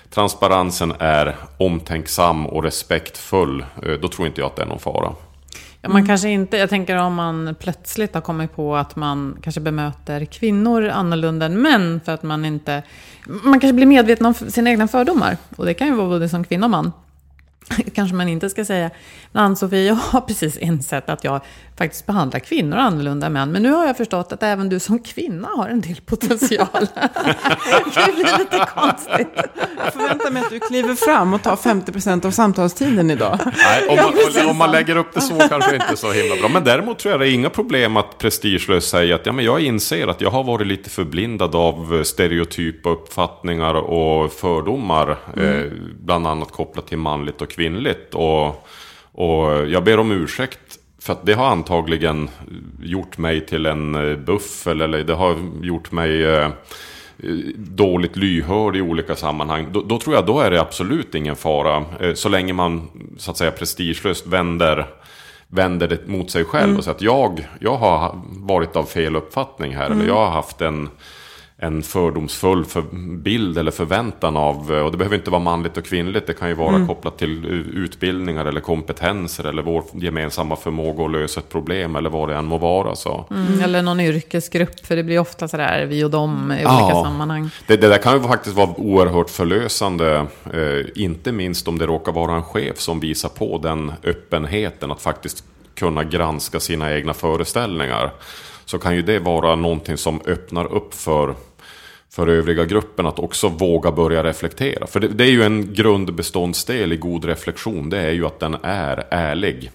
transparensen 0.09 0.93
är 0.99 1.35
omtänksam 1.57 2.45
och 2.45 2.63
respektfull 2.63 3.65
eh, 3.83 3.91
då 4.01 4.07
tror 4.07 4.27
inte 4.27 4.41
jag 4.41 4.47
att 4.47 4.55
det 4.55 4.61
är 4.61 4.65
någon 4.65 4.79
fara. 4.79 5.13
Ja, 5.81 5.89
man 5.89 6.07
kanske 6.07 6.29
inte, 6.29 6.57
jag 6.57 6.69
tänker 6.69 6.97
om 6.97 7.13
man 7.13 7.55
plötsligt 7.59 8.13
har 8.13 8.21
kommit 8.21 8.55
på 8.55 8.75
att 8.75 8.95
man 8.95 9.37
kanske 9.41 9.61
bemöter 9.61 10.25
kvinnor 10.25 10.89
annorlunda 10.89 11.45
än 11.45 11.61
män 11.61 12.01
för 12.05 12.11
att 12.11 12.23
man 12.23 12.45
inte... 12.45 12.83
Man 13.25 13.59
kanske 13.59 13.73
blir 13.73 13.85
medveten 13.85 14.25
om 14.25 14.33
sina 14.33 14.69
egna 14.69 14.87
fördomar. 14.87 15.37
Och 15.55 15.65
det 15.65 15.73
kan 15.73 15.87
ju 15.87 15.93
vara 15.93 16.07
både 16.07 16.29
som 16.29 16.43
kvinna 16.43 16.65
och 16.65 16.69
man. 16.69 16.91
kanske 17.93 18.15
man 18.15 18.29
inte 18.29 18.49
ska 18.49 18.65
säga. 18.65 18.89
Men 19.31 19.43
Ann-Sofie, 19.43 19.87
jag 19.87 19.95
har 19.95 20.21
precis 20.21 20.57
insett 20.57 21.09
att 21.09 21.23
jag 21.23 21.41
faktiskt 21.79 22.05
behandlar 22.05 22.39
kvinnor 22.39 22.77
annorlunda 22.77 23.27
än 23.27 23.33
män. 23.33 23.51
Men 23.51 23.63
nu 23.63 23.71
har 23.71 23.85
jag 23.85 23.97
förstått 23.97 24.31
att 24.31 24.43
även 24.43 24.69
du 24.69 24.79
som 24.79 24.99
kvinna 24.99 25.47
har 25.47 25.69
en 25.69 25.81
del 25.81 26.01
potential. 26.05 26.67
det 27.95 28.13
blir 28.15 28.37
lite 28.39 28.67
konstigt. 28.75 29.27
Jag 29.83 29.93
förväntar 29.93 30.31
mig 30.31 30.41
att 30.41 30.49
du 30.49 30.59
kliver 30.59 30.95
fram 30.95 31.33
och 31.33 31.43
tar 31.43 31.55
50% 31.55 32.25
av 32.25 32.31
samtalstiden 32.31 33.11
idag. 33.11 33.39
Nej, 33.45 33.87
om, 33.89 33.95
man, 33.95 34.49
om 34.49 34.57
man 34.57 34.71
lägger 34.71 34.95
upp 34.95 35.13
det 35.13 35.21
så 35.21 35.39
kanske 35.49 35.75
inte 35.75 35.97
så 35.97 36.11
himla 36.11 36.35
bra. 36.35 36.49
Men 36.49 36.63
däremot 36.63 36.99
tror 36.99 37.11
jag 37.11 37.19
det 37.19 37.29
är 37.29 37.33
inga 37.33 37.49
problem 37.49 37.97
att 37.97 38.17
prestigelöst 38.17 38.89
säga 38.89 39.15
att 39.15 39.25
ja, 39.25 39.31
men 39.31 39.45
jag 39.45 39.61
inser 39.61 40.07
att 40.07 40.21
jag 40.21 40.31
har 40.31 40.43
varit 40.43 40.67
lite 40.67 40.89
förblindad 40.89 41.55
av 41.55 42.03
stereotypa 42.03 42.89
uppfattningar 42.89 43.73
och 43.73 44.33
fördomar. 44.33 45.17
Mm. 45.35 45.59
Eh, 45.59 45.71
bland 45.99 46.27
annat 46.27 46.51
kopplat 46.51 46.87
till 46.87 46.97
manligt 46.97 47.41
och 47.41 47.49
kvinnligt. 47.49 48.15
Och, 48.15 48.47
och 49.11 49.67
jag 49.67 49.83
ber 49.83 49.99
om 49.99 50.11
ursäkt 50.11 50.78
för 51.01 51.13
att 51.13 51.25
det 51.25 51.33
har 51.33 51.47
antagligen 51.47 52.29
gjort 52.81 53.17
mig 53.17 53.45
till 53.45 53.65
en 53.65 53.95
eh, 53.95 54.17
buffel 54.17 54.81
eller 54.81 55.03
det 55.03 55.13
har 55.13 55.35
gjort 55.61 55.91
mig 55.91 56.25
eh, 56.25 56.49
dåligt 57.55 58.15
lyhörd 58.15 58.75
i 58.75 58.81
olika 58.81 59.15
sammanhang. 59.15 59.67
Då, 59.71 59.81
då, 59.81 59.99
tror 59.99 60.15
jag 60.15 60.25
då 60.25 60.39
är 60.39 60.51
det 60.51 60.61
absolut 60.61 61.15
ingen 61.15 61.35
fara. 61.35 61.85
Eh, 61.99 62.13
så 62.13 62.29
länge 62.29 62.53
man 62.53 62.89
så 63.17 63.31
att 63.31 63.37
säga 63.37 63.51
prestigelöst 63.51 64.27
vänder, 64.27 64.85
vänder 65.47 65.87
det 65.87 66.07
mot 66.07 66.31
sig 66.31 66.45
själv. 66.45 66.63
Mm. 66.63 66.77
Och 66.77 66.83
säger 66.83 66.95
att 66.95 67.01
jag, 67.01 67.47
jag 67.59 67.75
har 67.75 68.21
varit 68.25 68.75
av 68.75 68.83
fel 68.83 69.15
uppfattning 69.15 69.75
här. 69.75 69.85
Mm. 69.85 69.97
Eller 69.97 70.07
jag 70.07 70.25
har 70.25 70.31
haft 70.31 70.61
en 70.61 70.89
en 71.61 71.83
fördomsfull 71.83 72.65
för 72.65 72.81
bild 73.17 73.57
eller 73.57 73.71
förväntan 73.71 74.37
av, 74.37 74.71
och 74.71 74.91
det 74.91 74.97
behöver 74.97 75.15
inte 75.15 75.31
vara 75.31 75.41
manligt 75.41 75.77
och 75.77 75.85
kvinnligt, 75.85 76.27
det 76.27 76.33
kan 76.33 76.49
ju 76.49 76.53
vara 76.53 76.75
mm. 76.75 76.87
kopplat 76.87 77.17
till 77.17 77.45
utbildningar 77.73 78.45
eller 78.45 78.61
kompetenser 78.61 79.43
eller 79.43 79.61
vår 79.61 79.83
gemensamma 79.93 80.55
förmåga 80.55 81.05
att 81.05 81.11
lösa 81.11 81.39
ett 81.39 81.49
problem 81.49 81.95
eller 81.95 82.09
vad 82.09 82.29
det 82.29 82.35
än 82.35 82.45
må 82.45 82.57
vara. 82.57 82.95
Så. 82.95 83.25
Mm. 83.31 83.61
Eller 83.61 83.81
någon 83.81 83.99
yrkesgrupp, 83.99 84.85
för 84.85 84.95
det 84.95 85.03
blir 85.03 85.19
ofta 85.19 85.47
sådär 85.47 85.85
vi 85.85 86.03
och 86.03 86.09
dem 86.09 86.51
i 86.51 86.61
ja, 86.63 86.83
olika 86.83 87.03
sammanhang. 87.03 87.49
Det, 87.67 87.77
det 87.77 87.89
där 87.89 87.97
kan 87.97 88.13
ju 88.13 88.27
faktiskt 88.27 88.55
vara 88.55 88.69
oerhört 88.77 89.29
förlösande, 89.29 90.25
eh, 90.53 90.85
inte 91.03 91.31
minst 91.31 91.67
om 91.67 91.77
det 91.77 91.85
råkar 91.85 92.11
vara 92.11 92.35
en 92.35 92.43
chef 92.43 92.79
som 92.79 92.99
visar 92.99 93.29
på 93.29 93.57
den 93.57 93.91
öppenheten 94.03 94.91
att 94.91 95.01
faktiskt 95.01 95.43
kunna 95.75 96.03
granska 96.03 96.59
sina 96.59 96.93
egna 96.93 97.13
föreställningar 97.13 98.11
så 98.65 98.79
kan 98.79 98.95
ju 98.95 99.01
det 99.01 99.19
vara 99.19 99.55
någonting 99.55 99.97
som 99.97 100.21
öppnar 100.25 100.73
upp 100.73 100.93
för 100.93 101.35
för 102.11 102.27
övriga 102.27 102.65
gruppen 102.65 103.05
att 103.05 103.19
också 103.19 103.47
våga 103.47 103.91
börja 103.91 104.23
reflektera. 104.23 104.87
För 104.87 104.99
det, 104.99 105.07
det, 105.07 105.23
är 105.23 105.31
ju 105.31 105.43
en 105.43 105.73
grundbeståndsdel 105.73 106.93
i 106.93 106.97
god 106.97 107.25
reflektion, 107.25 107.89
det 107.89 107.97
är 107.97 108.11
ju 108.11 108.25
att 108.25 108.39
den 108.39 108.57
är 108.63 109.07
ärlig. 109.09 109.71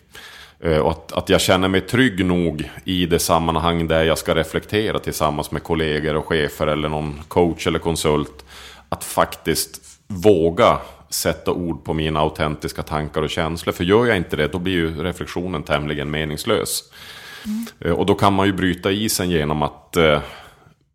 Eh, 0.61 0.79
och 0.79 0.90
att, 0.90 1.12
att 1.12 1.29
jag 1.29 1.40
känner 1.40 1.68
mig 1.68 1.81
trygg 1.81 2.25
nog 2.25 2.70
i 2.85 3.07
det 3.07 3.18
sammanhang 3.18 3.88
där 3.88 4.05
jag 4.05 4.18
ska 4.18 4.35
reflektera 4.35 4.99
tillsammans 4.99 5.51
med 5.51 5.62
kollegor 5.62 6.16
och 6.16 6.27
chefer 6.27 6.66
eller 6.66 6.88
någon 6.88 7.20
coach 7.29 7.66
eller 7.66 7.79
konsult. 7.79 8.44
Att 8.88 9.05
faktiskt 9.05 9.81
våga 10.07 10.79
sätta 11.11 11.53
ord 11.53 11.85
på 11.85 11.94
mina 11.94 12.20
autentiska 12.20 12.83
tankar 12.83 13.23
och 13.23 13.31
känslor. 13.31 13.73
För 13.73 13.85
gör 13.85 14.07
jag 14.07 14.16
inte 14.16 14.37
det, 14.37 14.53
då 14.53 14.59
blir 14.59 14.73
ju 14.73 15.03
reflektionen 15.03 15.62
tämligen 15.62 16.11
meningslös. 16.11 16.85
Mm. 17.81 17.97
Och 17.97 18.07
då 18.07 18.14
kan 18.14 18.33
man 18.33 18.47
ju 18.47 18.53
bryta 18.53 18.90
isen 18.90 19.31
genom 19.31 19.62
att 19.62 19.97
eh, 19.97 20.20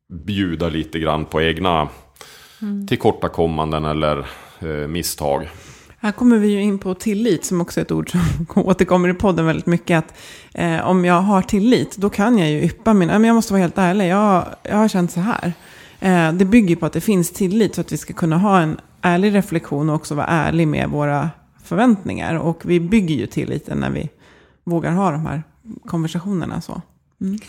bjuda 0.10 0.70
lite 0.70 1.00
grann 1.00 1.26
på 1.26 1.42
egna 1.42 1.90
mm. 2.62 2.88
tillkortakommanden 2.88 3.86
eller 3.86 4.18
eh, 4.60 4.88
misstag. 4.88 5.50
Här 6.02 6.12
kommer 6.12 6.38
vi 6.38 6.48
ju 6.48 6.62
in 6.62 6.80
på 6.80 6.94
tillit 6.94 7.46
som 7.46 7.62
också 7.62 7.80
är 7.80 7.82
ett 7.82 7.92
ord 7.92 8.12
som 8.12 8.22
återkommer 8.56 9.10
i 9.10 9.14
podden 9.14 9.46
väldigt 9.46 9.66
mycket. 9.66 9.98
Att, 9.98 10.14
eh, 10.54 10.88
om 10.88 11.06
jag 11.06 11.22
har 11.22 11.42
tillit 11.42 11.98
då 11.98 12.10
kan 12.10 12.38
jag 12.38 12.50
ju 12.50 12.62
yppa 12.62 12.94
min, 12.94 13.08
men 13.08 13.24
jag 13.24 13.36
måste 13.36 13.54
vara 13.54 13.62
helt 13.62 13.78
ärlig, 13.78 14.08
jag, 14.08 14.46
jag 14.64 14.78
har 14.78 14.88
känt 14.88 15.12
så 15.12 15.20
här. 15.20 15.54
Eh, 16.00 16.34
det 16.34 16.46
bygger 16.46 16.76
på 16.76 16.86
att 16.86 16.94
det 16.94 17.02
finns 17.02 17.32
tillit 17.32 17.76
så 17.76 17.82
att 17.82 17.92
vi 17.92 17.98
ska 17.98 18.14
kunna 18.14 18.38
ha 18.38 18.60
en 18.60 18.80
ärlig 19.02 19.36
reflektion 19.36 19.90
och 19.90 19.96
också 19.96 20.16
vara 20.16 20.28
ärlig 20.28 20.68
med 20.68 20.90
våra 20.90 21.30
förväntningar. 21.64 22.36
Och 22.36 22.62
vi 22.66 22.80
bygger 22.80 23.16
ju 23.16 23.28
tilliten 23.28 23.78
när 23.78 23.90
vi 23.90 24.10
vågar 24.64 24.92
ha 24.92 25.12
de 25.12 25.26
här 25.26 25.44
konversationerna. 25.86 26.62
Så. 26.62 26.82
Mm. 27.22 27.40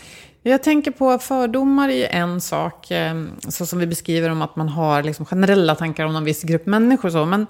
Jag 0.43 0.63
tänker 0.63 0.91
på 0.91 1.17
fördomar 1.17 1.89
är 1.89 2.07
en 2.07 2.41
sak, 2.41 2.91
eh, 2.91 3.23
så 3.47 3.65
som 3.65 3.79
vi 3.79 3.87
beskriver 3.87 4.29
om 4.29 4.41
att 4.41 4.55
man 4.55 4.69
har 4.69 5.03
liksom 5.03 5.25
generella 5.25 5.75
tankar 5.75 6.05
om 6.05 6.15
en 6.15 6.23
viss 6.23 6.43
grupp 6.43 6.65
människor. 6.65 7.09
Så. 7.09 7.25
Men 7.25 7.47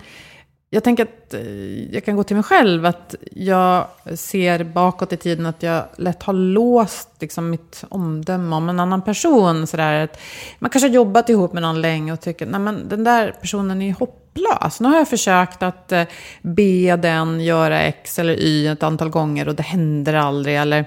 jag 0.70 0.84
tänker 0.84 1.04
att 1.04 1.34
eh, 1.34 1.94
jag 1.94 2.06
kan 2.06 2.16
gå 2.16 2.24
till 2.24 2.36
mig 2.36 2.44
själv, 2.44 2.86
att 2.86 3.16
jag 3.32 3.88
ser 4.16 4.64
bakåt 4.64 5.14
i 5.14 5.18
tiden 5.18 5.46
att 5.46 5.64
jag 5.64 5.84
lätt 5.98 6.24
har 6.24 6.34
låst 6.34 7.10
liksom 7.20 7.50
mitt 7.50 7.84
omdöme 7.90 8.56
om 8.56 8.70
en 8.70 8.80
annan 8.80 9.02
person. 9.02 9.68
Så 9.68 9.78
där, 9.78 10.04
att 10.04 10.20
man 10.60 10.70
kanske 10.70 10.88
har 10.88 10.96
jobbat 10.96 11.30
ihop 11.30 11.54
med 11.54 11.62
någon 11.62 11.82
länge 11.82 12.14
och 12.14 12.22
tycker 12.22 12.46
att 12.46 12.90
den 12.90 13.04
där 13.04 13.36
personen 13.42 13.82
är 13.82 13.94
hopplös. 13.94 14.80
Nu 14.80 14.88
har 14.88 14.98
jag 14.98 15.10
försökt 15.10 15.64
att 15.64 15.92
eh, 15.92 16.04
be 16.42 16.96
den 16.96 17.42
göra 17.42 17.82
X 17.82 18.20
eller 18.20 18.40
Y 18.40 18.68
ett 18.68 18.84
antal 18.84 19.10
gånger 19.10 19.48
och 19.48 19.56
det 19.56 19.64
händer 19.64 20.14
aldrig. 20.14 20.58
Eller 20.58 20.86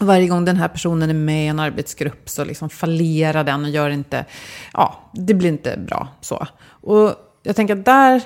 varje 0.00 0.28
gång 0.28 0.44
den 0.44 0.56
här 0.56 0.68
personen 0.68 1.10
är 1.10 1.14
med 1.14 1.44
i 1.44 1.46
en 1.46 1.60
arbetsgrupp 1.60 2.28
så 2.28 2.44
liksom 2.44 2.70
fallerar 2.70 3.44
den 3.44 3.64
och 3.64 3.70
gör 3.70 3.90
inte, 3.90 4.24
ja, 4.72 5.10
det 5.12 5.34
blir 5.34 5.48
inte 5.48 5.78
bra 5.86 6.08
så. 6.20 6.46
Och 6.68 7.14
jag 7.42 7.56
tänker 7.56 7.76
att 7.76 7.84
där 7.84 8.22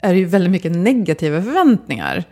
är 0.00 0.12
det 0.12 0.18
ju 0.18 0.24
väldigt 0.24 0.50
mycket 0.50 0.72
negativa 0.72 1.42
förväntningar. 1.42 2.24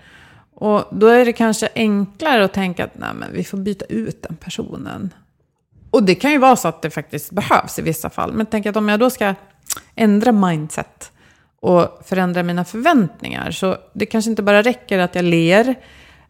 Och 0.55 0.85
då 0.91 1.07
är 1.07 1.25
det 1.25 1.33
kanske 1.33 1.69
enklare 1.75 2.45
att 2.45 2.53
tänka 2.53 2.85
att 2.85 2.99
nej, 2.99 3.11
men 3.15 3.33
vi 3.33 3.45
får 3.45 3.59
byta 3.59 3.85
ut 3.85 4.23
den 4.23 4.37
personen. 4.37 5.15
Och 5.91 6.03
det 6.03 6.15
kan 6.15 6.33
ju 6.33 6.39
vara 6.39 6.57
så 6.57 6.69
att 6.69 6.83
det 6.83 6.91
faktiskt 6.91 7.31
behövs 7.31 7.79
i 7.79 7.83
vissa 7.83 8.11
fall. 8.11 8.33
Men 8.33 8.47
tänk 8.47 8.67
att 8.67 8.77
om 8.77 8.89
jag 8.89 9.01
då 9.01 9.11
ska 9.11 9.35
ändra 9.95 10.33
mindset 10.33 11.13
och 11.61 12.01
förändra 12.05 12.43
mina 12.43 12.65
förväntningar. 12.65 13.51
Så 13.51 13.77
det 13.93 14.07
kanske 14.07 14.31
inte 14.31 14.43
bara 14.43 14.63
räcker 14.63 14.99
att 14.99 15.15
jag 15.15 15.25
ler 15.25 15.77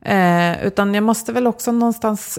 Eh, 0.05 0.67
utan 0.67 0.95
jag 0.95 1.05
måste 1.05 1.33
väl 1.33 1.47
också 1.47 1.73
någonstans 1.73 2.39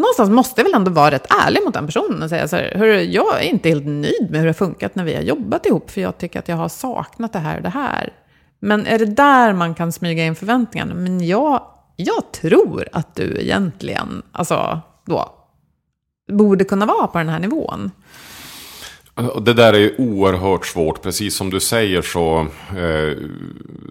någonstans 0.00 0.30
måste 0.30 0.60
jag 0.60 0.64
väl 0.64 0.74
ändå 0.74 0.90
vara 0.90 1.10
rätt 1.10 1.26
ärlig 1.46 1.60
mot 1.64 1.74
den 1.74 1.86
personen 1.86 2.22
och 2.22 2.28
säga 2.28 2.48
så 2.48 2.56
här, 2.56 2.74
hörru, 2.76 3.00
jag 3.00 3.44
är 3.44 3.48
inte 3.48 3.68
helt 3.68 3.86
nöjd 3.86 4.30
med 4.30 4.40
hur 4.40 4.42
det 4.42 4.48
har 4.48 4.52
funkat 4.52 4.94
när 4.94 5.04
vi 5.04 5.14
har 5.14 5.22
jobbat 5.22 5.66
ihop, 5.66 5.90
för 5.90 6.00
jag 6.00 6.18
tycker 6.18 6.38
att 6.38 6.48
jag 6.48 6.56
har 6.56 6.68
saknat 6.68 7.32
det 7.32 7.38
här 7.38 7.56
och 7.56 7.62
det 7.62 7.68
här. 7.68 8.12
Men 8.60 8.86
är 8.86 8.98
det 8.98 9.06
där 9.06 9.52
man 9.52 9.74
kan 9.74 9.92
smyga 9.92 10.24
in 10.24 10.34
förväntningarna? 10.34 10.94
Men 10.94 11.26
jag, 11.26 11.62
jag 11.96 12.32
tror 12.32 12.88
att 12.92 13.14
du 13.14 13.40
egentligen, 13.40 14.22
alltså 14.32 14.80
då, 15.06 15.28
borde 16.32 16.64
kunna 16.64 16.86
vara 16.86 17.06
på 17.06 17.18
den 17.18 17.28
här 17.28 17.38
nivån. 17.38 17.90
Det 19.40 19.52
där 19.52 19.72
är 19.72 20.00
oerhört 20.00 20.66
svårt, 20.66 21.02
precis 21.02 21.36
som 21.36 21.50
du 21.50 21.60
säger 21.60 22.02
så, 22.02 22.46
eh, 22.78 23.16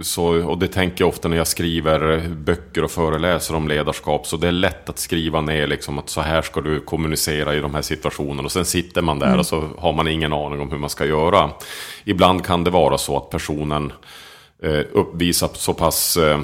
så, 0.02 0.26
och 0.26 0.58
det 0.58 0.68
tänker 0.68 1.04
jag 1.04 1.10
ofta 1.10 1.28
när 1.28 1.38
jag 1.38 1.48
skriver 1.48 2.30
böcker 2.30 2.84
och 2.84 2.92
föreläser 2.92 3.56
om 3.56 3.68
ledarskap, 3.68 4.28
så 4.28 4.38
det 4.38 4.48
är 4.48 4.52
lätt 4.52 4.90
att 4.90 5.00
skriva 5.00 5.42
ner 5.42 5.68
liksom 5.68 6.00
att 6.00 6.10
så 6.10 6.22
här 6.22 6.42
ska 6.42 6.62
du 6.62 6.80
kommunicera 6.80 7.56
i 7.56 7.60
de 7.60 7.74
här 7.74 7.82
situationerna, 7.82 8.44
och 8.44 8.52
sen 8.52 8.66
sitter 8.66 9.02
man 9.02 9.20
där 9.20 9.28
mm. 9.28 9.40
och 9.40 9.46
så 9.46 9.64
har 9.78 9.94
man 9.94 10.08
ingen 10.08 10.34
aning 10.34 10.60
om 10.60 10.72
hur 10.72 10.78
man 10.78 10.90
ska 10.90 11.06
göra. 11.06 11.50
Ibland 12.04 12.46
kan 12.46 12.64
det 12.64 12.72
vara 12.72 12.98
så 12.98 13.18
att 13.18 13.30
personen 13.30 13.94
eh, 14.64 14.82
uppvisar 14.92 15.50
så 15.54 15.74
pass 15.74 16.18
eh, 16.18 16.40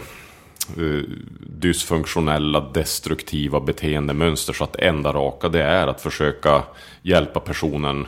dysfunktionella, 1.39 2.59
destruktiva 2.59 3.59
beteendemönster 3.59 4.53
så 4.53 4.63
att 4.63 4.75
enda 4.75 5.13
raka 5.13 5.49
det 5.49 5.63
är 5.63 5.87
att 5.87 6.01
försöka 6.01 6.63
hjälpa 7.01 7.39
personen 7.39 8.07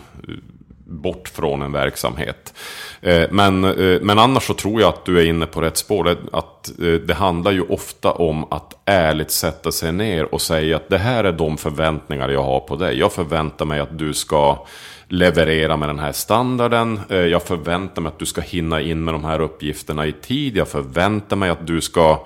bort 0.87 1.29
från 1.29 1.61
en 1.61 1.71
verksamhet. 1.71 2.53
Eh, 3.01 3.23
men, 3.31 3.63
eh, 3.63 4.01
men 4.01 4.19
annars 4.19 4.43
så 4.43 4.53
tror 4.53 4.81
jag 4.81 4.89
att 4.89 5.05
du 5.05 5.19
är 5.19 5.25
inne 5.25 5.45
på 5.45 5.61
rätt 5.61 5.77
spår. 5.77 6.17
Att 6.31 6.79
eh, 6.79 6.93
det 6.93 7.13
handlar 7.13 7.51
ju 7.51 7.61
ofta 7.61 8.11
om 8.11 8.43
att 8.51 8.73
ärligt 8.85 9.31
sätta 9.31 9.71
sig 9.71 9.91
ner 9.91 10.33
och 10.33 10.41
säga 10.41 10.75
att 10.75 10.89
det 10.89 10.97
här 10.97 11.23
är 11.23 11.31
de 11.31 11.57
förväntningar 11.57 12.29
jag 12.29 12.43
har 12.43 12.59
på 12.59 12.75
dig. 12.75 12.99
Jag 12.99 13.13
förväntar 13.13 13.65
mig 13.65 13.79
att 13.79 13.97
du 13.97 14.13
ska 14.13 14.65
leverera 15.09 15.77
med 15.77 15.89
den 15.89 15.99
här 15.99 16.11
standarden. 16.11 16.99
Jag 17.09 17.43
förväntar 17.43 18.01
mig 18.01 18.09
att 18.09 18.19
du 18.19 18.25
ska 18.25 18.41
hinna 18.41 18.81
in 18.81 19.03
med 19.03 19.13
de 19.13 19.23
här 19.23 19.41
uppgifterna 19.41 20.05
i 20.05 20.11
tid. 20.11 20.57
Jag 20.57 20.67
förväntar 20.67 21.35
mig 21.35 21.49
att 21.49 21.67
du 21.67 21.81
ska 21.81 22.25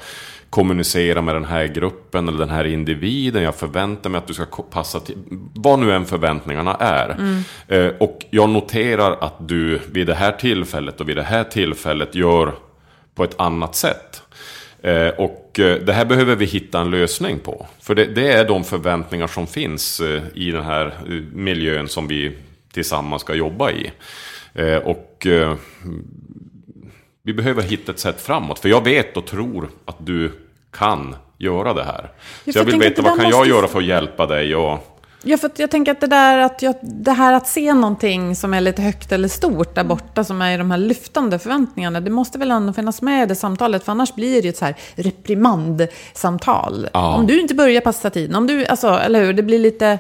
kommunicera 0.52 1.22
med 1.22 1.36
den 1.36 1.46
här 1.46 1.68
gruppen 1.68 2.28
eller 2.28 2.40
den 2.40 2.50
här 2.50 2.66
individen. 2.66 3.44
Jag 3.44 3.56
förväntar 3.56 4.10
mig 4.10 4.20
att 4.20 4.28
du 4.28 4.34
ska 4.34 4.46
passa 4.46 5.00
till, 5.00 5.18
vad 5.56 5.80
nu 5.80 5.94
än 5.94 6.06
förväntningarna 6.06 6.76
är. 6.76 7.10
Mm. 7.10 7.44
Eh, 7.68 7.98
och 8.00 8.20
jag 8.30 8.50
noterar 8.50 9.18
att 9.22 9.48
du 9.48 9.80
vid 9.92 10.08
det 10.08 10.14
här 10.14 10.32
tillfället 10.32 11.02
och 11.02 11.10
vid 11.10 11.16
det 11.16 11.24
här 11.24 11.44
tillfället 11.44 12.16
gör 12.16 12.54
på 13.16 13.24
ett 13.24 13.40
annat 13.40 13.76
sätt. 13.76 14.22
Eh, 14.82 15.08
och 15.08 15.60
eh, 15.60 15.82
det 15.82 15.94
här 15.94 16.06
behöver 16.06 16.36
vi 16.36 16.46
hitta 16.46 16.80
en 16.80 16.92
lösning 16.92 17.40
på. 17.40 17.68
För 17.80 17.96
det, 17.96 18.06
det 18.06 18.32
är 18.32 18.48
de 18.48 18.64
förväntningar 18.64 19.28
som 19.28 19.48
finns 19.48 20.02
i 20.34 20.52
den 20.52 20.64
här 20.64 20.94
miljön 21.34 21.88
som 21.88 22.08
vi 22.08 22.38
tillsammans 22.74 23.22
ska 23.22 23.34
jobba 23.34 23.72
i. 23.72 23.92
Och 24.84 25.28
vi 27.24 27.34
behöver 27.34 27.62
hitta 27.62 27.92
ett 27.92 28.00
sätt 28.00 28.22
framåt. 28.22 28.60
För 28.60 28.70
jag 28.70 28.84
vet 28.84 29.18
och 29.18 29.26
tror 29.26 29.70
att 29.86 30.06
du 30.06 30.32
kan 30.72 31.16
göra 31.38 31.74
det 31.74 31.84
här. 31.84 32.12
Så 32.46 32.60
jag 32.60 32.64
vill 32.64 32.80
veta 32.80 33.02
vad 33.02 33.20
kan 33.20 33.30
jag 33.30 33.48
göra 33.48 33.68
för 33.68 33.80
att 33.80 33.86
hjälpa 33.86 34.26
dig? 34.26 34.56
Och... 34.56 34.88
Ja, 35.24 35.38
för 35.38 35.52
jag 35.58 35.72
tänker 35.72 35.92
att 35.92 36.02
det 36.02 36.08
där 36.08 36.38
att 36.38 36.62
jag, 36.62 36.76
det 36.82 37.12
här 37.12 37.34
att 37.34 37.48
se 37.48 37.74
någonting 37.74 38.36
som 38.36 38.54
är 38.54 38.62
lite 38.62 38.82
högt 38.82 39.12
eller 39.12 39.28
stort 39.28 39.76
där 39.76 39.84
borta, 39.84 40.24
som 40.24 40.42
är 40.42 40.58
de 40.58 40.72
här 40.72 40.78
lyftande 40.78 41.40
förväntningarna, 41.40 42.02
det 42.02 42.12
måste 42.12 42.40
väl 42.40 42.52
ändå 42.52 42.74
finnas 42.74 43.02
med 43.02 43.24
i 43.24 43.26
det 43.26 43.36
samtalet, 43.36 43.84
för 43.84 43.92
annars 43.92 44.16
blir 44.16 44.42
det 44.42 44.48
ju 44.48 44.50
ett 44.50 44.58
så 44.58 44.66
här 44.66 44.76
reprimandsamtal. 44.96 46.88
Ja. 46.94 47.16
Om 47.16 47.28
du 47.28 47.42
inte 47.42 47.56
börjar 47.56 47.82
passa 47.82 48.10
tiden, 48.10 48.36
om 48.36 48.48
du, 48.48 48.66
alltså, 48.66 48.88
eller 48.88 49.26
hur, 49.26 49.34
det 49.34 49.44
blir 49.44 49.60
lite 49.60 50.00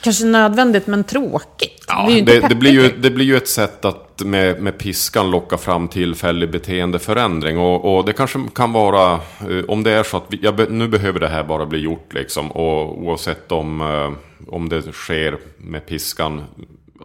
kanske 0.00 0.24
nödvändigt 0.24 0.86
men 0.86 1.04
tråkigt. 1.04 1.84
Ja, 1.88 2.06
det, 2.08 2.20
det, 2.20 2.48
det, 2.48 2.54
blir 2.54 2.70
ju, 2.70 2.92
det 2.98 3.10
blir 3.10 3.26
ju 3.26 3.36
ett 3.36 3.48
sätt 3.48 3.84
att 3.84 4.11
med, 4.24 4.62
med 4.62 4.78
piskan 4.78 5.30
locka 5.30 5.58
fram 5.58 5.88
tillfällig 5.88 6.50
beteendeförändring. 6.50 7.58
Och, 7.58 7.96
och 7.96 8.04
det 8.04 8.12
kanske 8.12 8.38
kan 8.54 8.72
vara, 8.72 9.12
eh, 9.12 9.64
om 9.68 9.82
det 9.82 9.90
är 9.90 10.02
så 10.02 10.16
att 10.16 10.26
vi, 10.28 10.38
ja, 10.42 10.52
nu 10.68 10.88
behöver 10.88 11.20
det 11.20 11.28
här 11.28 11.44
bara 11.44 11.66
bli 11.66 11.78
gjort 11.78 12.12
liksom. 12.14 12.52
Och 12.52 13.02
oavsett 13.02 13.52
om, 13.52 13.80
eh, 13.80 14.12
om 14.48 14.68
det 14.68 14.92
sker 14.92 15.38
med 15.56 15.86
piskan, 15.86 16.44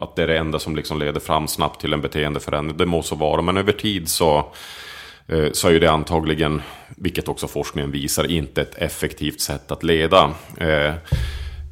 att 0.02 0.16
det 0.16 0.24
är 0.24 0.28
det 0.28 0.38
enda 0.38 0.60
som 0.60 0.76
liksom 0.76 1.00
leder 1.00 1.20
fram 1.20 1.48
snabbt 1.48 1.82
till 1.82 1.94
en 1.94 2.02
beteendeförändring. 2.02 2.78
Det 2.78 2.86
må 2.86 3.02
så 3.02 3.16
vara, 3.16 3.42
men 3.42 3.58
över 3.58 3.72
tid 3.72 4.10
så 4.10 4.52
eh, 5.28 5.52
så 5.52 5.68
är 5.68 5.72
ju 5.72 5.80
det 5.80 5.92
antagligen, 5.92 6.62
vilket 6.98 7.28
också 7.28 7.48
forskningen 7.48 7.92
visar, 7.92 8.32
inte 8.32 8.62
ett 8.62 8.76
effektivt 8.76 9.42
sätt 9.42 9.72
att 9.72 9.84
leda. 9.84 10.32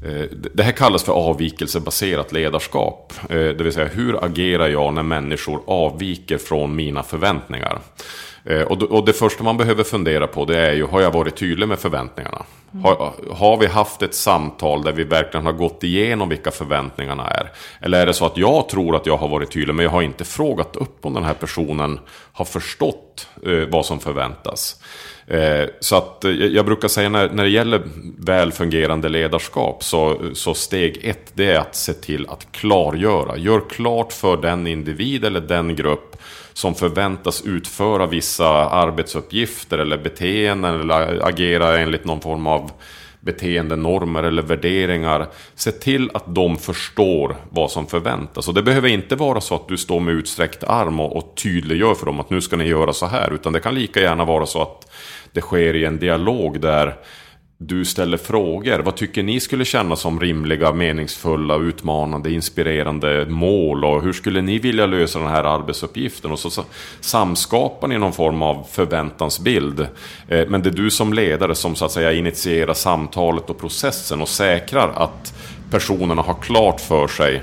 Eh, 0.04 0.24
det 0.54 0.62
här 0.62 0.72
kallas 0.72 1.04
för 1.04 1.12
avvikelsebaserat 1.12 2.32
ledarskap. 2.32 3.12
Eh, 3.22 3.36
det 3.36 3.62
vill 3.62 3.72
säga, 3.72 3.88
hur 3.88 4.24
agerar 4.24 4.68
jag 4.68 4.94
när 4.94 5.02
människor 5.02 5.62
avviker 5.66 6.38
från 6.38 6.76
mina 6.76 7.02
förväntningar? 7.02 7.80
Eh, 8.44 8.62
och 8.62 9.04
det 9.04 9.12
första 9.12 9.44
man 9.44 9.56
behöver 9.56 9.84
fundera 9.84 10.26
på 10.26 10.44
det 10.44 10.58
är 10.58 10.72
ju, 10.72 10.86
har 10.86 11.00
jag 11.00 11.10
varit 11.10 11.36
tydlig 11.36 11.68
med 11.68 11.78
förväntningarna? 11.78 12.44
Mm. 12.72 12.84
Har, 12.84 13.12
har, 13.32 13.56
vi 13.56 13.66
haft 13.66 14.02
ett 14.02 14.14
samtal 14.14 14.82
där 14.82 14.92
vi 14.92 15.04
verkligen 15.04 15.46
har 15.46 15.52
gått 15.52 15.84
igenom 15.84 16.28
vilka 16.28 16.50
förväntningarna 16.50 17.28
är? 17.28 17.52
Eller 17.80 18.02
är 18.02 18.06
det 18.06 18.14
så 18.14 18.26
att 18.26 18.36
jag 18.36 18.68
tror 18.68 18.96
att 18.96 19.06
jag 19.06 19.16
har 19.16 19.28
varit 19.28 19.50
tydlig, 19.50 19.74
men 19.74 19.84
jag 19.84 19.92
har 19.92 20.02
inte 20.02 20.24
frågat 20.24 20.76
upp 20.76 21.06
om 21.06 21.14
den 21.14 21.24
här 21.24 21.34
personen 21.34 22.00
har 22.32 22.44
förstått 22.44 23.28
vad 23.68 23.86
som 23.86 24.00
förväntas? 24.00 24.80
Eh, 25.26 25.68
så 25.80 25.96
att 25.96 26.24
eh, 26.24 26.30
jag 26.30 26.66
brukar 26.66 26.88
säga 26.88 27.08
när, 27.08 27.28
när 27.28 27.44
det 27.44 27.50
gäller 27.50 27.82
väl 28.18 28.52
fungerande 28.52 29.08
ledarskap 29.08 29.84
så, 29.84 30.20
så 30.32 30.54
steg 30.54 31.00
ett 31.04 31.32
det 31.34 31.52
är 31.52 31.58
att 31.58 31.76
se 31.76 31.92
till 31.92 32.26
att 32.28 32.52
klargöra. 32.52 33.36
Gör 33.36 33.60
klart 33.70 34.12
för 34.12 34.36
den 34.36 34.66
individ 34.66 35.24
eller 35.24 35.40
den 35.40 35.76
grupp 35.76 36.16
som 36.52 36.74
förväntas 36.74 37.42
utföra 37.44 38.06
vissa 38.06 38.48
arbetsuppgifter 38.70 39.78
eller 39.78 39.98
beteenden 39.98 40.80
eller 40.80 41.28
agera 41.28 41.78
enligt 41.78 42.04
någon 42.04 42.20
form 42.20 42.46
av 42.46 42.70
beteendenormer 43.26 44.22
eller 44.22 44.42
värderingar. 44.42 45.28
Se 45.54 45.72
till 45.72 46.10
att 46.14 46.34
de 46.34 46.56
förstår 46.56 47.36
vad 47.50 47.70
som 47.70 47.86
förväntas. 47.86 48.48
Och 48.48 48.54
det 48.54 48.62
behöver 48.62 48.88
inte 48.88 49.16
vara 49.16 49.40
så 49.40 49.54
att 49.54 49.68
du 49.68 49.76
står 49.76 50.00
med 50.00 50.14
utsträckt 50.14 50.64
arm 50.64 51.00
och, 51.00 51.16
och 51.16 51.34
tydliggör 51.36 51.94
för 51.94 52.06
dem 52.06 52.20
att 52.20 52.30
nu 52.30 52.40
ska 52.40 52.56
ni 52.56 52.64
göra 52.64 52.92
så 52.92 53.06
här. 53.06 53.32
Utan 53.32 53.52
det 53.52 53.60
kan 53.60 53.74
lika 53.74 54.00
gärna 54.00 54.24
vara 54.24 54.46
så 54.46 54.62
att 54.62 54.90
det 55.36 55.40
sker 55.42 55.76
i 55.76 55.84
en 55.84 55.98
dialog 55.98 56.60
där 56.60 56.94
du 57.58 57.84
ställer 57.84 58.16
frågor. 58.16 58.78
Vad 58.78 58.96
tycker 58.96 59.22
ni 59.22 59.40
skulle 59.40 59.64
kännas 59.64 60.00
som 60.00 60.20
rimliga, 60.20 60.72
meningsfulla, 60.72 61.56
utmanande, 61.56 62.32
inspirerande 62.32 63.26
mål? 63.28 63.84
Och 63.84 64.02
hur 64.02 64.12
skulle 64.12 64.42
ni 64.42 64.58
vilja 64.58 64.86
lösa 64.86 65.18
den 65.18 65.28
här 65.28 65.44
arbetsuppgiften? 65.44 66.32
Och 66.32 66.38
så 66.38 66.64
samskapar 67.00 67.88
ni 67.88 67.98
någon 67.98 68.12
form 68.12 68.42
av 68.42 68.66
förväntansbild. 68.70 69.80
Eh, 70.28 70.48
men 70.48 70.62
det 70.62 70.68
är 70.68 70.74
du 70.74 70.90
som 70.90 71.12
ledare 71.12 71.54
som 71.54 71.74
så 71.74 71.84
att 71.84 71.92
säga 71.92 72.12
initierar 72.12 72.74
samtalet 72.74 73.50
och 73.50 73.58
processen 73.58 74.22
och 74.22 74.28
säkrar 74.28 74.92
att 74.96 75.34
personerna 75.70 76.22
har 76.22 76.34
klart 76.42 76.80
för 76.80 77.08
sig 77.08 77.42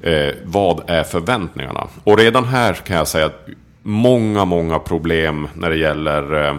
eh, 0.00 0.34
vad 0.44 0.90
är 0.90 1.04
förväntningarna. 1.04 1.88
Och 2.04 2.18
redan 2.18 2.44
här 2.44 2.74
kan 2.74 2.96
jag 2.96 3.08
säga 3.08 3.26
att 3.26 3.48
många, 3.82 4.44
många 4.44 4.78
problem 4.78 5.48
när 5.54 5.70
det 5.70 5.76
gäller 5.76 6.48
Eh, 6.48 6.54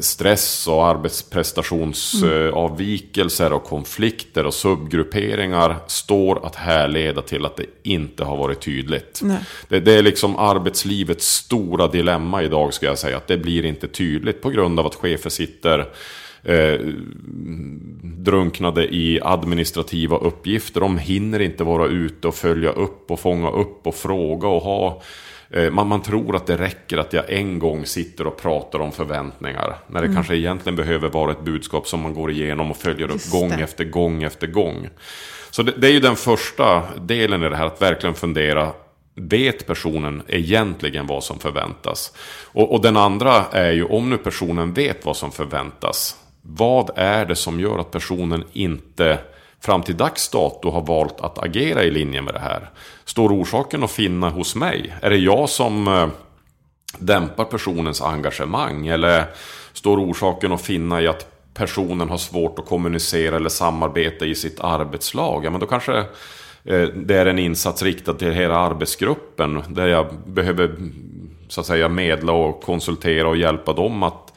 stress 0.00 0.66
och 0.66 0.86
arbetsprestationsavvikelser 0.86 3.52
och 3.52 3.64
konflikter 3.64 4.46
och 4.46 4.54
subgrupperingar 4.54 5.76
står 5.86 6.46
att 6.46 6.56
härleda 6.56 7.22
till 7.22 7.46
att 7.46 7.56
det 7.56 7.66
inte 7.82 8.24
har 8.24 8.36
varit 8.36 8.60
tydligt. 8.60 9.20
Det, 9.68 9.80
det, 9.80 9.92
är 9.92 10.02
liksom 10.02 10.36
arbetslivets 10.36 11.26
stora 11.26 11.88
dilemma 11.88 12.42
idag 12.42 12.74
ska 12.74 12.86
jag 12.86 12.98
säga. 12.98 13.16
Att 13.16 13.26
det 13.26 13.38
blir 13.38 13.64
inte 13.64 13.88
tydligt 13.88 14.42
på 14.42 14.50
grund 14.50 14.80
av 14.80 14.86
att 14.86 14.94
chefer 14.94 15.30
sitter 15.30 15.88
eh, 16.42 16.80
drunknade 18.02 18.94
i 18.94 19.20
administrativa 19.22 20.16
uppgifter. 20.16 20.80
De 20.80 20.98
hinner 20.98 21.40
inte 21.40 21.64
vara 21.64 21.86
ute 21.86 22.28
och 22.28 22.34
följa 22.34 22.70
upp 22.70 23.10
och 23.10 23.20
fånga 23.20 23.50
upp 23.50 23.86
och 23.86 23.94
fråga 23.94 24.48
och 24.48 24.62
ha 24.62 24.90
Eh, 24.90 24.96
man, 25.70 25.86
man 25.86 26.02
tror 26.02 26.36
att 26.36 26.46
det 26.46 26.56
räcker 26.56 26.98
att 26.98 27.12
jag 27.12 27.32
en 27.32 27.58
gång 27.58 27.86
sitter 27.86 28.26
och 28.26 28.36
pratar 28.36 28.78
om 28.78 28.92
förväntningar. 28.92 29.76
När 29.86 30.00
det 30.00 30.06
mm. 30.06 30.14
kanske 30.14 30.36
egentligen 30.36 30.76
behöver 30.76 31.08
vara 31.08 31.32
ett 31.32 31.44
budskap 31.44 31.86
som 31.86 32.00
man 32.00 32.14
går 32.14 32.30
igenom 32.30 32.70
och 32.70 32.76
följer 32.76 33.10
upp 33.10 33.30
gång 33.30 33.52
efter 33.52 33.84
gång 33.84 34.22
efter 34.22 34.46
gång. 34.46 34.88
Så 35.50 35.62
det, 35.62 35.72
det 35.76 35.86
är 35.86 35.92
ju 35.92 36.00
den 36.00 36.16
första 36.16 36.82
delen 37.00 37.42
i 37.42 37.48
det 37.48 37.56
här, 37.56 37.66
att 37.66 37.82
verkligen 37.82 38.14
fundera 38.14 38.72
vet 39.14 39.66
personen 39.66 40.22
egentligen 40.28 41.06
vad 41.06 41.24
som 41.24 41.38
förväntas? 41.38 42.12
Och, 42.52 42.72
och, 42.72 42.82
den 42.82 42.96
andra 42.96 43.44
är 43.52 43.72
ju 43.72 43.84
om 43.84 44.10
nu 44.10 44.16
personen 44.16 44.72
vet 44.72 45.04
vad 45.04 45.16
som 45.16 45.32
förväntas. 45.32 46.16
Vad 46.42 46.90
är 46.96 47.24
det 47.24 47.36
som 47.36 47.60
gör 47.60 47.78
att 47.78 47.90
personen 47.90 48.44
inte 48.52 49.18
fram 49.64 49.82
till 49.82 49.96
dags 49.96 50.28
dato 50.28 50.70
har 50.70 50.80
valt 50.80 51.20
att 51.20 51.38
agera 51.38 51.84
i 51.84 51.90
linje 51.90 52.22
med 52.22 52.34
det 52.34 52.40
här. 52.40 52.70
Står 53.04 53.30
orsaken 53.30 53.84
att 53.84 53.90
finna 53.90 54.30
hos 54.30 54.54
mig? 54.54 54.94
Är 55.00 55.10
det 55.10 55.16
jag 55.16 55.48
som 55.48 55.88
eh, 55.88 56.08
dämpar 56.98 57.44
personens 57.44 58.02
engagemang? 58.02 58.86
Eller 58.86 59.24
står 59.72 59.98
orsaken 59.98 60.52
att 60.52 60.62
finna 60.62 61.02
i 61.02 61.08
att 61.08 61.26
personen 61.54 62.10
har 62.10 62.18
svårt 62.18 62.58
att 62.58 62.66
kommunicera 62.66 63.36
eller 63.36 63.48
samarbeta 63.48 64.26
i 64.26 64.34
sitt 64.34 64.60
arbetslag? 64.60 65.44
Ja, 65.44 65.50
men 65.50 65.60
då 65.60 65.66
kanske 65.66 65.98
eh, 66.64 66.82
det 66.94 67.14
är 67.16 67.26
en 67.26 67.38
insats 67.38 67.82
riktad 67.82 68.14
till 68.14 68.32
hela 68.32 68.56
arbetsgruppen 68.56 69.62
där 69.68 69.86
jag 69.86 70.06
behöver 70.26 70.76
så 71.48 71.60
att 71.60 71.66
säga 71.66 71.88
medla 71.88 72.32
och 72.32 72.62
konsultera 72.62 73.28
och 73.28 73.36
hjälpa 73.36 73.72
dem 73.72 74.02
att 74.02 74.33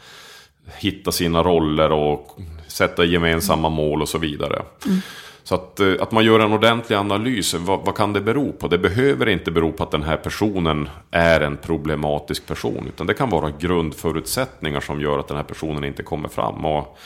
hitta 0.78 1.12
sina 1.12 1.44
roller 1.44 1.92
och 1.92 2.38
sätta 2.68 3.06
gemensamma 3.06 3.70
mål 3.70 4.02
och 4.02 4.10
så 4.10 4.18
vidare. 4.18 4.62
Mm. 4.86 5.02
Så 5.48 5.56
att, 5.56 5.80
eh, 5.80 5.94
att 6.00 6.12
man 6.12 6.26
gör 6.26 6.40
en 6.40 6.54
ordentlig 6.54 6.96
analys, 6.96 7.54
vad, 7.54 7.86
vad, 7.86 7.96
kan 7.96 8.14
det 8.14 8.22
bero 8.22 8.52
på? 8.52 8.68
Det 8.68 8.78
behöver 8.78 9.30
inte 9.30 9.52
bero 9.52 9.72
på 9.72 9.84
att 9.84 9.92
den 9.92 10.04
här 10.04 10.18
personen 10.18 10.90
är 11.12 11.42
en 11.42 11.58
problematisk 11.58 12.48
person. 12.48 12.86
Utan 12.88 13.08
det 13.08 13.14
kan 13.14 13.30
vara 13.30 13.52
grundförutsättningar 13.60 14.80
som 14.80 15.02
gör 15.02 15.20
att 15.20 15.28
den 15.28 15.38
här 15.38 15.44
personen 15.44 15.84
inte 15.84 16.04
kommer 16.04 16.30
fram. 16.30 16.66
Och, 16.66 16.98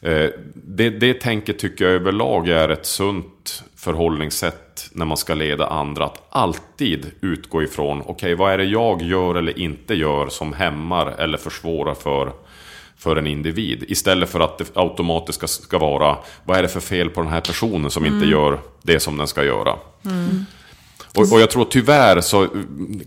eh, 0.00 0.30
det, 0.54 0.90
det 0.90 1.14
tänket 1.14 1.58
tycker 1.58 1.84
jag 1.84 1.94
överlag 1.94 2.48
är 2.48 2.68
ett 2.68 2.86
sunt 2.86 3.64
förhållningssätt 3.76 4.90
när 4.92 5.04
man 5.04 5.16
ska 5.16 5.34
leda 5.34 5.66
andra. 5.66 6.04
Att 6.04 6.22
alltid 6.30 7.12
utgå 7.20 7.62
ifrån, 7.62 8.00
okej 8.00 8.12
okay, 8.12 8.34
vad 8.34 8.52
är 8.52 8.58
det 8.58 8.64
jag 8.64 9.02
gör 9.02 9.34
eller 9.34 9.58
inte 9.58 9.94
gör 9.94 10.28
som 10.28 10.52
hämmar 10.52 11.06
eller 11.18 11.38
försvårar 11.38 11.94
för 11.94 12.32
för 12.98 13.16
en 13.16 13.26
individ. 13.26 13.84
Istället 13.88 14.28
för 14.28 14.40
att 14.40 14.58
det 14.58 14.70
automatiskt 14.74 15.62
ska, 15.62 15.78
vara, 15.78 16.16
vad 16.44 16.58
är 16.58 16.62
det 16.62 16.68
för 16.68 16.80
fel 16.80 17.10
på 17.10 17.22
den 17.22 17.30
här 17.30 17.40
personen 17.40 17.90
som 17.90 18.04
mm. 18.04 18.14
inte 18.14 18.26
gör 18.26 18.60
det 18.82 19.00
som 19.00 19.18
den 19.18 19.26
ska 19.26 19.44
göra. 19.44 19.74
Mm. 20.04 20.44
Och, 21.14 21.32
och, 21.32 21.40
jag 21.40 21.50
tror 21.50 21.64
tyvärr 21.64 22.20
så 22.20 22.48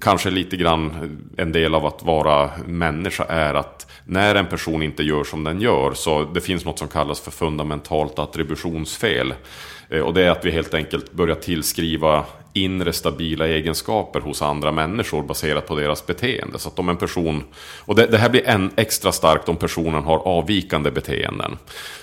kanske 0.01 0.29
lite 0.29 0.57
grann 0.57 1.17
en 1.37 1.51
del 1.51 1.75
av 1.75 1.85
att 1.85 2.03
vara 2.03 2.49
människa 2.65 3.23
är 3.23 3.53
att 3.53 3.91
när 4.05 4.35
en 4.35 4.45
person 4.45 4.83
inte 4.83 5.03
gör 5.03 5.23
som 5.23 5.43
den 5.43 5.61
gör 5.61 5.93
så 5.93 6.23
det 6.23 6.41
finns 6.41 6.65
något 6.65 6.79
som 6.79 6.87
kallas 6.87 7.19
för 7.19 7.31
fundamentalt 7.31 8.19
attributionsfel. 8.19 9.33
Eh, 9.89 10.01
och 10.01 10.13
det 10.13 10.23
är 10.23 10.29
att 10.29 10.45
vi 10.45 10.51
helt 10.51 10.73
enkelt 10.73 11.11
börjar 11.11 11.35
tillskriva 11.35 12.25
inre 12.63 12.93
stabila 12.93 13.47
egenskaper 13.47 14.19
hos 14.19 14.41
andra 14.41 14.71
människor 14.71 15.23
baserat 15.23 15.67
på 15.67 15.75
deras 15.75 16.05
beteende. 16.05 16.59
Så 16.59 16.69
att 16.69 16.79
om 16.79 16.89
en 16.89 16.97
person, 16.97 17.43
och 17.85 17.95
det, 17.95 18.05
det, 18.05 18.17
här 18.17 18.29
blir 18.29 18.47
än 18.47 18.71
extra 18.75 19.11
starkt 19.11 19.49
om 19.49 19.55
personen 19.55 20.03
har 20.03 20.17
avvikande 20.17 20.91
beteenden. 20.91 21.57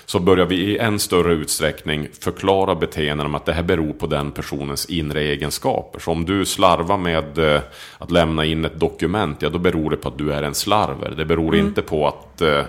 Så 0.05 0.19
börjar 0.19 0.45
vi 0.45 0.55
i 0.55 0.77
än 0.77 0.99
större 0.99 1.33
utsträckning 1.33 2.07
förklara 2.19 2.75
beteenden 2.75 3.31
med 3.31 3.37
att 3.37 3.45
det 3.45 3.53
här 3.53 3.63
beror 3.63 3.93
på 3.93 4.07
den 4.07 4.31
personens 4.31 4.85
inre 4.85 5.21
egenskaper. 5.21 5.99
Så 5.99 6.11
om 6.11 6.25
du 6.25 6.45
slarvar 6.45 6.97
med 6.97 7.37
eh, 7.37 7.61
att 7.97 8.11
lämna 8.11 8.45
in 8.45 8.65
ett 8.65 8.79
dokument, 8.79 9.41
ja 9.41 9.49
då 9.49 9.59
beror 9.59 9.89
det 9.89 9.97
på 9.97 10.07
att 10.07 10.17
du 10.17 10.33
är 10.33 10.43
en 10.43 10.55
slarver. 10.55 11.13
Det 11.17 11.25
beror 11.25 11.53
mm. 11.53 11.67
inte 11.67 11.81
på 11.81 12.07
att 12.07 12.41
eh, 12.41 12.63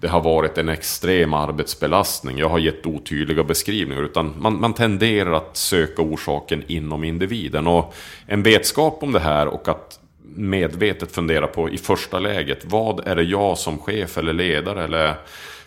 det 0.00 0.08
har 0.08 0.20
varit 0.20 0.58
en 0.58 0.68
extrem 0.68 1.34
arbetsbelastning. 1.34 2.38
Jag 2.38 2.48
har 2.48 2.58
gett 2.58 2.86
otydliga 2.86 3.44
beskrivningar. 3.44 4.02
Utan 4.02 4.34
man, 4.38 4.60
man 4.60 4.74
tenderar 4.74 5.32
att 5.32 5.56
söka 5.56 6.02
orsaken 6.02 6.64
inom 6.66 7.04
individen. 7.04 7.66
Och 7.66 7.94
en 8.26 8.42
vetskap 8.42 9.02
om 9.02 9.12
det 9.12 9.20
här 9.20 9.46
och 9.46 9.68
att 9.68 10.00
medvetet 10.22 11.12
fundera 11.12 11.46
på 11.46 11.70
i 11.70 11.78
första 11.78 12.18
läget. 12.18 12.64
Vad 12.64 13.06
är 13.06 13.16
det 13.16 13.22
jag 13.22 13.58
som 13.58 13.78
chef 13.78 14.18
eller 14.18 14.32
ledare 14.32 14.84
eller 14.84 15.14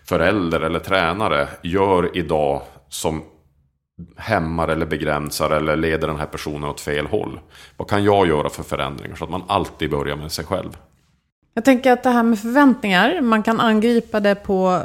förälder 0.06 0.62
eller 0.62 0.80
tränare 0.80 1.48
gör 1.62 2.18
idag 2.18 2.62
som 2.90 3.24
hämmar 4.18 4.68
eller 4.68 4.86
begränsar 4.86 5.50
eller 5.50 5.76
leder 5.76 6.08
den 6.08 6.18
här 6.18 6.26
personen 6.26 6.70
åt 6.70 6.82
fel 6.82 7.06
håll. 7.06 7.40
Vad 7.78 7.90
kan 7.90 8.04
jag 8.04 8.28
göra 8.28 8.50
för 8.50 8.64
förändringar 8.64 9.16
så 9.16 9.24
att 9.24 9.30
man 9.30 9.44
alltid 9.48 9.90
börjar 9.90 10.16
med 10.16 10.32
sig 10.32 10.46
själv. 10.46 10.78
Jag 11.54 11.66
tänker 11.66 11.91
att 11.91 12.04
det 12.04 12.10
här 12.10 12.24
med 12.24 12.39
förväntningar, 12.39 13.22
man 13.22 13.43
kan 13.43 13.60
angripa 13.60 14.20
det 14.20 14.36
på, 14.36 14.82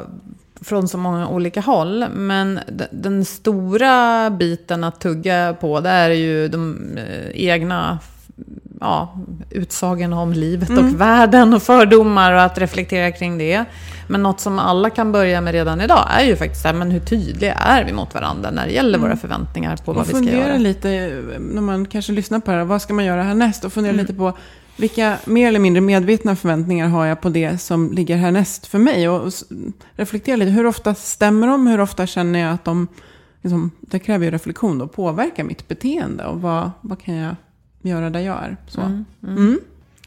från 0.61 0.87
så 0.87 0.97
många 0.97 1.27
olika 1.27 1.61
håll. 1.61 2.05
Men 2.09 2.59
den 2.91 3.25
stora 3.25 4.29
biten 4.29 4.83
att 4.83 4.99
tugga 4.99 5.55
på, 5.59 5.79
det 5.79 5.89
är 5.89 6.09
ju 6.09 6.47
de 6.47 6.77
eh, 6.97 7.29
egna 7.33 7.99
ja, 8.79 9.15
utsagorna 9.49 10.21
om 10.21 10.33
livet 10.33 10.69
mm. 10.69 10.85
och 10.85 11.01
världen 11.01 11.53
och 11.53 11.63
fördomar 11.63 12.33
och 12.33 12.41
att 12.41 12.57
reflektera 12.57 13.11
kring 13.11 13.37
det. 13.37 13.65
Men 14.07 14.23
något 14.23 14.39
som 14.39 14.59
alla 14.59 14.89
kan 14.89 15.11
börja 15.11 15.41
med 15.41 15.53
redan 15.53 15.81
idag 15.81 16.07
är 16.09 16.25
ju 16.25 16.35
faktiskt 16.35 16.65
här, 16.65 16.73
men 16.73 16.91
hur 16.91 16.99
tydliga 16.99 17.53
är 17.53 17.83
vi 17.83 17.93
mot 17.93 18.13
varandra 18.13 18.51
när 18.51 18.67
det 18.67 18.73
gäller 18.73 18.97
mm. 18.97 19.01
våra 19.01 19.17
förväntningar 19.17 19.77
på 19.77 19.93
vad 19.93 20.07
vi 20.07 20.13
ska 20.13 20.23
göra. 20.23 20.37
Och 20.37 20.43
fundera 20.43 20.57
lite, 20.57 20.89
när 21.39 21.61
man 21.61 21.85
kanske 21.85 22.11
lyssnar 22.11 22.39
på 22.39 22.51
det 22.51 22.57
här, 22.57 22.65
vad 22.65 22.81
ska 22.81 22.93
man 22.93 23.05
göra 23.05 23.23
härnäst? 23.23 23.65
Och 23.65 23.73
fundera 23.73 23.93
mm. 23.93 24.05
lite 24.05 24.13
på 24.13 24.33
vilka 24.79 25.17
mer 25.25 25.47
eller 25.47 25.59
mindre 25.59 25.81
medvetna 25.81 26.35
förväntningar 26.35 26.87
har 26.87 27.05
jag 27.05 27.21
på 27.21 27.29
det 27.29 27.57
som 27.57 27.91
ligger 27.91 28.17
härnäst 28.17 28.67
för 28.67 28.79
mig? 28.79 29.09
Och 29.09 29.31
reflektera 29.91 30.35
lite, 30.35 30.51
hur 30.51 30.65
ofta 30.65 30.95
stämmer 30.95 31.47
de? 31.47 31.67
Hur 31.67 31.79
ofta 31.79 32.07
känner 32.07 32.39
jag 32.39 32.53
att 32.53 32.65
de, 32.65 32.87
liksom, 33.41 33.71
det 33.81 33.99
kräver 33.99 34.25
ju 34.25 34.31
reflektion 34.31 34.77
då, 34.77 34.87
påverkar 34.87 35.43
mitt 35.43 35.67
beteende? 35.67 36.25
Och 36.25 36.41
vad, 36.41 36.71
vad 36.81 37.01
kan 37.01 37.15
jag 37.15 37.35
göra 37.81 38.09
där 38.09 38.19
jag 38.19 38.43
är? 38.43 38.57
Så. 38.67 38.81
Mm, 38.81 39.05
mm. 39.23 39.37
Mm. 39.37 39.59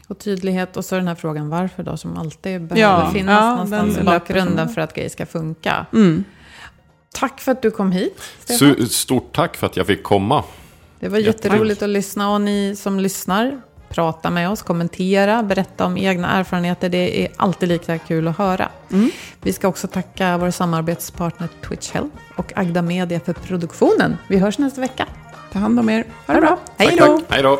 Och 0.07 0.19
tydlighet 0.19 0.77
och 0.77 0.85
så 0.85 0.95
den 0.95 1.07
här 1.07 1.15
frågan 1.15 1.49
varför 1.49 1.83
då, 1.83 1.97
som 1.97 2.17
alltid 2.17 2.61
behöver 2.61 3.05
ja, 3.05 3.11
finnas 3.13 3.41
ja, 3.41 3.49
någonstans 3.49 3.97
i 3.97 4.03
bakgrunden 4.03 4.69
för 4.69 4.81
att 4.81 4.95
grejer 4.95 5.09
ska 5.09 5.25
funka. 5.25 5.85
Mm. 5.93 6.23
Tack 7.13 7.41
för 7.41 7.51
att 7.51 7.61
du 7.61 7.71
kom 7.71 7.91
hit, 7.91 8.21
Stefan. 8.39 8.87
Stort 8.87 9.35
tack 9.35 9.57
för 9.57 9.67
att 9.67 9.77
jag 9.77 9.87
fick 9.87 10.03
komma. 10.03 10.43
Det 10.99 11.09
var 11.09 11.17
jätteroligt 11.17 11.81
att 11.81 11.89
lyssna 11.89 12.33
och 12.33 12.41
ni 12.41 12.75
som 12.75 12.99
lyssnar, 12.99 13.61
prata 13.93 14.29
med 14.29 14.49
oss, 14.49 14.61
kommentera, 14.61 15.43
berätta 15.43 15.85
om 15.85 15.97
egna 15.97 16.39
erfarenheter. 16.39 16.89
Det 16.89 17.23
är 17.25 17.31
alltid 17.37 17.69
lika 17.69 17.97
kul 17.97 18.27
att 18.27 18.37
höra. 18.37 18.69
Mm. 18.91 19.11
Vi 19.41 19.53
ska 19.53 19.67
också 19.67 19.87
tacka 19.87 20.37
vår 20.37 20.51
samarbetspartner 20.51 21.49
Twitch 21.67 21.91
Health 21.91 22.15
och 22.35 22.53
Agda 22.55 22.81
Media 22.81 23.19
för 23.19 23.33
produktionen. 23.33 24.17
Vi 24.27 24.37
hörs 24.37 24.57
nästa 24.57 24.81
vecka. 24.81 25.07
Ta 25.51 25.59
hand 25.59 25.79
om 25.79 25.89
er. 25.89 26.05
Ha 26.27 26.33
det 26.33 26.41
bra. 26.41 26.57
Hej 26.77 26.95
då. 26.97 27.21
Hej 27.29 27.43
då. 27.43 27.59